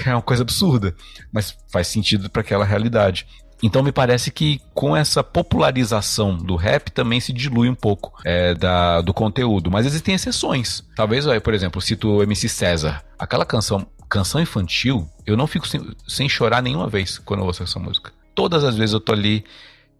É 0.05 0.13
uma 0.13 0.21
coisa 0.21 0.43
absurda, 0.43 0.93
mas 1.31 1.57
faz 1.71 1.87
sentido 1.87 2.29
para 2.29 2.41
aquela 2.41 2.65
realidade. 2.65 3.25
Então 3.61 3.81
me 3.81 3.91
parece 3.91 4.29
que 4.29 4.61
com 4.73 4.95
essa 4.95 5.23
popularização 5.23 6.37
do 6.37 6.55
rap 6.55 6.91
também 6.91 7.19
se 7.19 7.33
dilui 7.33 7.69
um 7.69 7.75
pouco 7.75 8.13
é, 8.23 8.53
da, 8.53 9.01
do 9.01 9.13
conteúdo. 9.13 9.71
Mas 9.71 9.85
existem 9.85 10.13
exceções. 10.13 10.83
Talvez, 10.95 11.25
por 11.41 11.53
exemplo, 11.53 11.81
cito 11.81 12.07
o 12.09 12.23
MC 12.23 12.47
César. 12.47 13.03
Aquela 13.17 13.45
canção, 13.45 13.87
canção 14.07 14.39
infantil, 14.39 15.09
eu 15.25 15.35
não 15.35 15.47
fico 15.47 15.67
sem, 15.67 15.81
sem 16.07 16.29
chorar 16.29 16.61
nenhuma 16.61 16.87
vez 16.87 17.17
quando 17.17 17.39
eu 17.39 17.47
ouço 17.47 17.63
essa 17.63 17.79
música. 17.79 18.11
Todas 18.35 18.63
as 18.63 18.75
vezes 18.75 18.93
eu 18.93 18.99
tô 18.99 19.13
ali, 19.13 19.43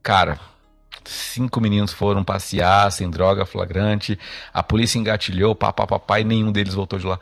cara, 0.04 0.39
cinco 1.04 1.60
meninos 1.60 1.91
foram 1.91 2.24
passear 2.24 2.91
sem 2.91 3.10
droga 3.10 3.46
flagrante, 3.46 4.20
a 4.54 4.62
polícia 4.62 5.00
engatilhou, 5.00 5.56
papapá, 5.56 6.20
e 6.20 6.24
nenhum 6.24 6.52
deles 6.52 6.76
voltou 6.76 7.00
de 7.00 7.08
lá. 7.08 7.20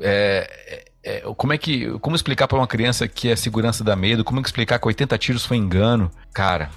É, 0.00 0.89
é, 1.02 1.20
como 1.36 1.52
é 1.52 1.58
que. 1.58 1.98
Como 2.00 2.14
explicar 2.14 2.46
para 2.46 2.58
uma 2.58 2.66
criança 2.66 3.08
que 3.08 3.28
é 3.28 3.36
segurança 3.36 3.82
da 3.82 3.96
medo? 3.96 4.22
Como 4.22 4.40
explicar 4.40 4.78
que 4.78 4.86
80 4.86 5.16
tiros 5.18 5.46
foi 5.46 5.56
engano? 5.56 6.10
Cara, 6.32 6.70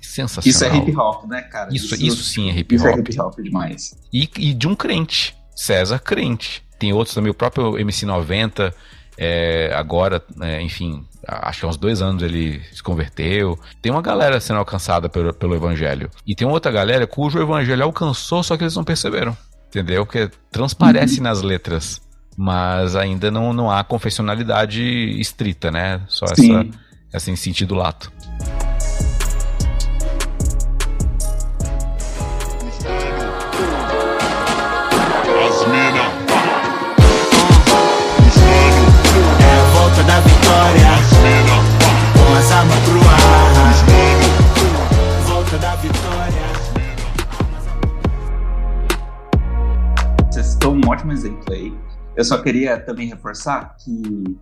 sensacional. 0.00 0.50
Isso 0.50 0.64
é 0.64 0.76
hip 0.76 0.96
hop, 0.96 1.26
né, 1.26 1.42
cara? 1.42 1.70
Isso, 1.72 1.94
isso, 1.94 2.04
isso 2.04 2.24
sim 2.24 2.50
é 2.50 2.58
hip 2.58 2.74
hop. 2.74 2.80
Isso 2.80 2.88
é 2.88 2.98
hip 2.98 3.20
hop 3.20 3.40
demais. 3.40 3.96
E, 4.12 4.28
e 4.38 4.54
de 4.54 4.68
um 4.68 4.74
crente, 4.74 5.34
César 5.54 5.98
crente. 5.98 6.62
Tem 6.78 6.92
outros 6.92 7.14
também, 7.14 7.30
o 7.30 7.34
próprio 7.34 7.72
MC90, 7.72 8.72
é, 9.16 9.70
agora, 9.74 10.22
é, 10.40 10.62
enfim, 10.62 11.04
acho 11.26 11.60
que 11.60 11.66
há 11.66 11.68
uns 11.68 11.76
dois 11.76 12.00
anos 12.00 12.22
ele 12.22 12.60
se 12.72 12.82
converteu. 12.82 13.58
Tem 13.82 13.92
uma 13.92 14.00
galera 14.02 14.40
sendo 14.40 14.58
alcançada 14.58 15.08
pelo, 15.08 15.32
pelo 15.34 15.54
evangelho. 15.54 16.10
E 16.26 16.34
tem 16.34 16.46
outra 16.46 16.72
galera 16.72 17.06
cujo 17.06 17.38
evangelho 17.38 17.84
alcançou, 17.84 18.42
só 18.42 18.56
que 18.56 18.64
eles 18.64 18.76
não 18.76 18.84
perceberam. 18.84 19.36
Entendeu? 19.68 20.04
Porque 20.04 20.30
transparece 20.50 21.18
uhum. 21.18 21.24
nas 21.24 21.42
letras 21.42 22.00
mas 22.42 22.96
ainda 22.96 23.30
não, 23.30 23.52
não 23.52 23.70
há 23.70 23.84
confessionalidade 23.84 24.82
estrita, 25.20 25.70
né? 25.70 26.00
Só 26.08 26.26
Sim. 26.28 26.56
essa, 26.56 26.78
essa 27.12 27.30
em 27.30 27.36
sentido 27.36 27.74
lato. 27.74 28.10
Vocês 50.30 50.46
estão 50.46 50.72
um 50.72 50.88
ótimo 50.88 51.12
exemplo 51.12 51.52
aí 51.52 51.89
eu 52.20 52.24
só 52.24 52.42
queria 52.42 52.78
também 52.78 53.08
reforçar 53.08 53.76
que, 53.78 54.36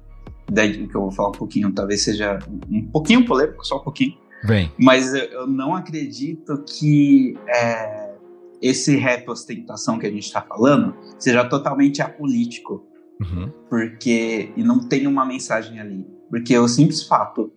daí 0.51 0.87
que 0.89 0.95
eu 0.95 1.01
vou 1.03 1.13
falar 1.13 1.29
um 1.29 1.33
pouquinho, 1.33 1.73
talvez 1.73 2.03
seja 2.03 2.41
um 2.69 2.89
pouquinho 2.89 3.25
polêmico, 3.25 3.65
só 3.65 3.77
um 3.77 3.85
pouquinho. 3.85 4.19
Bem. 4.45 4.73
Mas 4.77 5.15
eu, 5.15 5.25
eu 5.27 5.47
não 5.47 5.77
acredito 5.77 6.65
que 6.65 7.39
é, 7.47 8.15
esse 8.61 8.97
rap 8.97 9.29
ostentação 9.29 9.97
que 9.97 10.07
a 10.07 10.11
gente 10.11 10.25
está 10.25 10.43
falando 10.43 10.93
seja 11.21 11.45
totalmente 11.45 12.03
apolítico. 12.03 12.85
Uhum. 13.21 13.53
Porque. 13.69 14.53
E 14.57 14.63
não 14.65 14.81
tem 14.81 15.07
uma 15.07 15.25
mensagem 15.25 15.79
ali. 15.79 16.05
Porque 16.29 16.59
o 16.59 16.67
simples 16.67 17.05
fato 17.05 17.53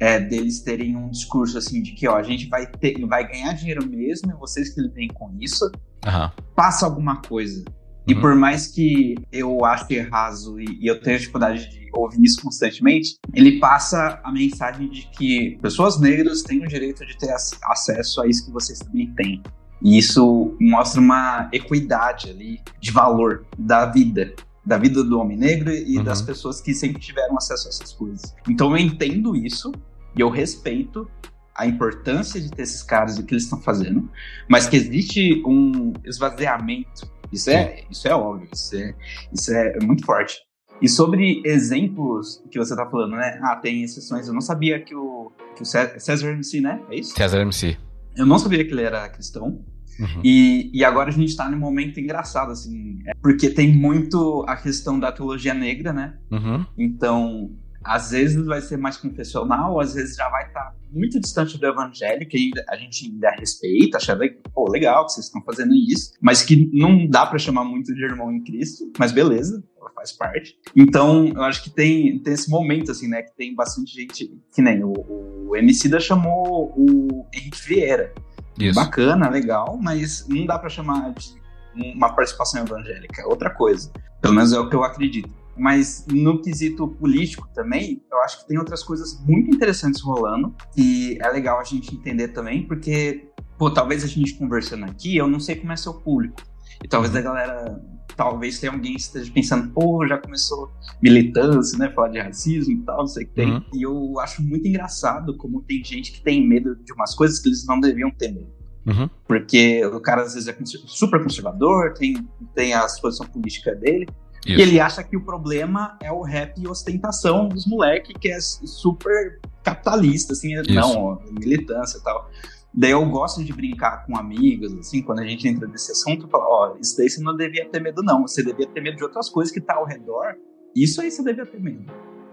é, 0.00 0.18
deles 0.18 0.60
terem 0.60 0.96
um 0.96 1.10
discurso 1.10 1.58
assim 1.58 1.82
de 1.82 1.92
que 1.92 2.08
ó, 2.08 2.16
a 2.16 2.22
gente 2.22 2.48
vai 2.48 2.66
ter, 2.66 3.04
vai 3.06 3.28
ganhar 3.28 3.52
dinheiro 3.52 3.86
mesmo, 3.86 4.30
e 4.30 4.34
vocês 4.34 4.70
que 4.70 4.80
lidem 4.80 5.08
com 5.08 5.30
isso, 5.38 5.66
uhum. 6.06 6.30
passa 6.54 6.86
alguma 6.86 7.20
coisa. 7.20 7.64
E 8.08 8.14
uhum. 8.14 8.20
por 8.22 8.34
mais 8.34 8.66
que 8.66 9.16
eu 9.30 9.66
ache 9.66 10.00
raso 10.00 10.58
e, 10.58 10.78
e, 10.80 10.86
eu 10.86 10.98
tenha 10.98 11.18
dificuldade 11.18 11.68
de 11.68 11.90
ouvir 11.92 12.24
isso 12.24 12.40
constantemente, 12.40 13.18
ele 13.34 13.60
passa 13.60 14.18
a 14.24 14.32
mensagem 14.32 14.88
de 14.88 15.02
que 15.10 15.58
pessoas 15.60 16.00
negras 16.00 16.42
têm 16.42 16.64
o 16.64 16.66
direito 16.66 17.04
de 17.04 17.18
ter 17.18 17.30
acesso 17.30 18.22
a 18.22 18.26
isso 18.26 18.46
que 18.46 18.50
vocês 18.50 18.78
também 18.78 19.12
têm. 19.14 19.42
E 19.82 19.98
isso 19.98 20.56
mostra 20.58 21.02
uma 21.02 21.50
equidade 21.52 22.30
ali 22.30 22.62
de 22.80 22.90
valor 22.90 23.46
da 23.58 23.84
vida, 23.84 24.34
da 24.64 24.78
vida 24.78 25.04
do 25.04 25.20
homem 25.20 25.36
negro 25.36 25.70
e 25.70 25.98
uhum. 25.98 26.04
das 26.04 26.22
pessoas 26.22 26.62
que 26.62 26.72
sempre 26.72 27.00
tiveram 27.02 27.36
acesso 27.36 27.66
a 27.66 27.68
essas 27.68 27.92
coisas. 27.92 28.34
Então 28.48 28.70
eu 28.70 28.78
entendo 28.78 29.36
isso 29.36 29.70
e 30.16 30.22
eu 30.22 30.30
respeito 30.30 31.06
a 31.54 31.66
importância 31.66 32.40
de 32.40 32.50
ter 32.50 32.62
esses 32.62 32.82
caras 32.82 33.18
e 33.18 33.20
o 33.20 33.24
que 33.24 33.34
eles 33.34 33.44
estão 33.44 33.60
fazendo, 33.60 34.08
mas 34.48 34.66
que 34.66 34.76
existe 34.76 35.42
um 35.44 35.92
esvaziamento 36.06 37.17
isso 37.32 37.50
é, 37.50 37.84
isso 37.90 38.08
é 38.08 38.14
óbvio, 38.14 38.48
isso 38.52 38.76
é, 38.76 38.94
isso 39.32 39.52
é 39.52 39.78
muito 39.82 40.04
forte. 40.04 40.36
E 40.80 40.88
sobre 40.88 41.42
exemplos 41.44 42.42
que 42.50 42.58
você 42.58 42.74
tá 42.76 42.86
falando, 42.86 43.12
né? 43.12 43.38
Ah, 43.42 43.56
tem 43.56 43.82
exceções. 43.82 44.28
Eu 44.28 44.34
não 44.34 44.40
sabia 44.40 44.80
que 44.80 44.94
o, 44.94 45.32
que 45.56 45.62
o 45.62 45.66
César 45.66 46.30
MC, 46.30 46.60
né? 46.60 46.80
É 46.88 46.96
isso? 46.96 47.14
César 47.14 47.40
MC. 47.40 47.76
Eu 48.16 48.24
não 48.24 48.38
sabia 48.38 48.64
que 48.64 48.72
ele 48.72 48.82
era 48.82 49.08
cristão. 49.08 49.64
Uhum. 49.98 50.20
E, 50.22 50.70
e 50.72 50.84
agora 50.84 51.08
a 51.08 51.12
gente 51.12 51.34
tá 51.34 51.50
num 51.50 51.58
momento 51.58 51.98
engraçado, 51.98 52.52
assim, 52.52 53.00
é, 53.06 53.12
porque 53.20 53.50
tem 53.50 53.76
muito 53.76 54.44
a 54.46 54.54
questão 54.54 54.98
da 54.98 55.10
teologia 55.10 55.52
negra, 55.52 55.92
né? 55.92 56.16
Uhum. 56.30 56.64
Então, 56.78 57.50
às 57.84 58.10
vezes 58.10 58.44
vai 58.44 58.60
ser 58.60 58.76
mais 58.76 58.96
confessional, 58.96 59.80
às 59.80 59.94
vezes 59.94 60.16
já 60.16 60.28
vai 60.28 60.46
estar 60.46 60.64
tá 60.64 60.74
muito 60.90 61.20
distante 61.20 61.58
do 61.58 61.66
evangelho, 61.66 62.26
que 62.28 62.36
ainda, 62.36 62.64
a 62.68 62.76
gente 62.76 63.06
ainda 63.06 63.30
respeita, 63.32 63.98
acha 63.98 64.18
pô, 64.52 64.70
legal 64.70 65.06
que 65.06 65.12
vocês 65.12 65.26
estão 65.26 65.42
fazendo 65.42 65.74
isso, 65.74 66.12
mas 66.20 66.42
que 66.42 66.70
não 66.72 67.08
dá 67.08 67.26
para 67.26 67.38
chamar 67.38 67.64
muito 67.64 67.94
de 67.94 68.04
irmão 68.04 68.32
em 68.32 68.42
Cristo, 68.42 68.90
mas 68.98 69.12
beleza, 69.12 69.62
faz 69.98 70.12
parte. 70.12 70.56
Então, 70.76 71.28
eu 71.28 71.42
acho 71.42 71.62
que 71.62 71.70
tem, 71.70 72.18
tem 72.20 72.32
esse 72.32 72.48
momento, 72.48 72.92
assim, 72.92 73.08
né? 73.08 73.22
Que 73.22 73.36
tem 73.36 73.54
bastante 73.54 73.92
gente, 73.92 74.32
que 74.54 74.62
nem 74.62 74.82
o, 74.84 74.92
o 74.92 75.52
da 75.90 76.00
chamou 76.00 76.72
o 76.76 77.26
Henrique 77.34 77.60
Vieira. 77.66 78.14
Isso. 78.58 78.74
Bacana, 78.74 79.28
legal, 79.28 79.78
mas 79.80 80.26
não 80.28 80.46
dá 80.46 80.58
para 80.58 80.68
chamar 80.68 81.12
de 81.12 81.36
uma 81.74 82.12
participação 82.14 82.62
evangélica, 82.64 83.22
é 83.22 83.24
outra 83.24 83.50
coisa. 83.50 83.92
Pelo 84.20 84.34
menos 84.34 84.52
é 84.52 84.58
o 84.58 84.68
que 84.68 84.74
eu 84.74 84.82
acredito. 84.82 85.30
Mas 85.58 86.06
no 86.08 86.40
quesito 86.40 86.86
político 86.88 87.48
também, 87.54 88.02
eu 88.10 88.18
acho 88.22 88.40
que 88.40 88.48
tem 88.48 88.58
outras 88.58 88.82
coisas 88.82 89.20
muito 89.26 89.54
interessantes 89.54 90.00
rolando 90.00 90.54
e 90.76 91.18
é 91.20 91.28
legal 91.30 91.58
a 91.58 91.64
gente 91.64 91.94
entender 91.94 92.28
também, 92.28 92.66
porque, 92.66 93.28
pô, 93.58 93.70
talvez 93.70 94.04
a 94.04 94.06
gente 94.06 94.34
conversando 94.34 94.84
aqui, 94.84 95.16
eu 95.16 95.26
não 95.26 95.40
sei 95.40 95.56
como 95.56 95.72
é 95.72 95.76
seu 95.76 95.94
público. 95.94 96.40
E 96.82 96.86
talvez 96.86 97.14
a 97.16 97.20
galera, 97.20 97.82
talvez 98.16 98.60
tenha 98.60 98.72
alguém 98.72 98.94
que 98.94 99.00
esteja 99.00 99.32
pensando, 99.32 99.72
pô, 99.72 100.06
já 100.06 100.16
começou 100.16 100.70
militância, 101.02 101.76
né? 101.76 101.90
Falar 101.90 102.08
de 102.08 102.20
racismo 102.20 102.72
e 102.72 102.82
tal, 102.84 102.98
não 102.98 103.06
sei 103.06 103.24
o 103.24 103.28
que 103.28 103.34
tem. 103.34 103.52
Uhum. 103.52 103.64
E 103.74 103.82
eu 103.82 104.20
acho 104.20 104.42
muito 104.42 104.66
engraçado 104.66 105.36
como 105.36 105.62
tem 105.62 105.82
gente 105.82 106.12
que 106.12 106.22
tem 106.22 106.46
medo 106.46 106.76
de 106.76 106.92
umas 106.92 107.14
coisas 107.14 107.40
que 107.40 107.48
eles 107.48 107.66
não 107.66 107.80
deviam 107.80 108.10
ter 108.10 108.32
medo. 108.32 108.58
Uhum. 108.86 109.08
Porque 109.26 109.84
o 109.84 110.00
cara 110.00 110.22
às 110.22 110.34
vezes 110.34 110.48
é 110.48 110.56
super 110.86 111.22
conservador, 111.22 111.92
tem, 111.94 112.16
tem 112.54 112.72
a 112.72 112.86
posição 113.00 113.26
política 113.26 113.74
dele, 113.74 114.06
isso. 114.46 114.58
E 114.58 114.62
ele 114.62 114.80
acha 114.80 115.02
que 115.02 115.16
o 115.16 115.24
problema 115.24 115.96
é 116.02 116.12
o 116.12 116.22
rap 116.22 116.58
e 116.58 116.66
ostentação 116.66 117.48
dos 117.48 117.66
moleques, 117.66 118.14
que 118.18 118.30
é 118.30 118.38
super 118.40 119.40
capitalista, 119.62 120.32
assim, 120.32 120.54
Isso. 120.60 120.72
não, 120.72 121.20
militância 121.38 121.98
e 121.98 122.02
tal. 122.02 122.30
Daí 122.72 122.92
eu 122.92 123.04
gosto 123.06 123.42
de 123.42 123.52
brincar 123.52 124.06
com 124.06 124.16
amigos, 124.16 124.72
assim, 124.74 125.02
quando 125.02 125.20
a 125.20 125.26
gente 125.26 125.48
entra 125.48 125.66
nesse 125.66 125.90
assunto, 125.90 126.26
eu 126.26 126.28
falo, 126.28 126.44
ó, 126.44 126.72
oh, 126.72 126.78
isso 126.80 126.96
daí 126.96 127.08
você 127.08 127.20
não 127.20 127.36
devia 127.36 127.68
ter 127.68 127.80
medo, 127.80 128.02
não. 128.02 128.22
Você 128.22 128.42
devia 128.42 128.66
ter 128.66 128.80
medo 128.80 128.96
de 128.96 129.04
outras 129.04 129.28
coisas 129.28 129.52
que 129.52 129.60
tá 129.60 129.74
ao 129.74 129.84
redor. 129.84 130.36
Isso 130.76 131.00
aí 131.00 131.10
você 131.10 131.22
devia 131.22 131.46
ter 131.46 131.60
medo. 131.60 131.84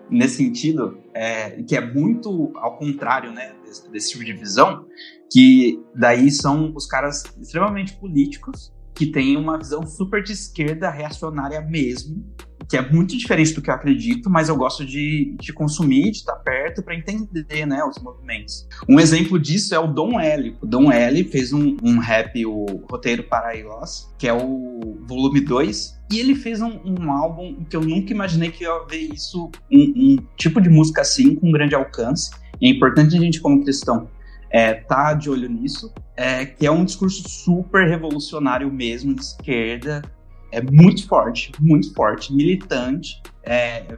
Nesse 0.10 0.38
sentido, 0.38 1.00
é, 1.14 1.64
que 1.64 1.76
é 1.76 1.82
muito 1.82 2.52
ao 2.58 2.78
contrário, 2.78 3.32
né, 3.32 3.56
desse, 3.66 3.90
desse 3.90 4.12
tipo 4.12 4.24
de 4.24 4.34
visão, 4.34 4.86
que 5.32 5.82
daí 5.96 6.30
são 6.30 6.72
os 6.76 6.86
caras 6.86 7.24
extremamente 7.42 7.96
políticos 7.98 8.75
que 8.96 9.06
tem 9.06 9.36
uma 9.36 9.58
visão 9.58 9.86
super 9.86 10.24
de 10.24 10.32
esquerda 10.32 10.90
reacionária 10.90 11.60
mesmo, 11.62 12.26
que 12.68 12.78
é 12.78 12.90
muito 12.90 13.16
diferente 13.16 13.54
do 13.54 13.62
que 13.62 13.70
eu 13.70 13.74
acredito, 13.74 14.30
mas 14.30 14.50
eu 14.50 14.56
gosto 14.56 14.86
de, 14.86 15.36
de 15.40 15.54
consumir, 15.54 16.12
de 16.12 16.18
estar 16.18 16.36
perto 16.38 16.82
para 16.82 16.96
entender 16.96 17.66
né, 17.66 17.84
os 17.84 18.02
movimentos. 18.02 18.68
Um 18.90 19.00
exemplo 19.00 19.38
disso 19.38 19.76
é 19.76 19.80
o 19.80 19.88
Dom 19.88 20.20
L. 20.20 20.58
O 20.62 20.66
Dom 20.66 20.92
L 20.92 21.24
fez 21.26 21.54
um, 21.54 21.78
um 21.84 22.00
rap, 22.00 22.44
o 22.46 22.84
Roteiro 22.90 23.24
para 23.24 23.54
Ios, 23.54 24.10
que 24.18 24.28
é 24.28 24.34
o 24.34 24.98
volume 25.06 25.42
2, 25.42 25.96
e 26.12 26.20
ele 26.20 26.34
fez 26.34 26.62
um, 26.62 26.80
um, 26.86 27.12
álbum 27.12 27.64
que 27.70 27.76
eu 27.76 27.82
nunca 27.82 28.12
imaginei 28.12 28.50
que 28.50 28.64
ia 28.64 28.80
ver 28.90 29.14
isso, 29.14 29.52
um, 29.72 29.94
um 29.96 30.18
tipo 30.38 30.62
de 30.62 30.70
música 30.70 31.02
assim, 31.02 31.36
com 31.36 31.52
grande 31.52 31.76
alcance. 31.76 32.32
E 32.62 32.68
é 32.68 32.70
importante 32.72 33.16
a 33.16 33.20
gente, 33.20 33.42
como 33.42 33.64
cristão, 33.64 34.08
é, 34.56 34.74
tá 34.74 35.14
de 35.14 35.30
olho 35.30 35.50
nisso, 35.50 35.94
é, 36.16 36.46
que 36.46 36.66
é 36.66 36.72
um 36.72 36.86
discurso 36.86 37.28
super 37.28 37.86
revolucionário 37.90 38.72
mesmo, 38.72 39.14
de 39.14 39.22
esquerda, 39.22 40.02
é 40.50 40.62
muito 40.62 41.06
forte, 41.10 41.52
muito 41.60 41.94
forte, 41.94 42.34
militante, 42.34 43.22
é, 43.44 43.98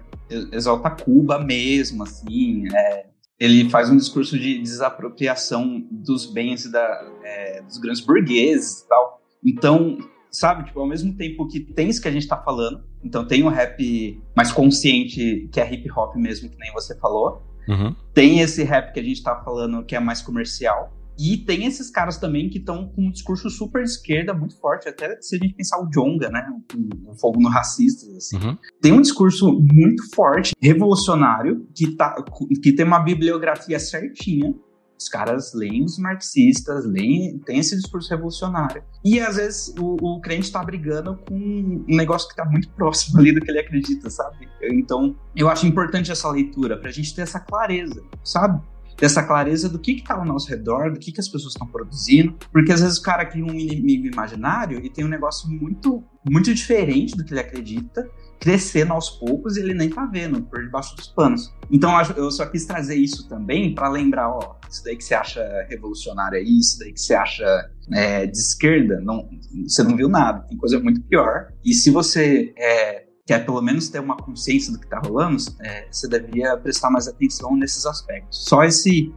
exalta 0.52 0.90
Cuba 0.90 1.38
mesmo, 1.38 2.02
assim, 2.02 2.64
é, 2.76 3.06
ele 3.40 3.70
faz 3.70 3.92
um 3.92 3.98
discurso 3.98 4.36
de 4.40 4.58
desapropriação 4.58 5.86
dos 5.92 6.26
bens 6.26 6.66
da, 6.72 7.08
é, 7.24 7.62
dos 7.62 7.78
grandes 7.78 8.04
burgueses 8.04 8.82
e 8.82 8.88
tal. 8.88 9.22
Então, 9.46 10.00
sabe, 10.32 10.66
tipo, 10.66 10.80
ao 10.80 10.88
mesmo 10.88 11.16
tempo 11.16 11.48
que 11.48 11.60
tem 11.60 11.88
isso 11.88 12.02
que 12.02 12.08
a 12.08 12.12
gente 12.12 12.28
tá 12.28 12.36
falando, 12.36 12.84
então 13.04 13.28
tem 13.28 13.44
o 13.44 13.50
rap 13.50 14.20
mais 14.36 14.52
consciente, 14.52 15.48
que 15.52 15.60
é 15.60 15.72
hip 15.72 15.88
hop 15.92 16.16
mesmo, 16.16 16.50
que 16.50 16.58
nem 16.58 16.74
você 16.74 16.98
falou, 16.98 17.44
Uhum. 17.68 17.96
Tem 18.14 18.40
esse 18.40 18.64
rap 18.64 18.94
que 18.94 19.00
a 19.00 19.04
gente 19.04 19.22
tá 19.22 19.36
falando 19.44 19.84
que 19.86 19.96
é 19.96 20.00
mais 20.00 20.22
comercial. 20.22 20.94
E 21.20 21.38
tem 21.38 21.66
esses 21.66 21.90
caras 21.90 22.18
também 22.18 22.48
que 22.48 22.60
estão 22.60 22.90
com 22.90 23.08
um 23.08 23.12
discurso 23.12 23.50
super 23.50 23.84
de 23.84 23.90
esquerda 23.90 24.36
muito 24.36 24.56
forte, 24.60 24.88
até 24.88 25.20
se 25.20 25.36
a 25.36 25.40
gente 25.40 25.56
pensar 25.56 25.80
o 25.80 25.90
Jonga, 25.90 26.30
né? 26.30 26.46
O, 26.76 27.12
o 27.12 27.16
fogo 27.16 27.42
no 27.42 27.50
racistas, 27.50 28.16
assim. 28.16 28.38
Uhum. 28.38 28.58
Tem 28.80 28.94
um 28.94 29.02
discurso 29.02 29.52
muito 29.52 30.04
forte, 30.14 30.54
revolucionário, 30.62 31.68
que, 31.74 31.96
tá, 31.96 32.24
que 32.62 32.72
tem 32.72 32.86
uma 32.86 33.00
bibliografia 33.00 33.80
certinha 33.80 34.54
os 34.98 35.08
caras 35.08 35.54
leem 35.54 35.86
os 35.86 35.98
marxistas, 35.98 36.86
leem, 36.86 37.40
tem 37.46 37.60
esse 37.60 37.76
discurso 37.76 38.10
revolucionário. 38.10 38.84
E 39.06 39.20
às 39.20 39.36
vezes 39.36 39.74
o, 39.80 39.96
o 40.02 40.22
crente 40.22 40.46
está 40.46 40.64
brigando 40.64 41.18
com 41.28 41.36
um 41.36 41.96
negócio 41.96 42.28
que 42.28 42.34
está 42.34 42.46
muito 42.46 42.70
próximo 42.74 43.20
ali 43.20 43.32
do 43.32 43.40
que 43.40 43.52
ele 43.52 43.60
acredita, 43.60 44.10
sabe? 44.10 44.48
Então 44.62 45.16
eu 45.36 45.50
acho 45.50 45.68
importante 45.68 46.12
essa 46.12 46.30
leitura, 46.30 46.78
para 46.78 46.90
a 46.90 46.94
gente 46.94 47.14
ter 47.14 47.22
essa 47.22 47.40
clareza, 47.40 48.02
sabe? 48.24 48.62
Ter 48.96 49.06
essa 49.06 49.22
clareza 49.22 49.70
do 49.70 49.78
que 49.78 49.92
está 49.92 50.16
ao 50.16 50.26
nosso 50.26 50.50
redor, 50.50 50.92
do 50.92 51.00
que, 51.00 51.12
que 51.12 51.20
as 51.20 51.28
pessoas 51.28 51.54
estão 51.54 51.68
produzindo, 51.68 52.36
porque 52.52 52.72
às 52.72 52.82
vezes 52.82 52.98
o 52.98 53.02
cara 53.04 53.24
cria 53.26 53.46
um 53.46 53.54
inimigo 53.54 54.08
imaginário 54.08 54.84
e 54.84 54.90
tem 54.90 55.06
um 55.06 55.10
negócio 55.10 55.48
muito, 55.48 56.04
muito 56.28 56.52
diferente 56.52 57.16
do 57.16 57.24
que 57.24 57.32
ele 57.32 57.40
acredita, 57.40 58.10
crescendo 58.40 58.94
aos 58.94 59.10
poucos 59.10 59.58
e 59.58 59.62
ele 59.62 59.74
nem 59.74 59.90
tá 59.90 60.06
vendo 60.06 60.42
por 60.44 60.64
debaixo 60.64 60.96
dos 60.96 61.08
panos. 61.08 61.54
Então 61.72 61.92
eu 62.16 62.32
só 62.32 62.46
quis 62.46 62.66
trazer 62.66 62.96
isso 62.96 63.28
também 63.28 63.74
para 63.74 63.90
lembrar, 63.90 64.30
ó, 64.30 64.56
isso 64.70 64.84
daí 64.84 64.96
que 64.96 65.04
você 65.04 65.16
acha 65.16 65.42
revolucionário 65.70 66.38
aí, 66.38 66.60
isso 66.60 66.80
daí 66.80 66.94
que 66.94 67.02
você 67.02 67.14
acha 67.14 67.70
é, 67.94 68.26
de 68.26 68.38
esquerda, 68.38 69.00
não, 69.02 69.28
você 69.68 69.84
não 69.84 69.96
viu 69.96 70.08
nada, 70.08 70.46
tem 70.48 70.58
coisa 70.58 70.80
muito 70.80 71.02
pior. 71.04 71.52
E 71.64 71.74
se 71.74 71.90
você 71.90 72.54
é, 72.58 73.06
quer 73.26 73.46
pelo 73.46 73.62
menos 73.62 73.90
ter 73.90 74.00
uma 74.00 74.18
consciência 74.18 74.72
do 74.72 74.80
que 74.80 74.88
tá 74.88 75.00
rolando, 75.00 75.38
é, 75.62 75.88
você 75.92 76.08
deveria 76.08 76.56
prestar 76.58 76.90
mais 76.90 77.08
atenção 77.08 77.56
nesses 77.56 77.86
aspectos. 77.86 78.46
Só 78.46 78.64
esse 78.64 79.14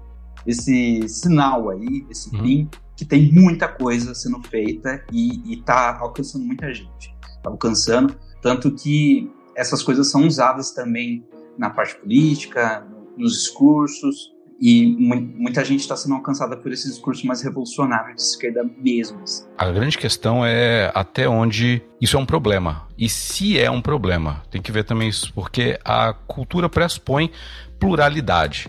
esse 0.46 1.06
sinal 1.06 1.68
aí, 1.68 2.06
esse 2.10 2.34
uhum. 2.34 2.42
pin, 2.42 2.70
que 2.96 3.04
tem 3.04 3.32
muita 3.32 3.68
coisa 3.68 4.14
sendo 4.14 4.42
feita 4.48 5.04
e, 5.12 5.52
e 5.52 5.62
tá 5.62 5.98
alcançando 6.00 6.44
muita 6.44 6.72
gente. 6.72 7.14
Tá 7.42 7.50
alcançando 7.50 8.16
tanto 8.40 8.70
que 8.72 9.30
essas 9.56 9.82
coisas 9.82 10.10
são 10.10 10.26
usadas 10.26 10.70
também 10.70 11.24
na 11.58 11.70
parte 11.70 11.94
política, 11.96 12.86
nos 13.16 13.34
discursos, 13.34 14.32
e 14.60 14.94
muita 15.38 15.64
gente 15.64 15.80
está 15.80 15.96
sendo 15.96 16.14
alcançada 16.14 16.54
por 16.54 16.70
esse 16.70 16.86
discurso 16.86 17.26
mais 17.26 17.40
revolucionário 17.40 18.14
de 18.14 18.20
esquerda 18.20 18.62
mesmo. 18.62 19.18
Assim. 19.22 19.46
A 19.56 19.70
grande 19.70 19.96
questão 19.96 20.44
é 20.44 20.92
até 20.94 21.26
onde 21.26 21.82
isso 21.98 22.16
é 22.16 22.20
um 22.20 22.26
problema. 22.26 22.86
E 22.98 23.08
se 23.08 23.58
é 23.58 23.70
um 23.70 23.80
problema, 23.80 24.42
tem 24.50 24.60
que 24.60 24.70
ver 24.70 24.84
também 24.84 25.08
isso, 25.08 25.32
porque 25.32 25.78
a 25.82 26.12
cultura 26.12 26.68
pressupõe 26.68 27.30
pluralidade. 27.78 28.68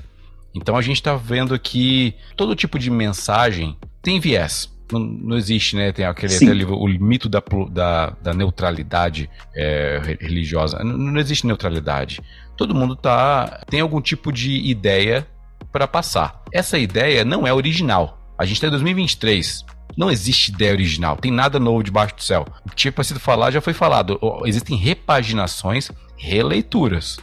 Então 0.55 0.78
a 0.78 0.82
gente 0.82 0.95
está 0.95 1.15
vendo 1.15 1.59
que 1.59 2.15
todo 2.38 2.55
tipo 2.55 2.80
de 2.80 2.89
mensagem 2.89 3.78
tem 4.01 4.17
viés 4.17 4.72
não, 4.92 5.00
não 5.00 5.38
existe, 5.38 5.76
né? 5.76 5.92
Tem 5.92 6.06
aquele, 6.06 6.36
aquele 6.36 6.66
o 6.66 6.88
mito 6.88 7.30
da, 7.30 7.42
da, 7.70 8.14
da 8.22 8.34
neutralidade 8.34 9.30
é, 9.56 10.18
religiosa. 10.20 10.84
Não, 10.84 10.98
não, 10.98 11.20
existe 11.20 11.48
neutralidade. 11.48 12.22
Todo 12.58 12.76
mundo 12.76 12.96
tá 12.96 13.64
tem 13.70 13.80
algum 13.80 14.02
tipo 14.02 14.32
de 14.32 14.52
ideia 14.70 15.28
para 15.72 15.88
passar. 15.88 16.44
Essa 16.54 16.78
ideia 16.78 17.24
não 17.24 17.48
é 17.48 17.54
original. 17.54 18.20
A 18.38 18.46
gente 18.46 18.56
está 18.56 18.68
em 18.68 18.72
2023. 18.72 19.66
Não 19.98 20.10
existe 20.10 20.52
ideia 20.52 20.72
original, 20.72 21.18
tem 21.18 21.32
nada 21.32 21.60
novo 21.60 21.84
debaixo 21.84 22.16
do 22.16 22.24
céu. 22.24 22.46
O 22.66 22.70
que 22.70 22.76
tinha 22.76 23.04
sido 23.04 23.20
falado 23.20 23.52
já 23.52 23.62
foi 23.62 23.74
falado. 23.74 24.20
Existem 24.46 24.78
repaginações, 24.78 25.92
releituras. 26.18 27.18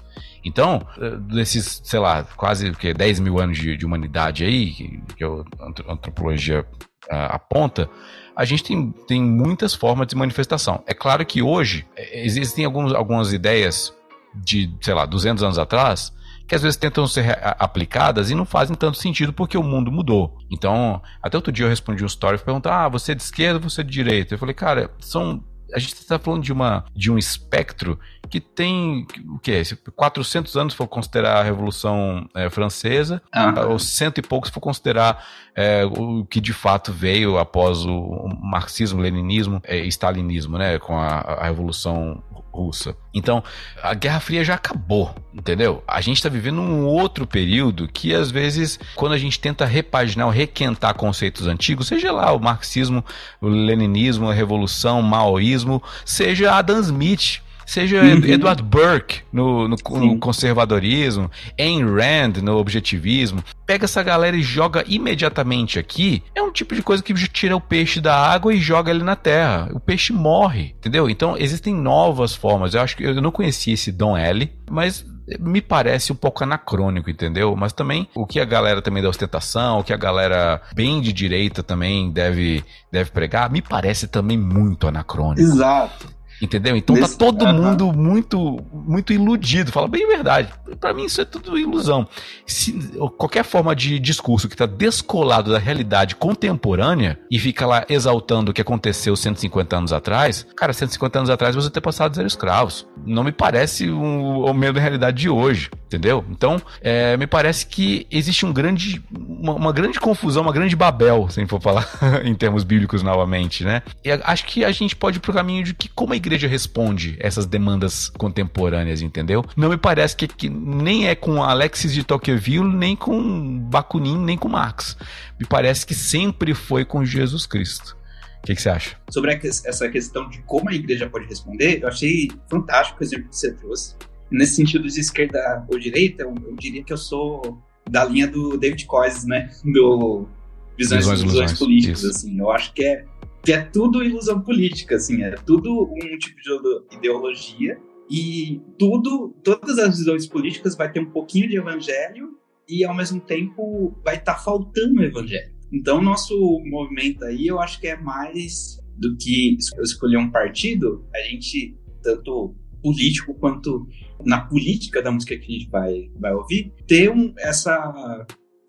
Então, 0.44 0.86
eh, 0.98 1.16
desses, 1.34 1.80
sei 1.82 1.98
lá, 1.98 2.24
quase 2.36 2.72
que 2.72 2.94
10 2.94 3.20
mil 3.20 3.38
anos 3.40 3.58
de, 3.58 3.76
de 3.76 3.84
humanidade 3.84 4.44
aí, 4.44 4.70
que, 4.70 5.02
que 5.16 5.24
a 5.24 5.92
antropologia 5.92 6.64
aponta, 7.10 7.88
a 8.34 8.44
gente 8.44 8.62
tem, 8.62 8.92
tem 9.06 9.22
muitas 9.22 9.74
formas 9.74 10.06
de 10.06 10.14
manifestação. 10.14 10.82
É 10.86 10.94
claro 10.94 11.24
que 11.26 11.42
hoje 11.42 11.86
eh, 11.96 12.24
existem 12.24 12.64
alguns, 12.64 12.92
algumas 12.94 13.32
ideias 13.32 13.92
de, 14.34 14.72
sei 14.80 14.94
lá, 14.94 15.06
200 15.06 15.42
anos 15.42 15.58
atrás, 15.58 16.12
que 16.46 16.54
às 16.54 16.62
vezes 16.62 16.76
tentam 16.76 17.06
ser 17.06 17.38
aplicadas 17.58 18.30
e 18.30 18.34
não 18.34 18.46
fazem 18.46 18.74
tanto 18.74 18.96
sentido 18.96 19.32
porque 19.32 19.58
o 19.58 19.62
mundo 19.62 19.92
mudou. 19.92 20.38
Então, 20.50 21.02
até 21.22 21.36
outro 21.36 21.52
dia 21.52 21.66
eu 21.66 21.68
respondi 21.68 22.02
um 22.02 22.06
story 22.06 22.36
e 22.36 22.40
perguntar: 22.40 22.84
ah, 22.84 22.88
você 22.88 23.12
é 23.12 23.14
de 23.14 23.22
esquerda 23.22 23.58
ou 23.58 23.68
você 23.68 23.82
é 23.82 23.84
de 23.84 23.90
direita? 23.90 24.34
Eu 24.34 24.38
falei, 24.38 24.54
cara, 24.54 24.90
são 24.98 25.44
a 25.72 25.78
gente 25.78 25.94
está 25.94 26.18
falando 26.18 26.42
de, 26.42 26.52
uma, 26.52 26.84
de 26.94 27.10
um 27.10 27.18
espectro 27.18 27.98
que 28.28 28.40
tem 28.40 29.06
o 29.28 29.38
que 29.38 29.62
400 29.96 30.56
anos 30.56 30.72
se 30.72 30.76
for 30.76 30.86
considerar 30.86 31.38
a 31.38 31.42
Revolução 31.42 32.28
é, 32.34 32.50
Francesa, 32.50 33.22
uhum. 33.34 33.72
ou 33.72 33.78
cento 33.78 34.18
e 34.18 34.22
poucos 34.22 34.48
se 34.48 34.54
for 34.54 34.60
considerar 34.60 35.24
é, 35.54 35.84
o 35.84 36.24
que 36.24 36.40
de 36.40 36.52
fato 36.52 36.92
veio 36.92 37.38
após 37.38 37.84
o 37.84 38.28
marxismo, 38.40 39.00
leninismo 39.00 39.62
e 39.66 39.76
é, 39.76 39.86
stalinismo, 39.86 40.58
né, 40.58 40.78
com 40.78 40.98
a, 40.98 41.20
a 41.20 41.44
Revolução 41.44 42.22
russa. 42.58 42.96
Então, 43.14 43.42
a 43.82 43.94
Guerra 43.94 44.20
Fria 44.20 44.44
já 44.44 44.54
acabou, 44.54 45.14
entendeu? 45.32 45.82
A 45.86 46.00
gente 46.00 46.16
está 46.16 46.28
vivendo 46.28 46.60
um 46.60 46.84
outro 46.84 47.26
período 47.26 47.88
que, 47.88 48.14
às 48.14 48.30
vezes, 48.30 48.78
quando 48.94 49.12
a 49.12 49.18
gente 49.18 49.38
tenta 49.38 49.64
repaginar 49.64 50.26
ou 50.26 50.32
requentar 50.32 50.94
conceitos 50.94 51.46
antigos, 51.46 51.86
seja 51.86 52.10
lá 52.12 52.32
o 52.32 52.40
marxismo, 52.40 53.04
o 53.40 53.48
leninismo, 53.48 54.28
a 54.28 54.34
revolução, 54.34 55.00
o 55.00 55.02
maoísmo, 55.02 55.82
seja 56.04 56.52
Adam 56.52 56.80
Smith, 56.80 57.40
Seja 57.68 58.00
uhum. 58.02 58.24
Edward 58.24 58.62
Burke 58.62 59.20
no, 59.30 59.68
no, 59.68 59.76
no, 59.76 60.18
conservadorismo, 60.18 61.30
Ayn 61.60 61.84
Rand 61.84 62.40
no 62.42 62.56
objetivismo. 62.56 63.44
Pega 63.66 63.84
essa 63.84 64.02
galera 64.02 64.34
e 64.34 64.40
joga 64.40 64.82
imediatamente 64.88 65.78
aqui. 65.78 66.22
É 66.34 66.40
um 66.40 66.50
tipo 66.50 66.74
de 66.74 66.82
coisa 66.82 67.02
que 67.02 67.12
tira 67.28 67.54
o 67.54 67.60
peixe 67.60 68.00
da 68.00 68.16
água 68.16 68.54
e 68.54 68.58
joga 68.58 68.90
ele 68.90 69.04
na 69.04 69.14
terra. 69.14 69.68
O 69.74 69.78
peixe 69.78 70.14
morre, 70.14 70.74
entendeu? 70.78 71.10
Então 71.10 71.36
existem 71.36 71.74
novas 71.74 72.34
formas. 72.34 72.72
Eu 72.72 72.80
acho 72.80 72.96
que 72.96 73.04
eu 73.04 73.20
não 73.20 73.30
conhecia 73.30 73.74
esse 73.74 73.92
Dom 73.92 74.16
L, 74.16 74.50
mas 74.70 75.04
me 75.38 75.60
parece 75.60 76.10
um 76.10 76.16
pouco 76.16 76.42
anacrônico, 76.42 77.10
entendeu? 77.10 77.54
Mas 77.54 77.74
também 77.74 78.08
o 78.14 78.26
que 78.26 78.40
a 78.40 78.46
galera 78.46 78.80
também 78.80 79.02
da 79.02 79.10
ostentação, 79.10 79.80
o 79.80 79.84
que 79.84 79.92
a 79.92 79.98
galera 79.98 80.62
bem 80.74 81.02
de 81.02 81.12
direita 81.12 81.62
também 81.62 82.10
deve, 82.10 82.64
deve 82.90 83.10
pregar, 83.10 83.50
me 83.50 83.60
parece 83.60 84.08
também 84.08 84.38
muito 84.38 84.88
anacrônico. 84.88 85.42
Exato. 85.42 86.16
Entendeu? 86.40 86.76
Então 86.76 86.94
tá 86.94 87.02
Nesse... 87.02 87.18
tá 87.18 87.24
todo 87.24 87.46
mundo 87.46 87.92
muito 87.92 88.58
muito 88.72 89.12
iludido. 89.12 89.72
Fala 89.72 89.88
bem 89.88 90.04
a 90.04 90.08
verdade. 90.08 90.48
Para 90.80 90.94
mim 90.94 91.04
isso 91.04 91.20
é 91.20 91.24
tudo 91.24 91.58
ilusão. 91.58 92.06
Se, 92.46 92.72
qualquer 93.16 93.44
forma 93.44 93.74
de 93.74 93.98
discurso 93.98 94.48
que 94.48 94.56
tá 94.56 94.66
descolado 94.66 95.52
da 95.52 95.58
realidade 95.58 96.14
contemporânea 96.14 97.18
e 97.30 97.38
fica 97.38 97.66
lá 97.66 97.84
exaltando 97.88 98.50
o 98.50 98.54
que 98.54 98.60
aconteceu 98.60 99.16
150 99.16 99.76
anos 99.76 99.92
atrás, 99.92 100.46
cara, 100.56 100.72
150 100.72 101.18
anos 101.18 101.30
atrás 101.30 101.54
você 101.54 101.70
ter 101.70 101.80
passado 101.80 102.12
a 102.12 102.14
ser 102.14 102.26
escravos. 102.26 102.86
Não 103.04 103.24
me 103.24 103.32
parece 103.32 103.90
o, 103.90 104.44
o 104.44 104.54
meio 104.54 104.72
da 104.72 104.80
realidade 104.80 105.16
de 105.16 105.28
hoje, 105.28 105.70
entendeu? 105.86 106.24
Então, 106.30 106.60
é, 106.80 107.16
me 107.16 107.26
parece 107.26 107.66
que 107.66 108.06
existe 108.10 108.46
um 108.46 108.52
grande, 108.52 109.02
uma, 109.10 109.54
uma 109.54 109.72
grande 109.72 109.98
confusão, 109.98 110.42
uma 110.42 110.52
grande 110.52 110.76
babel, 110.76 111.28
se 111.28 111.44
for 111.46 111.60
falar 111.60 111.88
em 112.24 112.34
termos 112.34 112.64
bíblicos 112.64 113.02
novamente, 113.02 113.64
né? 113.64 113.82
E 114.04 114.10
acho 114.10 114.44
que 114.44 114.64
a 114.64 114.70
gente 114.70 114.94
pode 114.94 115.18
ir 115.18 115.20
pro 115.20 115.32
caminho 115.32 115.64
de 115.64 115.74
que 115.74 115.88
como 115.88 116.12
a 116.12 116.16
igreja 116.16 116.27
igreja 116.28 116.46
responde 116.46 117.16
essas 117.18 117.46
demandas 117.46 118.08
contemporâneas, 118.10 119.00
entendeu? 119.00 119.44
Não 119.56 119.70
me 119.70 119.76
parece 119.76 120.14
que, 120.14 120.28
que 120.28 120.48
nem 120.48 121.08
é 121.08 121.14
com 121.14 121.42
Alexis 121.42 121.92
de 121.92 122.04
Tocqueville, 122.04 122.64
nem 122.64 122.94
com 122.94 123.58
Bakunin, 123.58 124.18
nem 124.18 124.36
com 124.36 124.48
Marx. 124.48 124.96
Me 125.40 125.46
parece 125.46 125.86
que 125.86 125.94
sempre 125.94 126.54
foi 126.54 126.84
com 126.84 127.04
Jesus 127.04 127.46
Cristo. 127.46 127.96
O 128.42 128.46
que, 128.46 128.54
que, 128.54 128.62
você 128.62 128.68
acha? 128.68 128.96
Sobre 129.10 129.40
essa 129.42 129.88
questão 129.88 130.28
de 130.28 130.38
como 130.42 130.68
a 130.68 130.74
igreja 130.74 131.08
pode 131.08 131.26
responder, 131.26 131.82
eu 131.82 131.88
achei 131.88 132.30
fantástico 132.48 133.00
o 133.00 133.04
exemplo 133.04 133.28
que 133.28 133.36
você 133.36 133.52
trouxe. 133.52 133.96
Nesse 134.30 134.56
sentido 134.56 134.86
de 134.86 135.00
esquerda 135.00 135.66
ou 135.68 135.78
direita, 135.78 136.22
eu, 136.22 136.34
eu 136.46 136.54
diria 136.54 136.84
que 136.84 136.92
eu 136.92 136.96
sou 136.96 137.58
da 137.90 138.04
linha 138.04 138.28
do 138.28 138.56
David 138.58 138.84
Coyce, 138.84 139.26
né? 139.26 139.50
Do 139.64 140.28
Visões, 140.76 141.04
Visões, 141.04 141.22
Visões 141.22 141.58
Políticas, 141.58 142.04
assim. 142.04 142.38
Eu 142.38 142.50
acho 142.50 142.72
que 142.72 142.84
é 142.84 143.04
que 143.48 143.52
é 143.54 143.62
tudo 143.62 144.04
ilusão 144.04 144.42
política, 144.42 144.96
assim, 144.96 145.22
é 145.22 145.30
tudo 145.30 145.84
um 145.84 146.18
tipo 146.18 146.36
de 146.38 146.96
ideologia 146.98 147.78
e 148.10 148.60
tudo, 148.78 149.34
todas 149.42 149.78
as 149.78 149.96
visões 149.96 150.26
políticas 150.26 150.76
vai 150.76 150.92
ter 150.92 151.00
um 151.00 151.10
pouquinho 151.10 151.48
de 151.48 151.56
evangelho 151.56 152.36
e 152.68 152.84
ao 152.84 152.94
mesmo 152.94 153.18
tempo 153.22 153.98
vai 154.04 154.16
estar 154.16 154.34
tá 154.34 154.38
faltando 154.38 155.02
evangelho. 155.02 155.50
Então, 155.72 156.02
nosso 156.02 156.36
movimento 156.66 157.24
aí, 157.24 157.46
eu 157.46 157.58
acho 157.58 157.80
que 157.80 157.86
é 157.86 157.96
mais 157.96 158.76
do 158.98 159.16
que 159.16 159.56
escolher 159.82 160.18
um 160.18 160.30
partido, 160.30 161.08
a 161.14 161.20
gente, 161.20 161.74
tanto 162.02 162.54
político 162.82 163.32
quanto 163.32 163.88
na 164.26 164.42
política 164.42 165.00
da 165.00 165.10
música 165.10 165.38
que 165.38 165.46
a 165.46 165.58
gente 165.58 165.70
vai, 165.70 166.10
vai 166.20 166.34
ouvir, 166.34 166.70
ter 166.86 167.10
um, 167.10 167.32
essa, 167.38 168.26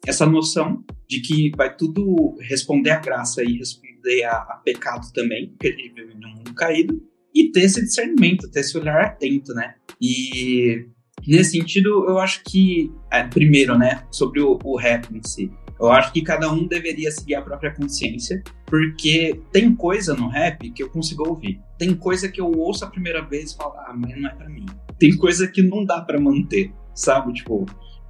essa 0.08 0.26
noção 0.26 0.86
de 1.06 1.20
que 1.20 1.52
vai 1.58 1.76
tudo 1.76 2.38
responder 2.40 2.92
à 2.92 3.00
graça 3.02 3.44
e 3.44 3.58
responder 3.58 3.89
a, 4.26 4.32
a 4.32 4.62
pecado 4.64 5.12
também, 5.14 5.50
porque 5.50 5.72
gente 5.72 5.94
vive 5.94 6.16
num 6.16 6.30
mundo 6.30 6.54
caído, 6.54 7.02
e 7.34 7.52
ter 7.52 7.62
esse 7.62 7.82
discernimento, 7.82 8.50
ter 8.50 8.62
esse 8.62 8.78
olhar 8.78 9.02
atento, 9.02 9.54
né? 9.54 9.76
E 10.02 10.88
nesse 11.28 11.52
sentido, 11.52 12.06
eu 12.08 12.18
acho 12.18 12.44
que, 12.44 12.92
é, 13.12 13.24
primeiro, 13.24 13.78
né, 13.78 14.04
sobre 14.12 14.42
o, 14.42 14.58
o 14.64 14.78
rap 14.78 15.06
em 15.16 15.22
si, 15.24 15.52
eu 15.80 15.90
acho 15.90 16.12
que 16.12 16.22
cada 16.22 16.52
um 16.52 16.68
deveria 16.68 17.10
seguir 17.10 17.36
a 17.36 17.42
própria 17.42 17.74
consciência, 17.74 18.44
porque 18.66 19.40
tem 19.52 19.74
coisa 19.74 20.14
no 20.14 20.28
rap 20.28 20.70
que 20.72 20.84
eu 20.84 20.90
consigo 20.90 21.28
ouvir. 21.28 21.62
Tem 21.78 21.96
coisa 21.96 22.28
que 22.28 22.42
eu 22.42 22.52
ouço 22.52 22.84
a 22.84 22.90
primeira 22.90 23.24
vez 23.24 23.52
e 23.52 23.58
falo, 23.58 23.76
ah, 23.78 23.94
mas 23.98 24.20
não 24.20 24.30
é 24.30 24.36
pra 24.36 24.50
mim. 24.50 24.66
Tem 24.98 25.16
coisa 25.16 25.48
que 25.48 25.62
não 25.62 25.86
dá 25.86 26.02
para 26.02 26.20
manter, 26.20 26.74
sabe? 26.94 27.32
Tipo, 27.32 27.66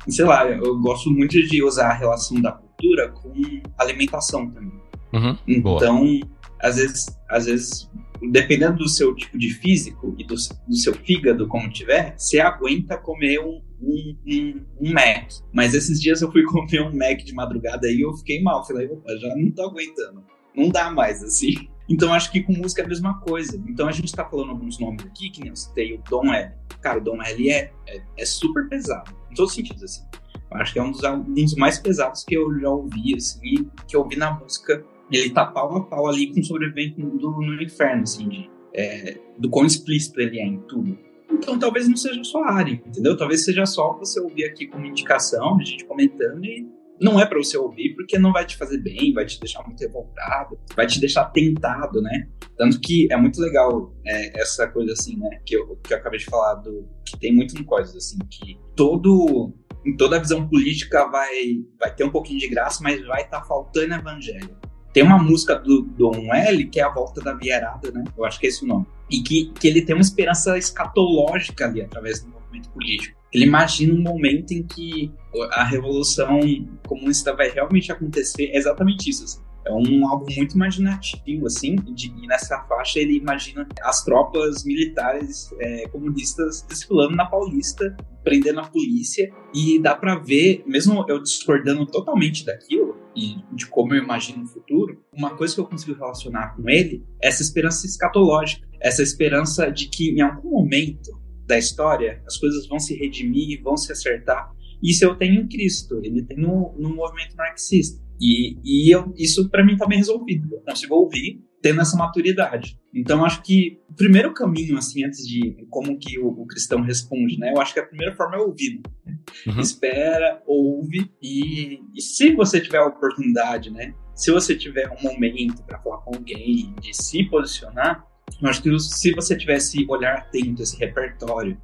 sei 0.08 0.26
lá, 0.26 0.50
eu 0.50 0.80
gosto 0.80 1.12
muito 1.12 1.40
de 1.44 1.64
usar 1.64 1.92
a 1.92 1.94
relação 1.94 2.42
da 2.42 2.54
cultura 2.54 3.10
com 3.10 3.34
alimentação 3.78 4.50
também. 4.50 4.89
Uhum, 5.14 5.38
então, 5.47 6.05
boa. 6.05 6.30
às 6.62 6.76
vezes, 6.76 7.20
às 7.30 7.45
vezes, 7.45 7.89
dependendo 8.32 8.78
do 8.78 8.88
seu 8.88 9.16
tipo 9.16 9.38
de 9.38 9.49
físico 9.51 10.16
e 10.18 10.24
do, 10.24 10.36
do 10.36 10.76
seu 10.76 10.93
fígado, 10.93 11.47
como 11.47 11.70
tiver, 11.70 12.16
você 12.18 12.39
aguenta 12.39 12.97
comer 12.97 13.39
um, 13.39 13.62
um, 13.82 14.18
um, 14.28 14.66
um, 14.82 14.93
Mac. 14.93 15.30
Mas 15.53 15.74
esses 15.74 16.01
dias 16.01 16.22
eu 16.22 16.32
fui 16.32 16.43
comer 16.45 16.82
um 16.82 16.95
Mac 16.95 17.20
de 17.20 17.34
madrugada 17.34 17.88
e 17.88 18.01
eu 18.01 18.14
fiquei 18.18 18.41
mal. 18.41 18.66
Falei, 18.66 18.88
opa, 18.88 19.16
já 19.18 19.36
não 19.36 19.51
tô 19.51 19.64
aguentando. 19.64 20.24
Não 20.55 20.70
dá 20.70 20.91
mais, 20.91 21.24
assim. 21.24 21.53
Então 21.91 22.14
acho 22.14 22.32
que 22.32 22.43
com 22.43 22.53
música 22.53 22.84
é 22.84 22.86
a 22.86 22.88
mesma 22.88 23.20
coisa. 23.22 23.60
Então 23.68 23.88
a 23.88 23.91
gente 23.91 24.14
tá 24.14 24.24
falando 24.24 24.51
alguns 24.51 24.78
nomes 24.78 25.03
aqui, 25.07 25.32
que 25.32 25.39
nem 25.39 25.49
eu 25.49 25.55
citei 25.55 25.95
o 25.95 26.03
Dom 26.07 26.32
L. 26.32 26.53
Cara, 26.82 26.99
o 26.99 27.03
Dom 27.03 27.20
L 27.20 27.49
é, 27.49 27.74
é, 27.88 28.03
é 28.16 28.26
super 28.28 28.70
pesado, 28.70 29.12
em 29.32 29.34
todos 29.34 29.49
os 29.49 29.55
sentidos, 29.55 29.82
assim. 29.82 30.03
Acho 30.51 30.72
que 30.72 30.78
é 30.78 30.84
um 30.84 30.91
dos, 30.91 31.03
um 31.03 31.34
dos 31.34 31.55
mais 31.55 31.80
pesados 31.80 32.24
que 32.24 32.36
eu 32.36 32.60
já 32.60 32.70
ouvi, 32.70 33.16
assim, 33.16 33.68
que 33.88 33.95
eu 33.95 34.01
ouvi 34.01 34.18
na 34.18 34.34
música 34.34 34.86
ele 35.18 35.30
tá 35.32 35.45
pau 35.45 35.76
a 35.76 35.86
pau 35.86 36.07
ali 36.07 36.34
com 36.34 36.39
o 36.39 36.43
sobrevivente 36.43 37.01
do, 37.01 37.32
no 37.32 37.62
inferno, 37.62 38.03
assim, 38.03 38.28
de, 38.30 38.49
é, 38.74 39.20
do 39.38 39.49
quão 39.49 39.66
explícito 39.66 40.20
ele 40.20 40.39
é 40.39 40.45
em 40.45 40.60
tudo. 40.62 40.97
Então 41.32 41.57
talvez 41.57 41.88
não 41.88 41.95
seja 41.95 42.24
só 42.24 42.43
a 42.43 42.53
área, 42.53 42.74
entendeu? 42.74 43.16
Talvez 43.16 43.45
seja 43.45 43.66
só 43.66 43.97
você 43.97 44.20
ouvir 44.20 44.45
aqui 44.45 44.68
como 44.68 44.86
indicação, 44.86 45.57
a 45.60 45.64
gente 45.64 45.86
comentando 45.86 46.43
e 46.43 46.68
não 46.99 47.20
é 47.20 47.26
para 47.26 47.38
você 47.38 47.57
ouvir 47.57 47.95
porque 47.95 48.20
não 48.20 48.34
vai 48.34 48.45
te 48.45 48.57
fazer 48.57 48.78
bem, 48.80 49.14
vai 49.14 49.26
te 49.26 49.39
deixar 49.39 49.64
muito 49.66 49.80
revoltado, 49.80 50.60
vai 50.76 50.86
te 50.86 50.99
deixar 50.99 51.26
tentado, 51.26 52.01
né? 52.01 52.28
Tanto 52.57 52.80
que 52.82 53.07
é 53.12 53.16
muito 53.16 53.39
legal 53.39 53.93
é, 54.05 54.41
essa 54.41 54.68
coisa 54.68 54.91
assim, 54.91 55.18
né? 55.18 55.39
Que 55.45 55.55
eu, 55.55 55.78
que 55.78 55.93
eu 55.93 55.97
acabei 55.97 56.20
de 56.20 56.26
falar 56.26 56.55
do 56.55 56.88
que 57.05 57.18
tem 57.18 57.34
muito 57.34 57.57
em 57.57 57.64
coisas 57.64 57.95
assim 57.95 58.18
que 58.30 58.60
todo 58.76 59.53
em 59.86 59.95
toda 59.95 60.18
a 60.18 60.20
visão 60.20 60.47
política 60.47 61.10
vai 61.10 61.64
vai 61.80 61.95
ter 61.95 62.03
um 62.03 62.12
pouquinho 62.12 62.39
de 62.39 62.49
graça, 62.49 62.84
mas 62.84 63.01
vai 63.05 63.22
estar 63.22 63.41
tá 63.41 63.45
faltando 63.45 63.93
evangelho. 63.93 64.57
Tem 64.94 65.04
uma 65.04 65.18
música 65.18 65.56
do 65.56 65.84
Dom 65.84 66.34
L, 66.34 66.66
que 66.66 66.80
é 66.80 66.84
a 66.84 66.90
volta 66.90 67.22
da 67.22 67.34
Vierada, 67.34 67.92
né? 67.92 68.04
Eu 68.18 68.26
acho 68.26 68.40
que 68.40 68.48
é 68.48 68.50
esse 68.50 68.64
o 68.64 68.68
nome. 68.68 68.86
E 69.10 69.22
que, 69.22 69.52
que 69.60 69.68
ele 69.68 69.82
tem 69.82 69.96
uma 69.96 70.02
esperança 70.02 70.58
escatológica 70.58 71.66
ali, 71.66 71.82
através 71.82 72.22
do 72.22 72.30
movimento 72.30 72.70
político. 72.70 73.18
Ele 73.32 73.46
imagina 73.46 73.94
um 73.94 74.02
momento 74.02 74.52
em 74.52 74.64
que 74.64 75.12
a 75.52 75.64
revolução 75.64 76.40
comunista 76.88 77.36
vai 77.36 77.50
realmente 77.50 77.92
acontecer. 77.92 78.46
É 78.46 78.58
exatamente 78.58 79.10
isso. 79.10 79.24
Assim. 79.24 79.40
É 79.70 79.74
um 79.74 80.07
álbum 80.07 80.26
muito 80.36 80.55
imaginativo, 80.55 81.45
assim, 81.45 81.76
de, 81.76 82.07
e 82.07 82.26
nessa 82.26 82.59
faixa 82.63 82.99
ele 82.99 83.17
imagina 83.17 83.67
as 83.84 84.03
tropas 84.03 84.63
militares 84.63 85.53
é, 85.59 85.88
comunistas 85.89 86.65
desfilando 86.67 87.15
na 87.15 87.26
Paulista, 87.26 87.95
prendendo 88.24 88.59
a 88.61 88.67
polícia, 88.67 89.32
e 89.53 89.80
dá 89.80 89.95
para 89.95 90.15
ver, 90.15 90.63
mesmo 90.65 91.05
eu 91.07 91.22
discordando 91.22 91.86
totalmente 91.86 92.43
daquilo, 92.43 92.97
e 93.15 93.36
de 93.53 93.67
como 93.67 93.93
eu 93.93 94.03
imagino 94.03 94.43
o 94.43 94.47
futuro, 94.47 94.99
uma 95.13 95.36
coisa 95.36 95.53
que 95.53 95.61
eu 95.61 95.65
consigo 95.65 95.95
relacionar 95.95 96.55
com 96.55 96.67
ele 96.67 97.03
é 97.22 97.28
essa 97.28 97.43
esperança 97.43 97.86
escatológica, 97.86 98.67
essa 98.82 99.03
esperança 99.03 99.70
de 99.70 99.88
que 99.88 100.09
em 100.09 100.22
algum 100.22 100.49
momento 100.49 101.11
da 101.45 101.59
história 101.59 102.24
as 102.26 102.38
coisas 102.38 102.67
vão 102.67 102.80
se 102.80 102.95
redimir, 102.95 103.61
vão 103.61 103.78
se 103.78 103.91
acertar. 103.91 104.51
Isso 104.82 105.05
eu 105.05 105.15
tenho 105.15 105.41
em 105.41 105.47
Cristo, 105.47 105.99
ele 106.03 106.24
tem 106.24 106.38
no, 106.38 106.74
no 106.78 106.89
movimento 106.95 107.36
marxista. 107.36 108.01
E, 108.20 108.57
e 108.63 108.93
eu, 108.93 109.13
isso 109.17 109.49
para 109.49 109.65
mim 109.65 109.78
tá 109.78 109.88
bem 109.88 109.97
resolvido. 109.97 110.55
Eu 110.55 110.61
consigo 110.61 110.95
ouvir 110.95 111.41
tendo 111.61 111.82
essa 111.82 111.97
maturidade. 111.97 112.80
Então 112.93 113.26
acho 113.26 113.41
que 113.41 113.80
o 113.89 113.93
primeiro 113.93 114.34
caminho, 114.34 114.78
assim, 114.78 115.03
antes 115.03 115.28
de 115.28 115.57
como 115.70 115.97
que 115.97 116.17
o, 116.20 116.28
o 116.28 116.47
cristão 116.47 116.82
responde, 116.82 117.38
né? 117.38 117.51
Eu 117.51 117.61
acho 117.61 117.74
que 117.74 117.80
a 117.80 117.86
primeira 117.86 118.15
forma 118.15 118.38
é 118.38 118.39
ouvir. 118.39 118.82
Né? 119.05 119.17
Uhum. 119.47 119.59
Espera, 119.59 120.41
ouve 120.47 121.11
e, 121.22 121.80
e 121.95 122.01
se 122.01 122.34
você 122.34 122.59
tiver 122.59 122.78
a 122.78 122.86
oportunidade, 122.86 123.70
né? 123.70 123.93
Se 124.15 124.32
você 124.32 124.55
tiver 124.55 124.89
um 124.89 125.03
momento 125.03 125.63
para 125.63 125.80
falar 125.80 125.97
com 125.99 126.15
alguém, 126.15 126.74
de 126.82 126.93
se 126.93 127.24
posicionar, 127.26 128.05
eu 128.41 128.49
acho 128.49 128.61
que 128.61 128.80
se 128.80 129.13
você 129.13 129.36
tivesse 129.36 129.86
olhar 129.89 130.17
atento, 130.17 130.61
esse 130.61 130.78
repertório, 130.78 131.59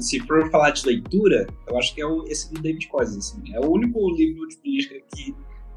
se 0.00 0.20
for 0.20 0.50
falar 0.50 0.70
de 0.70 0.86
leitura, 0.86 1.46
eu 1.66 1.78
acho 1.78 1.94
que 1.94 2.00
é 2.00 2.06
o, 2.06 2.24
esse 2.28 2.52
do 2.52 2.60
David 2.60 2.86
Coises, 2.88 3.16
assim. 3.16 3.54
É 3.54 3.60
o 3.60 3.70
único 3.70 3.98
livro 4.14 4.46
de 4.48 4.56
política 4.58 4.94
que 5.14 5.34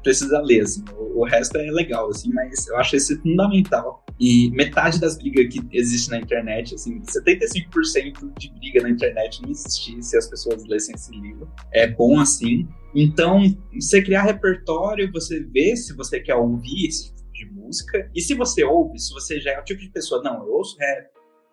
precisa 0.08 0.40
ler, 0.40 0.62
assim. 0.62 0.82
O, 0.96 1.20
o, 1.20 1.24
resto 1.24 1.58
é 1.58 1.70
legal, 1.70 2.08
assim, 2.08 2.32
mas 2.32 2.66
eu 2.66 2.76
acho 2.78 2.96
esse 2.96 3.16
fundamental. 3.20 4.02
E 4.18 4.50
metade 4.52 4.98
das 4.98 5.18
brigas 5.18 5.52
que 5.52 5.60
existe 5.70 6.10
na 6.10 6.18
internet, 6.18 6.74
assim, 6.74 7.00
75% 7.02 8.32
de 8.38 8.52
briga 8.54 8.82
na 8.82 8.90
internet 8.90 9.42
não 9.42 9.50
existia 9.50 10.00
se 10.00 10.16
as 10.16 10.26
pessoas 10.26 10.64
lessem 10.66 10.94
esse 10.94 11.12
livro. 11.12 11.46
É 11.72 11.86
bom 11.86 12.18
assim. 12.18 12.66
Então, 12.94 13.42
você 13.74 14.02
criar 14.02 14.22
repertório, 14.22 15.12
você 15.12 15.40
vê 15.40 15.76
se 15.76 15.94
você 15.94 16.20
quer 16.20 16.36
ouvir 16.36 16.86
esse 16.88 17.14
tipo 17.14 17.32
de 17.32 17.50
música. 17.52 18.10
E 18.14 18.22
se 18.22 18.34
você 18.34 18.64
ouve, 18.64 18.98
se 18.98 19.12
você 19.12 19.38
já 19.40 19.52
é 19.52 19.60
o 19.60 19.64
tipo 19.64 19.80
de 19.80 19.90
pessoa, 19.90 20.22
não, 20.22 20.42
eu 20.42 20.54
ouço 20.54 20.76
rap, 20.78 21.06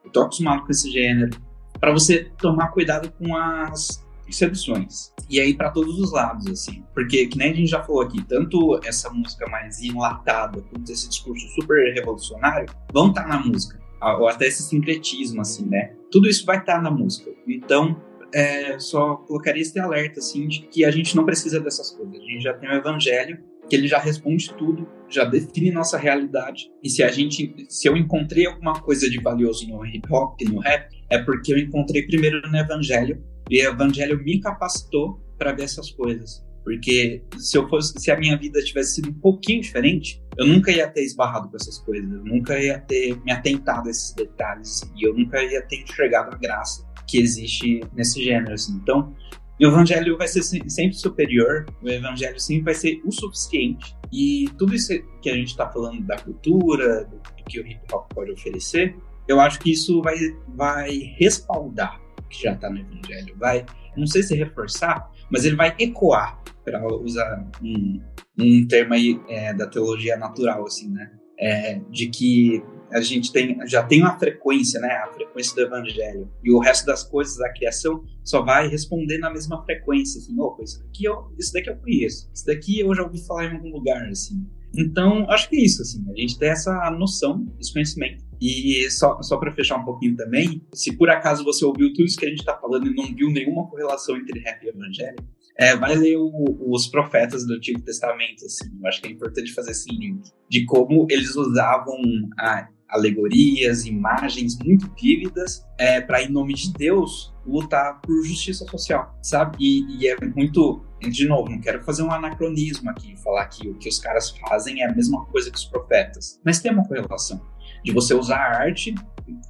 eu 0.06 0.12
tô 0.12 0.22
acostumado 0.22 0.64
com 0.64 0.72
esse 0.72 0.90
gênero, 0.90 1.38
para 1.78 1.92
você 1.92 2.32
tomar 2.38 2.70
cuidado 2.70 3.12
com 3.12 3.36
as 3.36 4.05
seduções. 4.34 5.14
E 5.30 5.40
aí 5.40 5.54
para 5.54 5.72
todos 5.72 6.00
os 6.00 6.12
lados, 6.12 6.48
assim. 6.48 6.84
Porque, 6.94 7.28
que 7.28 7.38
nem 7.38 7.52
a 7.52 7.54
gente 7.54 7.70
já 7.70 7.84
falou 7.84 8.02
aqui, 8.02 8.24
tanto 8.24 8.80
essa 8.84 9.10
música 9.10 9.48
mais 9.50 9.82
enlatada 9.82 10.62
quanto 10.62 10.92
esse 10.92 11.10
discurso 11.10 11.48
super 11.50 11.94
revolucionário 11.94 12.68
vão 12.94 13.10
estar 13.10 13.24
tá 13.24 13.28
na 13.28 13.40
música. 13.40 13.80
Ou 14.20 14.28
até 14.28 14.48
esse 14.48 14.62
sincretismo, 14.62 15.42
assim, 15.42 15.66
né? 15.66 15.94
Tudo 16.12 16.30
isso 16.30 16.46
vai 16.46 16.60
estar 16.60 16.76
tá 16.76 16.82
na 16.82 16.92
música. 16.92 17.32
Então, 17.48 18.00
é, 18.34 18.78
só 18.78 19.16
colocaria 19.16 19.62
esse 19.62 19.80
alerta, 19.80 20.20
assim, 20.20 20.48
de 20.48 20.62
que 20.62 20.86
a 20.86 20.92
gente 20.92 21.16
não 21.16 21.26
precisa 21.26 21.60
dessas 21.60 21.92
coisas. 21.92 22.16
A 22.16 22.26
gente 22.26 22.42
já 22.42 22.54
tem 22.54 22.70
o 22.70 22.74
evangelho, 22.74 23.40
que 23.70 23.76
ele 23.76 23.88
já 23.88 23.98
responde 23.98 24.54
tudo, 24.54 24.88
já 25.10 25.26
define 25.26 25.72
nossa 25.72 25.98
realidade. 25.98 26.70
E 26.84 26.90
se 26.90 27.02
a 27.02 27.08
gente, 27.10 27.66
se 27.70 27.88
eu 27.88 27.98
encontrei 27.98 28.46
alguma 28.46 28.80
coisa 28.80 29.10
de 29.10 29.20
valioso 29.20 29.68
no 29.68 29.86
hip 29.86 30.08
hop, 30.12 30.40
no 30.42 30.60
rap, 30.60 30.94
é 31.10 31.18
porque 31.18 31.54
eu 31.54 31.58
encontrei 31.58 32.04
primeiro 32.04 32.42
no 32.48 32.58
evangelho 32.58 33.24
e 33.50 33.66
o 33.66 33.72
evangelho 33.72 34.22
me 34.24 34.40
capacitou 34.40 35.20
para 35.38 35.54
ver 35.54 35.64
essas 35.64 35.92
coisas. 35.92 36.44
Porque 36.64 37.24
se 37.38 37.56
eu 37.58 37.70
fosse, 37.70 37.94
se 38.00 38.10
a 38.10 38.18
minha 38.18 38.36
vida 38.36 38.60
tivesse 38.64 38.96
sido 38.96 39.10
um 39.10 39.14
pouquinho 39.14 39.62
diferente, 39.62 40.20
eu 40.36 40.48
nunca 40.48 40.72
ia 40.72 40.90
ter 40.90 41.04
esbarrado 41.04 41.48
com 41.48 41.56
essas 41.56 41.78
coisas, 41.78 42.12
eu 42.12 42.26
nunca 42.26 42.60
ia 42.60 42.80
ter 42.80 43.16
me 43.24 43.32
atentado 43.32 43.88
a 43.88 43.92
esses 43.92 44.14
detalhes 44.16 44.82
e 44.96 45.08
eu 45.08 45.14
nunca 45.14 45.44
ia 45.44 45.62
ter 45.62 45.84
enxergado 45.84 46.36
a 46.36 46.38
graça 46.38 46.84
que 47.08 47.20
existe 47.20 47.82
nesse 47.94 48.24
gênero. 48.24 48.54
Assim. 48.54 48.74
Então, 48.82 49.14
o 49.62 49.66
evangelho 49.68 50.18
vai 50.18 50.28
ser 50.28 50.42
sempre 50.42 50.94
superior, 50.94 51.68
o 51.84 51.88
evangelho 51.88 52.40
sempre 52.40 52.64
vai 52.64 52.74
ser 52.74 53.00
o 53.06 53.12
suficiente. 53.12 53.96
E 54.12 54.50
tudo 54.58 54.74
isso 54.74 54.92
que 55.22 55.30
a 55.30 55.36
gente 55.36 55.50
está 55.50 55.70
falando 55.70 56.02
da 56.02 56.18
cultura, 56.18 57.06
do, 57.06 57.22
que 57.48 57.60
o 57.60 57.68
hip 57.68 57.80
hop 57.94 58.12
pode 58.12 58.32
oferecer, 58.32 58.96
eu 59.28 59.40
acho 59.40 59.60
que 59.60 59.72
isso 59.72 60.02
vai, 60.02 60.16
vai 60.56 60.98
respaldar 61.18 62.02
que 62.38 62.44
já 62.44 62.54
está 62.54 62.70
no 62.70 62.80
Evangelho, 62.80 63.36
vai, 63.38 63.66
não 63.96 64.08
sei 64.08 64.24
se 64.24 64.36
reforçar, 64.36 65.10
mas 65.30 65.46
ele 65.46 65.56
vai 65.56 65.76
ecoar, 65.80 66.42
para 66.66 66.86
usar 66.98 67.48
um, 67.62 68.02
um 68.40 68.68
termo 68.68 68.94
aí 68.96 69.22
é, 69.30 69.54
da 69.54 69.68
teologia 69.68 70.18
natural, 70.18 70.66
assim, 70.66 70.90
né? 70.90 71.12
É, 71.38 71.80
de 71.92 72.08
que 72.08 72.64
a 72.92 73.02
gente 73.02 73.32
tem, 73.32 73.58
já 73.68 73.84
tem 73.84 74.02
uma 74.02 74.18
frequência, 74.18 74.80
né? 74.80 74.88
A 74.88 75.14
frequência 75.14 75.54
do 75.56 75.62
Evangelho. 75.62 76.32
E 76.44 76.52
o 76.52 76.60
resto 76.60 76.86
das 76.86 77.04
coisas 77.04 77.38
da 77.38 77.52
criação 77.52 78.04
só 78.24 78.42
vai 78.42 78.68
responder 78.68 79.18
na 79.18 79.30
mesma 79.30 79.64
frequência. 79.64 80.20
Assim, 80.20 80.40
opa, 80.40 80.64
isso 80.64 80.80
daqui, 80.80 81.04
eu, 81.06 81.32
isso 81.38 81.54
daqui 81.54 81.70
eu 81.70 81.76
conheço. 81.76 82.30
Isso 82.34 82.46
daqui 82.46 82.80
eu 82.80 82.96
já 82.96 83.04
ouvi 83.04 83.24
falar 83.26 83.46
em 83.46 83.56
algum 83.56 83.70
lugar, 83.70 84.08
assim. 84.08 84.48
Então, 84.78 85.30
acho 85.30 85.50
que 85.50 85.56
é 85.58 85.62
isso, 85.62 85.82
assim. 85.82 86.04
A 86.10 86.20
gente 86.20 86.38
tem 86.38 86.50
essa 86.50 86.90
noção, 86.92 87.46
esse 87.60 87.72
conhecimento. 87.72 88.24
E 88.42 88.90
só, 88.90 89.22
só 89.22 89.38
para 89.38 89.54
fechar 89.54 89.78
um 89.78 89.86
pouquinho 89.86 90.16
também, 90.16 90.62
se 90.74 90.96
por 90.96 91.10
acaso 91.10 91.44
você 91.44 91.64
ouviu 91.64 91.94
tudo 91.94 92.06
isso 92.06 92.18
que 92.18 92.26
a 92.26 92.30
gente 92.30 92.40
está 92.40 92.56
falando 92.58 92.88
e 92.88 92.94
não 92.94 93.06
viu 93.14 93.30
nenhuma 93.32 93.68
correlação 93.68 94.18
entre 94.18 94.40
rap 94.40 94.64
e 94.64 94.70
evangelho, 94.70 95.18
é, 95.58 95.76
vai 95.76 95.96
ler 95.96 96.18
o, 96.18 96.32
os 96.70 96.88
profetas 96.88 97.46
do 97.46 97.54
Antigo 97.54 97.82
Testamento, 97.82 98.46
assim. 98.46 98.70
Eu 98.82 98.88
acho 98.88 99.02
que 99.02 99.08
é 99.08 99.12
importante 99.12 99.54
fazer 99.54 99.72
esse 99.72 99.90
link 99.90 100.22
de 100.50 100.66
como 100.66 101.08
eles 101.10 101.36
usavam 101.36 101.98
a, 102.38 102.68
alegorias, 102.90 103.86
imagens 103.86 104.58
muito 104.60 104.92
vívidas 105.00 105.66
é, 105.78 106.02
para, 106.02 106.22
em 106.24 106.30
nome 106.30 106.54
de 106.54 106.72
Deus, 106.74 107.34
lutar 107.46 108.02
por 108.02 108.24
justiça 108.24 108.66
social, 108.66 109.18
sabe? 109.22 109.58
E, 109.60 109.98
e, 109.98 110.08
é 110.08 110.18
muito. 110.36 110.84
De 111.02 111.28
novo, 111.28 111.52
não 111.52 111.62
quero 111.62 111.84
fazer 111.84 112.02
um 112.02 112.12
anacronismo 112.12 112.90
aqui, 112.90 113.16
falar 113.18 113.46
que 113.46 113.70
o 113.70 113.76
que 113.76 113.88
os 113.88 114.00
caras 114.00 114.32
fazem 114.40 114.82
é 114.82 114.90
a 114.90 114.96
mesma 114.96 115.24
coisa 115.28 115.52
que 115.52 115.58
os 115.58 115.66
profetas, 115.66 116.40
mas 116.44 116.60
tem 116.60 116.72
uma 116.72 116.88
correlação 116.88 117.40
de 117.86 117.92
você 117.92 118.16
usar 118.16 118.38
a 118.38 118.58
arte 118.58 118.96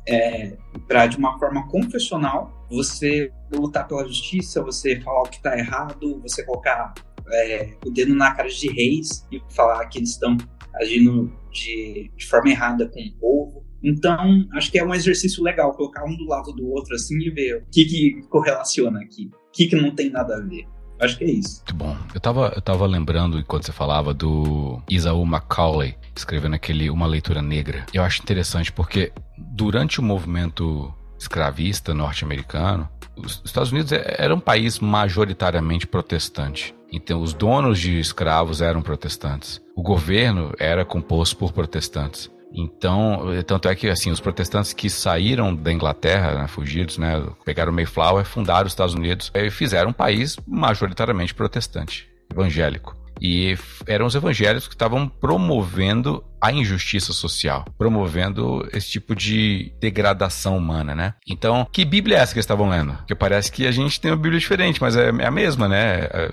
é, 0.07 0.57
para, 0.87 1.07
de 1.07 1.17
uma 1.17 1.39
forma 1.39 1.67
confessional, 1.69 2.67
você 2.69 3.31
lutar 3.51 3.87
pela 3.87 4.05
justiça, 4.05 4.61
você 4.61 4.99
falar 4.99 5.21
o 5.21 5.29
que 5.29 5.37
está 5.37 5.57
errado, 5.57 6.19
você 6.21 6.43
colocar 6.43 6.93
é, 7.31 7.73
o 7.85 7.89
dedo 7.89 8.13
na 8.13 8.35
cara 8.35 8.49
de 8.49 8.67
reis 8.67 9.25
e 9.31 9.41
falar 9.49 9.85
que 9.87 9.99
eles 9.99 10.11
estão 10.11 10.35
agindo 10.75 11.33
de, 11.49 12.11
de 12.13 12.25
forma 12.27 12.49
errada 12.49 12.89
com 12.89 12.99
o 12.99 13.13
povo. 13.17 13.65
Então, 13.81 14.45
acho 14.53 14.69
que 14.69 14.77
é 14.77 14.83
um 14.83 14.93
exercício 14.93 15.41
legal 15.41 15.73
colocar 15.73 16.03
um 16.03 16.17
do 16.17 16.25
lado 16.25 16.51
do 16.51 16.69
outro 16.71 16.93
assim 16.93 17.17
e 17.19 17.29
ver 17.29 17.57
o 17.57 17.65
que, 17.71 17.85
que 17.85 18.21
correlaciona 18.29 18.99
aqui, 18.99 19.29
o 19.31 19.51
que, 19.53 19.67
que 19.67 19.75
não 19.77 19.95
tem 19.95 20.09
nada 20.09 20.35
a 20.35 20.41
ver. 20.41 20.65
Acho 20.99 21.17
que 21.17 21.23
é 21.23 21.31
isso. 21.31 21.57
Muito 21.57 21.75
bom. 21.75 21.97
Eu 22.13 22.19
tava, 22.19 22.53
eu 22.55 22.61
tava 22.61 22.85
lembrando, 22.85 23.39
enquanto 23.39 23.65
você 23.65 23.71
falava, 23.71 24.13
do 24.13 24.81
Isaú 24.89 25.25
Macaulay, 25.25 25.95
escrevendo 26.15 26.55
aquele 26.55 26.89
Uma 26.89 27.05
Leitura 27.05 27.41
Negra. 27.41 27.85
Eu 27.93 28.03
acho 28.03 28.21
interessante 28.21 28.71
porque 28.71 29.11
durante 29.37 29.99
o 29.99 30.03
movimento 30.03 30.93
escravista 31.17 31.93
norte-americano, 31.93 32.89
os 33.15 33.41
Estados 33.45 33.71
Unidos 33.71 33.91
é, 33.91 34.15
era 34.17 34.33
um 34.33 34.39
país 34.39 34.79
majoritariamente 34.79 35.87
protestante. 35.87 36.75
Então, 36.91 37.21
os 37.21 37.33
donos 37.33 37.79
de 37.79 37.99
escravos 37.99 38.61
eram 38.61 38.81
protestantes. 38.81 39.61
O 39.75 39.81
governo 39.81 40.53
era 40.57 40.85
composto 40.85 41.35
por 41.35 41.51
protestantes. 41.51 42.29
Então, 42.57 43.21
tanto 43.45 43.67
é 43.67 43.75
que 43.75 43.89
assim, 43.89 44.11
os 44.11 44.19
protestantes 44.19 44.71
que 44.71 44.89
saíram 44.89 45.53
da 45.53 45.71
Inglaterra, 45.71 46.41
né, 46.41 46.47
fugidos, 46.47 46.97
né, 46.97 47.21
pegaram 47.43 47.71
o 47.71 47.75
Mayflower, 47.75 48.23
fundaram 48.23 48.65
os 48.65 48.71
Estados 48.71 48.93
Unidos 48.93 49.31
e 49.33 49.49
fizeram 49.51 49.89
um 49.89 49.93
país 49.93 50.37
majoritariamente 50.47 51.33
protestante, 51.33 52.07
evangélico. 52.31 52.95
E 53.21 53.57
eram 53.87 54.05
os 54.05 54.15
evangélicos 54.15 54.67
que 54.67 54.75
estavam 54.75 55.07
promovendo 55.07 56.23
a 56.45 56.51
injustiça 56.51 57.11
social, 57.11 57.65
promovendo 57.75 58.67
esse 58.71 58.91
tipo 58.91 59.15
de 59.15 59.73
degradação 59.79 60.55
humana, 60.55 60.93
né? 60.93 61.15
Então, 61.27 61.67
que 61.71 61.83
Bíblia 61.83 62.17
é 62.17 62.21
essa 62.21 62.33
que 62.33 62.37
eles 62.37 62.45
estavam 62.45 62.69
lendo? 62.69 62.93
Porque 62.97 63.15
parece 63.15 63.51
que 63.51 63.65
a 63.65 63.71
gente 63.71 63.99
tem 63.99 64.11
uma 64.11 64.17
Bíblia 64.17 64.39
diferente, 64.39 64.79
mas 64.79 64.95
é, 64.95 65.09
é 65.09 65.25
a 65.25 65.31
mesma, 65.31 65.67
né? 65.67 66.01
É, 66.03 66.31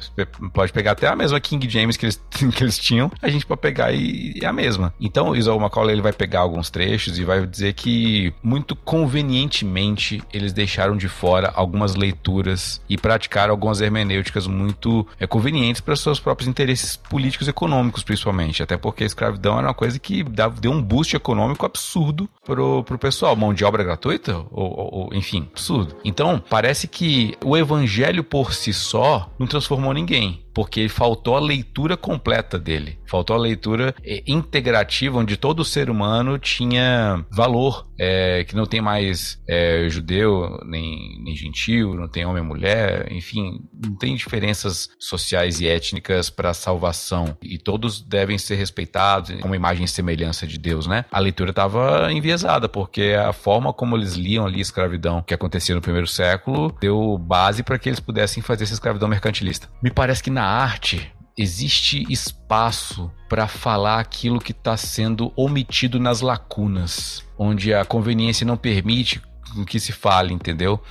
pode 0.52 0.70
pegar 0.70 0.92
até 0.92 1.08
a 1.08 1.16
mesma 1.16 1.40
King 1.40 1.66
James 1.66 1.96
que 1.96 2.04
eles, 2.04 2.22
que 2.54 2.62
eles 2.62 2.78
tinham, 2.78 3.10
a 3.22 3.28
gente 3.30 3.46
pode 3.46 3.62
pegar 3.62 3.90
e 3.92 4.38
é 4.42 4.46
a 4.46 4.52
mesma. 4.52 4.92
Então, 5.00 5.34
Isaac 5.34 5.58
Macaulay 5.58 5.94
ele 5.94 6.02
vai 6.02 6.12
pegar 6.12 6.40
alguns 6.40 6.68
trechos 6.68 7.18
e 7.18 7.24
vai 7.24 7.46
dizer 7.46 7.72
que 7.72 8.34
muito 8.42 8.76
convenientemente 8.76 10.22
eles 10.30 10.52
deixaram 10.52 10.94
de 10.94 11.08
fora 11.08 11.50
algumas 11.54 11.94
leituras 11.94 12.82
e 12.86 12.98
praticaram 12.98 13.52
algumas 13.52 13.80
hermenêuticas 13.80 14.46
muito 14.46 15.06
é, 15.18 15.26
convenientes 15.26 15.80
para 15.80 15.96
seus 15.96 16.20
próprios 16.20 16.48
interesses 16.48 16.96
políticos 16.96 17.46
e 17.46 17.50
econômicos, 17.50 18.02
principalmente. 18.02 18.62
Até 18.62 18.76
porque 18.76 19.04
a 19.04 19.06
escravidão 19.06 19.58
era 19.58 19.68
uma 19.68 19.74
coisa 19.74 20.01
que 20.02 20.24
deu 20.60 20.72
um 20.72 20.82
boost 20.82 21.14
econômico 21.14 21.64
absurdo 21.64 22.28
pro, 22.44 22.82
pro 22.84 22.98
pessoal. 22.98 23.36
Mão 23.36 23.54
de 23.54 23.64
obra 23.64 23.84
gratuita? 23.84 24.44
Ou, 24.50 24.90
ou, 24.92 25.10
enfim, 25.14 25.48
absurdo. 25.52 25.96
Então, 26.04 26.42
parece 26.50 26.88
que 26.88 27.34
o 27.44 27.56
evangelho 27.56 28.24
por 28.24 28.52
si 28.52 28.72
só 28.72 29.30
não 29.38 29.46
transformou 29.46 29.94
ninguém 29.94 30.41
porque 30.54 30.88
faltou 30.88 31.36
a 31.36 31.40
leitura 31.40 31.96
completa 31.96 32.58
dele. 32.58 32.98
Faltou 33.06 33.36
a 33.36 33.38
leitura 33.38 33.94
eh, 34.04 34.22
integrativa, 34.26 35.18
onde 35.18 35.36
todo 35.36 35.64
ser 35.64 35.90
humano 35.90 36.38
tinha 36.38 37.24
valor, 37.30 37.86
é, 37.98 38.44
que 38.44 38.56
não 38.56 38.66
tem 38.66 38.80
mais 38.80 39.40
é, 39.46 39.86
judeu, 39.88 40.58
nem, 40.64 41.20
nem 41.22 41.36
gentil, 41.36 41.94
não 41.94 42.08
tem 42.08 42.24
homem 42.24 42.42
e 42.42 42.46
mulher, 42.46 43.10
enfim, 43.12 43.60
não 43.72 43.94
tem 43.94 44.16
diferenças 44.16 44.88
sociais 44.98 45.60
e 45.60 45.68
étnicas 45.68 46.28
para 46.28 46.52
salvação. 46.52 47.36
E 47.42 47.58
todos 47.58 48.00
devem 48.00 48.38
ser 48.38 48.56
respeitados, 48.56 49.30
uma 49.44 49.56
imagem 49.56 49.84
e 49.84 49.88
semelhança 49.88 50.46
de 50.46 50.58
Deus, 50.58 50.86
né? 50.86 51.04
A 51.12 51.18
leitura 51.18 51.50
estava 51.50 52.12
enviesada, 52.12 52.68
porque 52.68 53.14
a 53.18 53.32
forma 53.32 53.72
como 53.72 53.96
eles 53.96 54.14
liam 54.14 54.46
ali 54.46 54.58
a 54.58 54.62
escravidão 54.62 55.22
que 55.22 55.34
acontecia 55.34 55.74
no 55.74 55.80
primeiro 55.80 56.06
século 56.06 56.74
deu 56.80 57.16
base 57.18 57.62
para 57.62 57.78
que 57.78 57.88
eles 57.88 58.00
pudessem 58.00 58.42
fazer 58.42 58.64
essa 58.64 58.74
escravidão 58.74 59.08
mercantilista. 59.08 59.68
Me 59.82 59.90
parece 59.90 60.22
que 60.22 60.30
na 60.30 60.41
na 60.42 60.48
arte 60.48 61.08
existe 61.38 62.04
espaço 62.10 63.08
para 63.28 63.46
falar 63.46 64.00
aquilo 64.00 64.40
que 64.40 64.50
está 64.50 64.76
sendo 64.76 65.32
omitido 65.36 66.00
nas 66.00 66.20
lacunas, 66.20 67.24
onde 67.38 67.72
a 67.72 67.84
conveniência 67.84 68.44
não 68.44 68.56
permite 68.56 69.22
que 69.64 69.78
se 69.78 69.92
fale, 69.92 70.34
entendeu? 70.34 70.82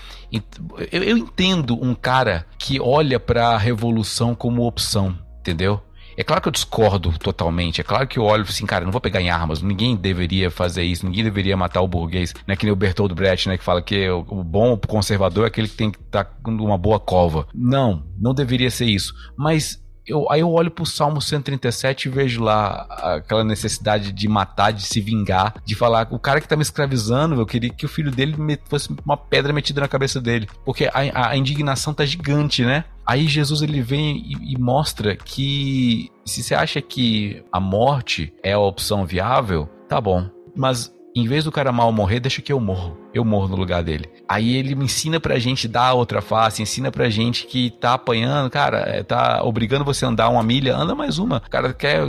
Eu, 0.89 1.17
entendo 1.17 1.77
um 1.83 1.93
cara 1.93 2.47
que 2.57 2.79
olha 2.79 3.19
para 3.19 3.49
a 3.49 3.57
revolução 3.57 4.33
como 4.33 4.65
opção, 4.65 5.19
entendeu? 5.41 5.83
É 6.15 6.23
claro 6.23 6.41
que 6.41 6.47
eu 6.47 6.51
discordo 6.51 7.17
totalmente. 7.17 7.81
É 7.81 7.83
claro 7.83 8.07
que 8.07 8.19
eu 8.19 8.23
olho 8.23 8.43
assim, 8.43 8.65
cara, 8.65 8.85
não 8.85 8.91
vou 8.91 9.01
pegar 9.01 9.21
em 9.21 9.29
armas. 9.29 9.61
Ninguém 9.61 9.95
deveria 9.95 10.51
fazer 10.51 10.83
isso. 10.83 11.05
Ninguém 11.05 11.23
deveria 11.23 11.55
matar 11.55 11.81
o 11.81 11.87
burguês. 11.87 12.33
Não 12.45 12.53
é 12.53 12.55
que 12.55 12.65
nem 12.65 12.73
o 12.73 12.75
Bertold 12.75 13.13
Brecht, 13.13 13.47
né? 13.47 13.57
Que 13.57 13.63
fala 13.63 13.81
que 13.81 14.09
o, 14.09 14.43
bom 14.43 14.77
conservador 14.77 15.45
é 15.45 15.47
aquele 15.47 15.67
que 15.67 15.75
tem 15.75 15.91
que 15.91 15.99
estar 15.99 16.25
tá 16.25 16.31
com 16.43 16.51
uma 16.51 16.77
boa 16.77 16.99
cova. 16.99 17.47
Não, 17.53 18.03
não 18.17 18.33
deveria 18.33 18.69
ser 18.69 18.85
isso. 18.85 19.13
Mas 19.37 19.81
eu, 20.07 20.29
aí 20.31 20.41
eu 20.41 20.51
olho 20.51 20.71
pro 20.71 20.85
Salmo 20.85 21.21
137 21.21 22.05
e 22.05 22.11
vejo 22.11 22.43
lá 22.43 22.87
aquela 23.15 23.43
necessidade 23.43 24.11
de 24.11 24.27
matar, 24.27 24.71
de 24.71 24.83
se 24.83 24.99
vingar, 24.99 25.55
de 25.63 25.75
falar 25.75 26.07
o 26.11 26.19
cara 26.19 26.41
que 26.41 26.47
tá 26.47 26.55
me 26.55 26.61
escravizando, 26.61 27.35
eu 27.35 27.45
queria 27.45 27.69
que 27.69 27.85
o 27.85 27.89
filho 27.89 28.11
dele 28.11 28.35
fosse 28.65 28.89
uma 29.05 29.17
pedra 29.17 29.53
metida 29.53 29.81
na 29.81 29.87
cabeça 29.87 30.19
dele. 30.19 30.47
Porque 30.65 30.85
a, 30.85 31.29
a 31.29 31.37
indignação 31.37 31.93
tá 31.93 32.05
gigante, 32.05 32.63
né? 32.63 32.85
Aí 33.05 33.27
Jesus 33.27 33.61
ele 33.61 33.81
vem 33.81 34.17
e, 34.17 34.53
e 34.53 34.57
mostra 34.57 35.15
que 35.15 36.09
se 36.25 36.43
você 36.43 36.55
acha 36.55 36.81
que 36.81 37.43
a 37.51 37.59
morte 37.59 38.33
é 38.43 38.53
a 38.53 38.59
opção 38.59 39.05
viável, 39.05 39.67
tá 39.87 39.99
bom. 39.99 40.29
Mas 40.55 40.91
em 41.15 41.27
vez 41.27 41.43
do 41.43 41.51
cara 41.51 41.71
mal 41.71 41.91
morrer, 41.91 42.19
deixa 42.19 42.41
que 42.41 42.53
eu 42.53 42.59
morro. 42.59 43.00
Eu 43.13 43.23
morro 43.25 43.47
no 43.47 43.55
lugar 43.55 43.83
dele. 43.83 44.09
Aí 44.27 44.55
ele 44.55 44.75
me 44.75 44.85
ensina 44.85 45.19
pra 45.19 45.39
gente 45.39 45.67
dar 45.67 45.87
a 45.87 45.93
outra 45.93 46.21
face, 46.21 46.61
ensina 46.61 46.91
pra 46.91 47.09
gente 47.09 47.45
que 47.45 47.69
tá 47.69 47.93
apanhando, 47.93 48.49
cara, 48.49 48.79
é, 48.79 49.03
tá 49.03 49.43
obrigando 49.43 49.83
você 49.83 50.05
a 50.05 50.09
andar 50.09 50.29
uma 50.29 50.43
milha, 50.43 50.75
anda 50.75 50.95
mais 50.95 51.17
uma. 51.17 51.37
O 51.45 51.49
cara 51.49 51.73
quer 51.73 52.01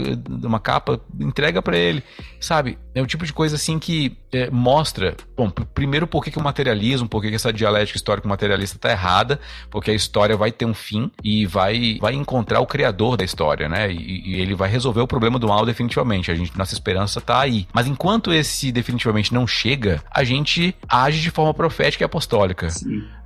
uma 0.43 0.59
capa, 0.59 0.99
entrega 1.19 1.61
para 1.61 1.77
ele, 1.77 2.03
sabe? 2.39 2.77
É 2.95 3.01
o 3.01 3.07
tipo 3.07 3.25
de 3.25 3.33
coisa 3.33 3.55
assim 3.55 3.79
que 3.79 4.17
é, 4.31 4.49
mostra, 4.49 5.15
bom, 5.35 5.49
primeiro 5.49 6.07
por 6.07 6.23
que, 6.23 6.37
o 6.37 6.43
materialismo, 6.43 7.07
por 7.07 7.21
que, 7.21 7.29
que 7.29 7.35
essa 7.35 7.51
dialética 7.51 7.97
histórico-materialista 7.97 8.77
tá 8.79 8.91
errada, 8.91 9.39
porque 9.69 9.91
a 9.91 9.93
história 9.93 10.37
vai 10.37 10.51
ter 10.51 10.65
um 10.65 10.73
fim 10.73 11.11
e 11.23 11.45
vai, 11.45 11.97
vai 11.99 12.13
encontrar 12.13 12.59
o 12.59 12.67
criador 12.67 13.17
da 13.17 13.23
história, 13.23 13.67
né? 13.67 13.91
E, 13.91 14.33
e 14.33 14.41
ele 14.41 14.55
vai 14.55 14.69
resolver 14.69 15.01
o 15.01 15.07
problema 15.07 15.39
do 15.39 15.47
mal 15.47 15.65
definitivamente. 15.65 16.31
A 16.31 16.35
gente, 16.35 16.57
nossa 16.57 16.73
esperança 16.73 17.19
tá 17.19 17.39
aí. 17.39 17.67
Mas 17.73 17.87
enquanto 17.87 18.31
esse 18.31 18.71
definitivamente 18.71 19.33
não 19.33 19.45
chega, 19.45 20.01
a 20.09 20.23
gente 20.23 20.75
age 20.93 21.21
de 21.21 21.31
forma 21.31 21.53
profética 21.53 22.03
e 22.03 22.05
apostólica. 22.05 22.67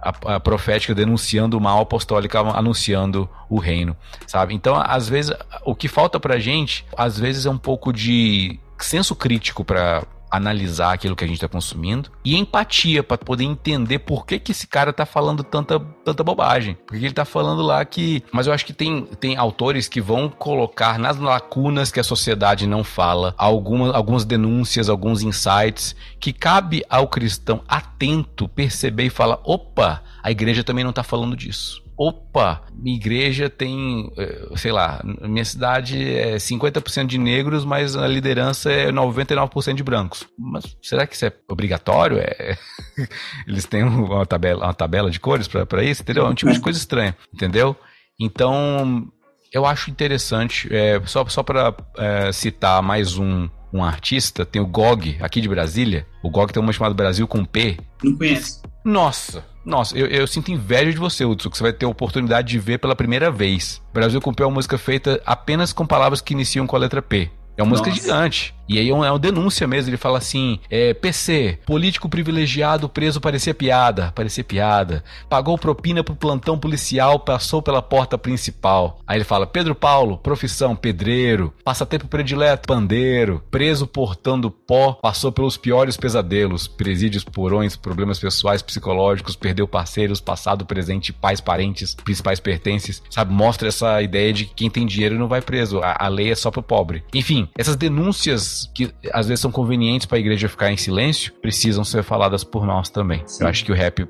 A, 0.02 0.36
a, 0.36 0.40
profética 0.40 0.96
denunciando 0.96 1.58
o 1.58 1.62
mal, 1.62 1.82
apostólica 1.82 2.40
anunciando 2.40 3.30
o 3.50 3.60
reino, 3.60 3.96
sabe? 4.26 4.54
Então, 4.54 4.76
às 4.78 5.10
vezes, 5.10 5.36
o 5.66 5.76
que 5.76 5.90
falta 5.90 6.20
pra 6.20 6.40
gente, 6.40 6.86
às 6.96 7.20
vezes 7.20 7.46
é 7.46 7.50
um 7.50 7.58
pouco 7.58 7.92
de 7.92 8.58
senso 8.78 9.16
crítico 9.16 9.66
para 9.66 10.04
analisar 10.30 10.94
aquilo 10.94 11.16
que 11.16 11.24
a 11.24 11.28
gente 11.28 11.38
está 11.38 11.48
consumindo 11.48 12.12
e 12.24 12.36
empatia 12.36 13.04
para 13.04 13.18
poder 13.18 13.44
entender 13.44 14.00
por 14.00 14.26
que, 14.26 14.40
que 14.40 14.52
esse 14.52 14.68
cara 14.68 14.92
tá 14.94 15.06
falando 15.06 15.44
tanta, 15.44 15.80
tanta 15.80 16.24
bobagem. 16.24 16.78
Porque 16.86 17.06
ele 17.06 17.14
tá 17.14 17.26
falando 17.26 17.62
lá 17.62 17.84
que. 17.84 18.24
Mas 18.32 18.48
eu 18.48 18.54
acho 18.54 18.66
que 18.66 18.74
tem, 18.74 19.06
tem 19.20 19.38
autores 19.38 19.88
que 19.88 20.02
vão 20.02 20.30
colocar 20.30 21.00
nas 21.00 21.18
lacunas 21.18 21.92
que 21.92 22.00
a 22.00 22.04
sociedade 22.04 22.68
não 22.68 22.84
fala 22.84 23.34
algumas, 23.38 23.94
algumas 23.94 24.26
denúncias, 24.26 24.90
alguns 24.90 25.22
insights 25.22 25.96
que 26.20 26.34
cabe 26.34 26.84
ao 26.90 27.08
cristão 27.08 27.62
atento 27.68 28.48
perceber 28.48 29.06
e 29.06 29.10
falar: 29.10 29.40
opa, 29.44 30.04
a 30.22 30.32
igreja 30.32 30.64
também 30.64 30.84
não 30.84 30.94
tá 30.94 31.04
falando 31.04 31.36
disso 31.36 31.87
opa, 31.98 32.62
minha 32.72 32.96
igreja 32.96 33.50
tem, 33.50 34.12
eh, 34.18 34.50
sei 34.56 34.72
lá, 34.72 35.02
minha 35.04 35.44
cidade 35.44 36.02
é 36.14 36.38
50% 36.38 37.08
de 37.08 37.18
negros, 37.18 37.66
mas 37.66 37.96
a 37.96 38.08
liderança 38.08 38.72
é 38.72 38.92
99% 38.92 39.74
de 39.74 39.84
brancos. 39.84 40.28
Mas 40.38 40.78
será 40.82 41.08
que 41.08 41.16
isso 41.16 41.26
é 41.26 41.34
obrigatório? 41.50 42.20
É... 42.20 42.58
Eles 43.48 43.66
têm 43.66 43.84
uma 43.84 44.26
tabela, 44.26 44.66
uma 44.66 44.74
tabela 44.74 45.10
de 45.10 45.20
cores 45.20 45.48
para 45.48 45.84
isso, 45.84 46.04
entendeu? 46.04 46.26
É 46.26 46.30
um 46.30 46.36
tipo 46.36 46.52
de 46.52 46.60
coisa 46.60 46.78
estranha, 46.78 47.18
entendeu? 47.34 47.76
Então, 48.20 49.08
eu 49.52 49.66
acho 49.66 49.90
interessante, 49.90 50.68
é, 50.72 51.02
só, 51.06 51.26
só 51.28 51.42
para 51.42 51.76
é, 51.98 52.32
citar 52.32 52.82
mais 52.84 53.18
um, 53.18 53.50
um 53.74 53.84
artista, 53.84 54.46
tem 54.46 54.62
o 54.62 54.68
Gog, 54.68 55.18
aqui 55.20 55.42
de 55.42 55.48
Brasília. 55.48 56.06
O 56.24 56.30
Gog 56.30 56.54
tem 56.54 56.62
uma 56.62 56.74
chamada 56.74 56.94
Brasil 56.94 57.28
com 57.28 57.44
P. 57.44 57.78
Não 58.04 58.16
conheço. 58.16 58.62
Nossa, 58.84 59.44
nossa, 59.68 59.98
eu, 59.98 60.08
eu, 60.08 60.26
sinto 60.26 60.50
inveja 60.50 60.92
de 60.94 60.98
você, 60.98 61.26
Hudson, 61.26 61.50
que 61.50 61.58
você 61.58 61.64
vai 61.64 61.74
ter 61.74 61.86
a 61.86 61.90
oportunidade 61.90 62.48
de 62.48 62.58
ver 62.58 62.78
pela 62.78 62.96
primeira 62.96 63.30
vez. 63.30 63.82
Brasil 63.94 64.22
com 64.22 64.34
P 64.34 64.42
é 64.42 64.46
uma 64.46 64.54
música 64.54 64.78
feita 64.78 65.22
apenas 65.26 65.74
com 65.74 65.86
palavras 65.86 66.22
que 66.22 66.34
iniciam 66.34 66.66
com 66.66 66.78
a 66.78 66.80
letra 66.80 67.02
P. 67.02 67.30
É 67.58 67.62
uma 67.62 67.72
música 67.72 67.92
gigante. 67.92 68.56
E 68.68 68.78
aí 68.78 68.90
é 68.90 68.94
uma, 68.94 69.08
é 69.08 69.12
uma 69.12 69.20
denúncia 69.20 69.68
mesmo. 69.68 69.90
Ele 69.90 69.98
fala 69.98 70.18
assim: 70.18 70.60
é, 70.70 70.94
PC, 70.94 71.60
político 71.66 72.10
privilegiado 72.10 72.90
preso 72.90 73.22
parecia 73.22 73.54
piada. 73.54 74.12
Parecia 74.14 74.44
piada. 74.44 75.04
Pagou 75.30 75.58
propina 75.58 76.04
pro 76.04 76.16
plantão 76.16 76.58
policial, 76.58 77.20
passou 77.20 77.62
pela 77.62 77.82
porta 77.82 78.18
principal. 78.18 79.00
Aí 79.08 79.18
ele 79.18 79.24
fala: 79.24 79.48
Pedro 79.48 79.74
Paulo, 79.74 80.18
profissão, 80.18 80.76
pedreiro. 80.76 81.54
Passatempo 81.64 82.08
predileto, 82.08 82.68
pandeiro. 82.68 83.42
Preso 83.50 83.88
portando 83.88 84.52
pó, 84.52 84.94
passou 84.94 85.32
pelos 85.32 85.58
piores 85.58 85.96
pesadelos. 85.96 86.68
Presídios, 86.68 87.24
porões, 87.24 87.76
problemas 87.76 88.20
pessoais, 88.20 88.62
psicológicos, 88.62 89.36
perdeu 89.36 89.68
parceiros, 89.68 90.20
passado, 90.20 90.66
presente, 90.66 91.14
pais, 91.14 91.40
parentes, 91.40 91.96
principais 91.96 92.40
pertences. 92.40 93.02
Sabe? 93.10 93.34
Mostra 93.34 93.70
essa 93.70 94.02
ideia 94.02 94.34
de 94.34 94.46
que 94.46 94.54
quem 94.56 94.70
tem 94.70 94.86
dinheiro 94.86 95.18
não 95.18 95.28
vai 95.28 95.42
preso. 95.42 95.80
A, 95.80 96.06
a 96.06 96.08
lei 96.08 96.32
é 96.32 96.36
só 96.36 96.52
pro 96.52 96.62
pobre. 96.62 97.04
Enfim, 97.14 97.48
essas 97.58 97.76
denúncias 97.76 98.57
que 98.74 98.92
às 99.12 99.28
vezes 99.28 99.42
são 99.42 99.52
convenientes 99.52 100.06
para 100.06 100.18
a 100.18 100.20
igreja 100.20 100.50
ficar 100.50 100.72
em 100.72 100.78
silêncio, 100.78 101.34
precisam 101.42 101.84
ser 101.84 102.04
faladas 102.04 102.44
por 102.44 102.66
nós 102.66 102.90
também. 102.90 103.22
Sim. 103.26 103.44
Eu 103.44 103.50
acho 103.50 103.66
que 103.66 103.72
o 103.72 103.76
rap 103.76 104.08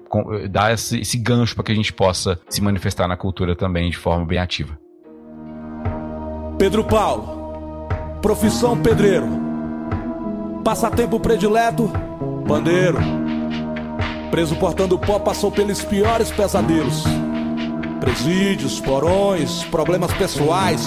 dá 0.49 0.71
esse, 0.71 0.99
esse 0.99 1.17
gancho 1.17 1.55
para 1.55 1.63
que 1.65 1.71
a 1.71 1.75
gente 1.75 1.91
possa 1.91 2.39
se 2.49 2.61
manifestar 2.61 3.07
na 3.07 3.17
cultura 3.17 3.55
também 3.55 3.89
de 3.89 3.97
forma 3.97 4.25
bem 4.25 4.39
ativa. 4.39 4.77
Pedro 6.57 6.83
Paulo, 6.83 7.87
profissão 8.21 8.77
pedreiro, 8.77 9.27
passatempo 10.63 11.19
predileto, 11.19 11.91
bandeiro. 12.47 12.97
Preso 14.31 14.55
portando 14.55 14.99
pó, 14.99 15.19
passou 15.19 15.51
pelos 15.51 15.83
piores 15.83 16.31
pesadelos 16.31 17.05
presídios, 17.99 18.79
porões, 18.79 19.63
problemas 19.69 20.13
pessoais, 20.13 20.81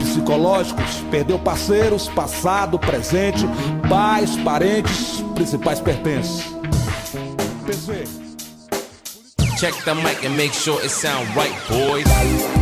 psicológicos, 0.00 0.96
perdeu 1.10 1.38
parceiros, 1.38 2.08
passado, 2.08 2.78
presente, 2.78 3.46
pais, 3.88 4.36
parentes, 4.38 5.22
principais 5.34 5.80
pertences. 5.80 6.44
Check 9.58 9.74
the 9.84 9.94
mic 9.94 10.24
and 10.24 10.36
make 10.36 10.52
sure 10.52 10.82
it 10.84 10.90
sound 10.90 11.28
right, 11.36 11.54
boys. 11.68 12.61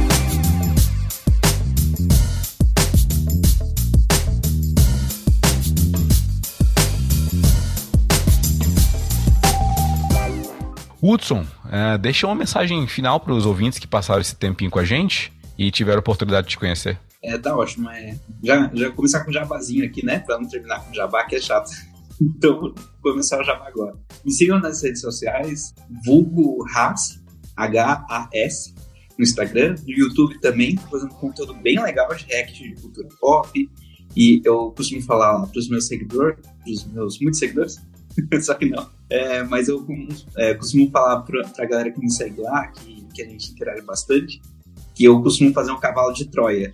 Hudson, 11.03 11.41
uh, 11.65 11.99
deixa 11.99 12.27
uma 12.27 12.35
mensagem 12.35 12.87
final 12.87 13.21
para 13.21 13.33
os 13.33 13.47
ouvintes 13.47 13.79
que 13.79 13.87
passaram 13.87 14.21
esse 14.21 14.37
tempinho 14.37 14.71
com 14.71 14.79
a 14.79 14.85
gente 14.85 15.33
e 15.57 15.71
tiveram 15.71 15.99
a 15.99 16.01
oportunidade 16.01 16.47
de 16.47 16.51
te 16.53 16.59
conhecer. 16.59 16.99
É, 17.23 17.37
tá 17.37 17.57
ótimo. 17.57 17.89
É, 17.91 18.17
já, 18.43 18.71
já 18.73 18.91
começar 18.91 19.25
com 19.25 19.31
o 19.31 19.33
jabazinho 19.33 19.85
aqui, 19.85 20.05
né? 20.05 20.21
Para 20.21 20.39
não 20.39 20.49
terminar 20.49 20.85
com 20.85 20.91
o 20.91 20.95
jabá, 20.95 21.25
que 21.25 21.37
é 21.37 21.41
chato. 21.41 21.71
Então, 22.23 22.61
vou 23.03 23.13
começar 23.13 23.41
o 23.41 23.45
jabá 23.45 23.67
agora. 23.67 23.97
Me 24.23 24.31
sigam 24.31 24.59
nas 24.61 24.83
redes 24.83 25.01
sociais, 25.01 25.75
vulgo 26.05 26.63
Has, 26.69 27.19
H-A-S, 27.57 28.75
no 29.19 29.25
Instagram, 29.25 29.75
no 29.87 29.91
YouTube 29.91 30.39
também, 30.39 30.77
fazendo 30.77 31.15
conteúdo 31.15 31.55
bem 31.55 31.83
legal 31.83 32.15
de 32.15 32.27
react 32.27 32.63
de 32.63 32.79
cultura 32.79 33.09
pop. 33.19 33.71
E 34.15 34.43
eu 34.45 34.71
costumo 34.73 35.01
falar 35.01 35.39
lá 35.39 35.47
pros 35.47 35.71
meus 35.71 35.87
seguidores, 35.87 36.39
pros 36.63 36.85
meus 36.93 37.19
muitos 37.21 37.39
seguidores, 37.39 37.81
só 38.43 38.55
que 38.55 38.69
não. 38.69 38.89
É, 39.09 39.43
mas 39.43 39.69
eu 39.69 39.87
é, 40.37 40.55
costumo 40.55 40.91
falar 40.91 41.23
pra, 41.23 41.47
pra 41.49 41.67
galera 41.67 41.91
que 41.91 42.01
me 42.01 42.11
segue 42.11 42.41
lá, 42.41 42.69
que, 42.69 43.05
que 43.15 43.23
a 43.23 43.27
gente 43.27 43.53
interage 43.53 43.83
bastante, 43.83 44.41
que 44.95 45.05
eu 45.05 45.21
costumo 45.23 45.53
fazer 45.53 45.73
um 45.73 45.81
cavalo 45.81 46.13
de 46.13 46.27
Troia. 46.27 46.73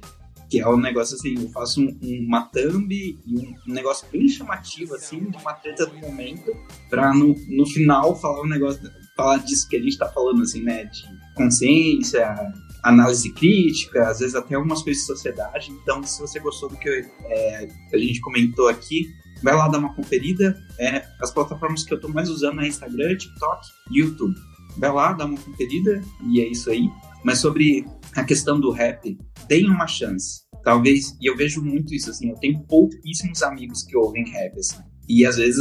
Que 0.48 0.60
é 0.60 0.68
um 0.68 0.76
negócio 0.76 1.16
assim, 1.16 1.34
eu 1.34 1.48
faço 1.48 1.80
um, 1.80 1.98
uma 2.02 2.42
thumb 2.42 2.92
e 2.92 3.18
um, 3.26 3.72
negócio 3.72 4.06
bem 4.12 4.28
chamativo, 4.28 4.94
assim, 4.94 5.28
de 5.28 5.36
uma 5.38 5.52
treta 5.54 5.86
do 5.86 5.96
momento, 5.96 6.56
pra 6.88 7.12
no, 7.12 7.34
no 7.48 7.66
final 7.66 8.14
falar 8.14 8.42
um 8.42 8.48
negócio, 8.48 8.80
falar 9.16 9.38
disso 9.38 9.68
que 9.68 9.76
a 9.76 9.82
gente 9.82 9.98
tá 9.98 10.08
falando, 10.08 10.42
assim, 10.42 10.62
né? 10.62 10.84
De 10.84 11.02
consciência, 11.34 12.54
análise 12.80 13.32
crítica, 13.32 14.08
às 14.08 14.20
vezes 14.20 14.36
até 14.36 14.54
algumas 14.54 14.82
coisas 14.82 15.02
de 15.02 15.06
sociedade. 15.08 15.72
Então, 15.72 16.00
se 16.04 16.20
você 16.20 16.38
gostou 16.38 16.68
do 16.68 16.76
que 16.76 16.88
é, 17.24 17.68
a 17.92 17.98
gente 17.98 18.20
comentou 18.20 18.68
aqui, 18.68 19.12
vai 19.42 19.54
lá 19.54 19.68
dar 19.68 19.78
uma 19.78 19.94
conferida. 19.94 20.56
É, 20.78 21.06
as 21.20 21.30
plataformas 21.30 21.84
que 21.84 21.92
eu 21.92 21.96
estou 21.96 22.12
mais 22.12 22.28
usando 22.28 22.60
é 22.60 22.68
Instagram, 22.68 23.16
TikTok 23.16 23.66
e 23.90 24.00
YouTube. 24.00 24.34
Vai 24.78 24.92
lá, 24.92 25.12
dá 25.12 25.24
uma 25.24 25.38
conferida 25.38 26.02
e 26.28 26.40
é 26.40 26.48
isso 26.48 26.70
aí. 26.70 26.90
Mas 27.24 27.38
sobre 27.38 27.86
a 28.14 28.24
questão 28.24 28.60
do 28.60 28.70
rap, 28.70 29.18
deem 29.48 29.68
uma 29.70 29.86
chance. 29.86 30.42
Talvez, 30.62 31.16
e 31.20 31.30
eu 31.30 31.36
vejo 31.36 31.62
muito 31.62 31.94
isso, 31.94 32.10
assim, 32.10 32.30
eu 32.30 32.36
tenho 32.36 32.60
pouquíssimos 32.64 33.42
amigos 33.42 33.82
que 33.82 33.96
ouvem 33.96 34.28
rap, 34.30 34.58
assim. 34.58 34.82
E 35.08 35.24
às 35.24 35.36
vezes 35.36 35.60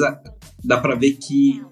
dá 0.63 0.79
pra 0.79 0.95
ver 0.95 1.13
que 1.13 1.63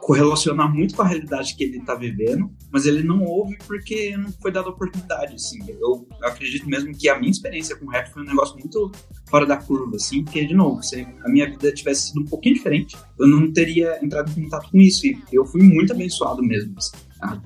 correlacionar 0.00 0.72
muito 0.72 0.94
com 0.94 1.02
a 1.02 1.06
realidade 1.06 1.54
que 1.54 1.64
ele 1.64 1.78
está 1.78 1.94
vivendo, 1.94 2.50
mas 2.70 2.86
ele 2.86 3.02
não 3.02 3.22
ouve 3.22 3.56
porque 3.66 4.16
não 4.16 4.32
foi 4.32 4.50
dada 4.50 4.68
oportunidade, 4.68 5.34
assim. 5.34 5.58
Eu, 5.68 6.08
acredito 6.22 6.68
mesmo 6.68 6.92
que 6.96 7.08
a 7.08 7.18
minha 7.18 7.30
experiência 7.30 7.76
com 7.76 7.86
rap 7.86 8.12
foi 8.12 8.22
um 8.22 8.26
negócio 8.26 8.56
muito 8.58 8.90
fora 9.28 9.46
da 9.46 9.56
curva, 9.56 9.96
assim, 9.96 10.24
porque, 10.24 10.44
de 10.44 10.54
novo, 10.54 10.82
se 10.82 11.06
a 11.24 11.28
minha 11.28 11.48
vida 11.48 11.72
tivesse 11.72 12.08
sido 12.08 12.22
um 12.22 12.24
pouquinho 12.24 12.54
diferente, 12.54 12.96
eu 13.18 13.28
não 13.28 13.52
teria 13.52 13.98
entrado 14.02 14.30
em 14.30 14.44
contato 14.44 14.70
com 14.70 14.78
isso. 14.78 15.06
E 15.06 15.18
eu 15.32 15.44
fui 15.44 15.62
muito 15.62 15.92
abençoado 15.92 16.42
mesmo, 16.42 16.74
assim, 16.76 16.96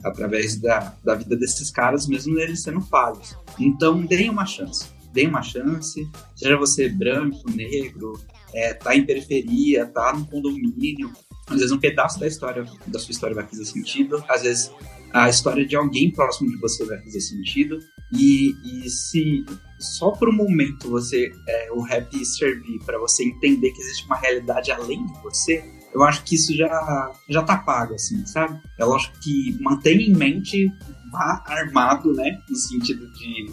através 0.02 0.60
da, 0.60 0.94
da 1.04 1.14
vida 1.14 1.36
desses 1.36 1.70
caras, 1.70 2.06
mesmo 2.06 2.38
eles 2.38 2.62
sendo 2.62 2.80
falhos. 2.80 3.36
Então, 3.58 4.00
deem 4.02 4.30
uma 4.30 4.46
chance. 4.46 4.86
Deem 5.12 5.28
uma 5.28 5.42
chance, 5.42 6.10
seja 6.34 6.56
você 6.56 6.88
branco, 6.88 7.48
negro, 7.52 8.18
é, 8.54 8.72
tá 8.72 8.96
em 8.96 9.04
periferia, 9.04 9.86
tá 9.86 10.12
no 10.12 10.26
condomínio, 10.26 11.12
às 11.48 11.56
vezes 11.56 11.72
um 11.72 11.78
pedaço 11.78 12.18
da 12.18 12.26
história, 12.26 12.64
da 12.86 12.98
sua 12.98 13.12
história 13.12 13.34
vai 13.34 13.46
fazer 13.46 13.64
sentido, 13.64 14.22
às 14.28 14.42
vezes 14.42 14.70
a 15.12 15.28
história 15.28 15.64
de 15.64 15.76
alguém 15.76 16.10
próximo 16.10 16.50
de 16.50 16.56
você 16.56 16.84
vai 16.84 16.98
fazer 16.98 17.20
sentido. 17.20 17.78
E, 18.12 18.54
e 18.64 18.90
se 18.90 19.44
só 19.78 20.10
por 20.10 20.28
um 20.28 20.32
momento 20.32 20.90
você 20.90 21.30
é, 21.48 21.72
o 21.72 21.80
rap 21.80 22.24
servir 22.24 22.78
para 22.84 22.98
você 22.98 23.24
entender 23.24 23.70
que 23.70 23.80
existe 23.80 24.06
uma 24.06 24.16
realidade 24.16 24.72
além 24.72 25.04
de 25.06 25.22
você, 25.22 25.64
eu 25.94 26.02
acho 26.02 26.24
que 26.24 26.34
isso 26.34 26.54
já, 26.56 27.12
já 27.28 27.42
tá 27.42 27.56
pago, 27.58 27.94
assim, 27.94 28.26
sabe? 28.26 28.60
É 28.78 28.84
lógico 28.84 29.16
que 29.20 29.56
mantenha 29.60 30.02
em 30.02 30.12
mente, 30.12 30.68
vá 31.12 31.44
armado, 31.46 32.12
né? 32.12 32.36
No 32.48 32.56
sentido 32.56 33.10
de. 33.12 33.52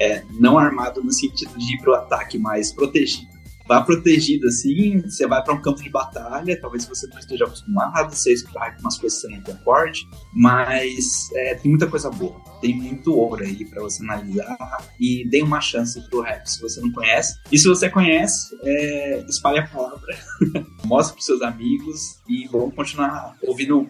É, 0.00 0.24
não 0.40 0.58
armado 0.58 1.04
no 1.04 1.12
sentido 1.12 1.56
de 1.58 1.74
ir 1.74 1.78
pro 1.82 1.94
ataque, 1.94 2.38
mas 2.38 2.72
protegido 2.72 3.31
vá 3.72 3.80
protegido 3.80 4.48
assim, 4.48 5.00
você 5.00 5.26
vai 5.26 5.42
para 5.42 5.54
um 5.54 5.62
campo 5.62 5.82
de 5.82 5.88
batalha, 5.88 6.60
talvez 6.60 6.84
você 6.84 7.06
não 7.06 7.18
esteja 7.18 7.46
acostumado, 7.46 8.14
você 8.14 8.32
esbarre 8.32 8.74
com 8.76 8.82
umas 8.82 8.98
coisas 8.98 9.18
que 9.18 9.26
você 9.26 9.34
não 9.34 9.42
concorde, 9.42 10.06
mas 10.34 11.30
é, 11.34 11.54
tem 11.54 11.70
muita 11.70 11.86
coisa 11.86 12.10
boa, 12.10 12.38
tem 12.60 12.76
muito 12.76 13.14
ouro 13.14 13.42
aí 13.42 13.64
para 13.64 13.82
você 13.82 14.02
analisar 14.02 14.86
e 15.00 15.26
dê 15.26 15.40
uma 15.40 15.60
chance 15.60 15.98
pro 16.10 16.20
rap 16.20 16.46
se 16.46 16.60
você 16.60 16.80
não 16.82 16.92
conhece. 16.92 17.38
E 17.50 17.58
se 17.58 17.66
você 17.66 17.88
conhece, 17.88 18.54
é, 18.62 19.24
espalhe 19.26 19.60
a 19.60 19.66
palavra, 19.66 20.18
mostre 20.84 21.14
pros 21.14 21.24
seus 21.24 21.40
amigos 21.40 22.18
e 22.28 22.46
vamos 22.48 22.74
continuar 22.74 23.36
ouvindo 23.42 23.88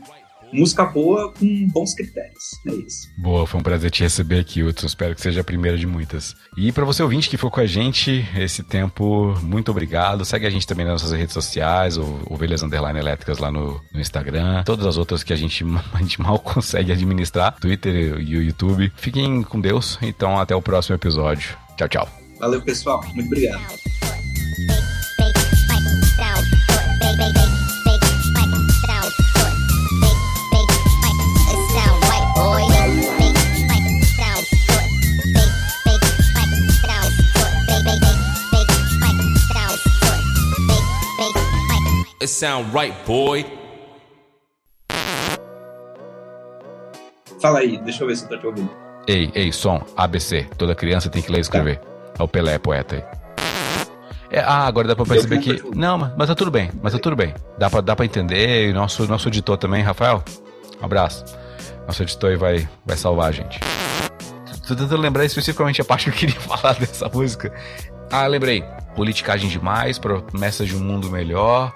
música 0.53 0.85
boa 0.85 1.33
com 1.33 1.67
bons 1.69 1.95
critérios. 1.95 2.51
É 2.67 2.73
isso. 2.73 3.09
Boa, 3.19 3.47
foi 3.47 3.61
um 3.61 3.63
prazer 3.63 3.91
te 3.91 4.03
receber 4.03 4.41
aqui, 4.41 4.63
Hudson. 4.63 4.87
Espero 4.87 5.15
que 5.15 5.21
seja 5.21 5.41
a 5.41 5.45
primeira 5.45 5.77
de 5.79 5.87
muitas. 5.87 6.35
E 6.57 6.71
para 6.71 6.85
você 6.85 7.03
ouvinte 7.03 7.29
que 7.29 7.37
ficou 7.37 7.51
com 7.51 7.61
a 7.61 7.67
gente 7.67 8.27
esse 8.37 8.63
tempo, 8.63 9.35
muito 9.43 9.71
obrigado. 9.71 10.25
Segue 10.25 10.47
a 10.47 10.51
gente 10.51 10.67
também 10.67 10.85
nas 10.85 11.03
nossas 11.03 11.19
redes 11.19 11.33
sociais, 11.33 11.97
o 11.97 12.21
Ovelhas 12.29 12.63
Underline 12.63 12.99
Elétricas 12.99 13.39
lá 13.39 13.51
no, 13.51 13.81
no, 13.93 14.01
Instagram. 14.01 14.63
Todas 14.65 14.87
as 14.87 14.97
outras 14.97 15.23
que 15.23 15.33
a 15.33 15.37
gente, 15.37 15.65
a 15.93 15.99
gente 15.99 16.21
mal 16.21 16.39
consegue 16.39 16.93
administrar, 16.93 17.57
Twitter 17.59 18.21
e 18.21 18.37
o 18.37 18.43
YouTube. 18.43 18.93
Fiquem 18.97 19.43
com 19.43 19.61
Deus. 19.61 19.99
Então, 20.03 20.39
até 20.39 20.55
o 20.55 20.63
próximo 20.63 20.97
episódio. 20.97 21.57
Tchau, 21.77 21.89
tchau. 21.89 22.09
Valeu, 22.39 22.61
pessoal. 22.61 23.03
Muito 23.15 23.27
obrigado. 23.27 24.12
It 42.23 42.31
sound 42.31 42.73
right, 42.73 42.95
boy. 43.05 43.45
Fala 47.41 47.59
aí, 47.59 47.79
deixa 47.79 48.05
eu 48.05 48.07
ver 48.07 48.17
se 48.17 48.23
eu 48.23 48.29
tô 48.29 48.39
te 48.39 48.47
ouvindo. 48.47 48.71
Ei, 49.09 49.29
ei, 49.35 49.51
som, 49.51 49.85
ABC. 49.97 50.47
Toda 50.57 50.73
criança 50.73 51.11
tem 51.11 51.21
que 51.21 51.33
ler 51.33 51.39
e 51.39 51.41
escrever. 51.41 51.79
Tá. 51.79 51.87
É 52.21 52.23
o 52.23 52.29
Pelé, 52.29 52.59
poeta 52.61 52.95
aí. 52.95 53.05
É, 54.31 54.39
ah, 54.39 54.69
agora 54.69 54.87
dá 54.87 54.95
pra 54.95 55.05
perceber 55.05 55.39
que. 55.39 55.65
Não, 55.75 55.99
mas, 55.99 56.13
mas 56.17 56.29
tá 56.29 56.37
tudo 56.37 56.53
bem, 56.53 56.71
mas 56.81 56.93
tá 56.93 57.01
tudo 57.01 57.17
bem. 57.17 57.35
Dá 57.59 57.69
pra, 57.69 57.81
dá 57.81 57.97
pra 57.97 58.05
entender. 58.05 58.69
E 58.69 58.73
nosso, 58.73 59.05
nosso 59.09 59.27
editor 59.27 59.57
também, 59.57 59.83
Rafael. 59.83 60.23
Um 60.81 60.85
abraço. 60.85 61.25
Nosso 61.89 62.05
editor 62.05 62.31
aí 62.31 62.37
vai, 62.37 62.69
vai 62.87 62.97
salvar 62.97 63.31
a 63.31 63.33
gente. 63.33 63.59
Tô 64.69 64.77
tentando 64.77 65.03
lembrar 65.03 65.25
especificamente 65.25 65.81
a 65.81 65.85
parte 65.85 66.05
que 66.05 66.11
eu 66.11 66.15
queria 66.15 66.39
falar 66.47 66.75
dessa 66.75 67.09
música. 67.09 67.53
Ah, 68.13 68.29
lembrei. 68.29 68.63
Politicagem 68.95 69.51
demais, 69.51 69.99
promessa 69.99 70.65
de 70.65 70.77
um 70.77 70.81
mundo 70.81 71.11
melhor. 71.11 71.73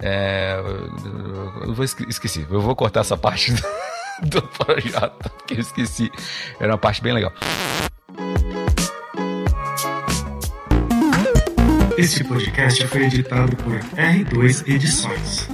É, 0.00 0.60
eu 1.62 1.74
vou 1.74 1.84
esqueci. 1.84 2.46
Eu 2.50 2.60
vou 2.60 2.76
cortar 2.76 3.00
essa 3.00 3.16
parte 3.16 3.52
do, 4.22 4.40
do 4.40 4.42
projeto, 4.42 5.30
porque 5.30 5.54
eu 5.54 5.60
esqueci. 5.60 6.10
Era 6.60 6.72
uma 6.72 6.78
parte 6.78 7.02
bem 7.02 7.12
legal. 7.12 7.32
Este 11.96 12.22
podcast 12.24 12.86
foi 12.88 13.04
editado 13.04 13.56
por 13.56 13.78
R2 13.78 14.68
Edições. 14.68 15.48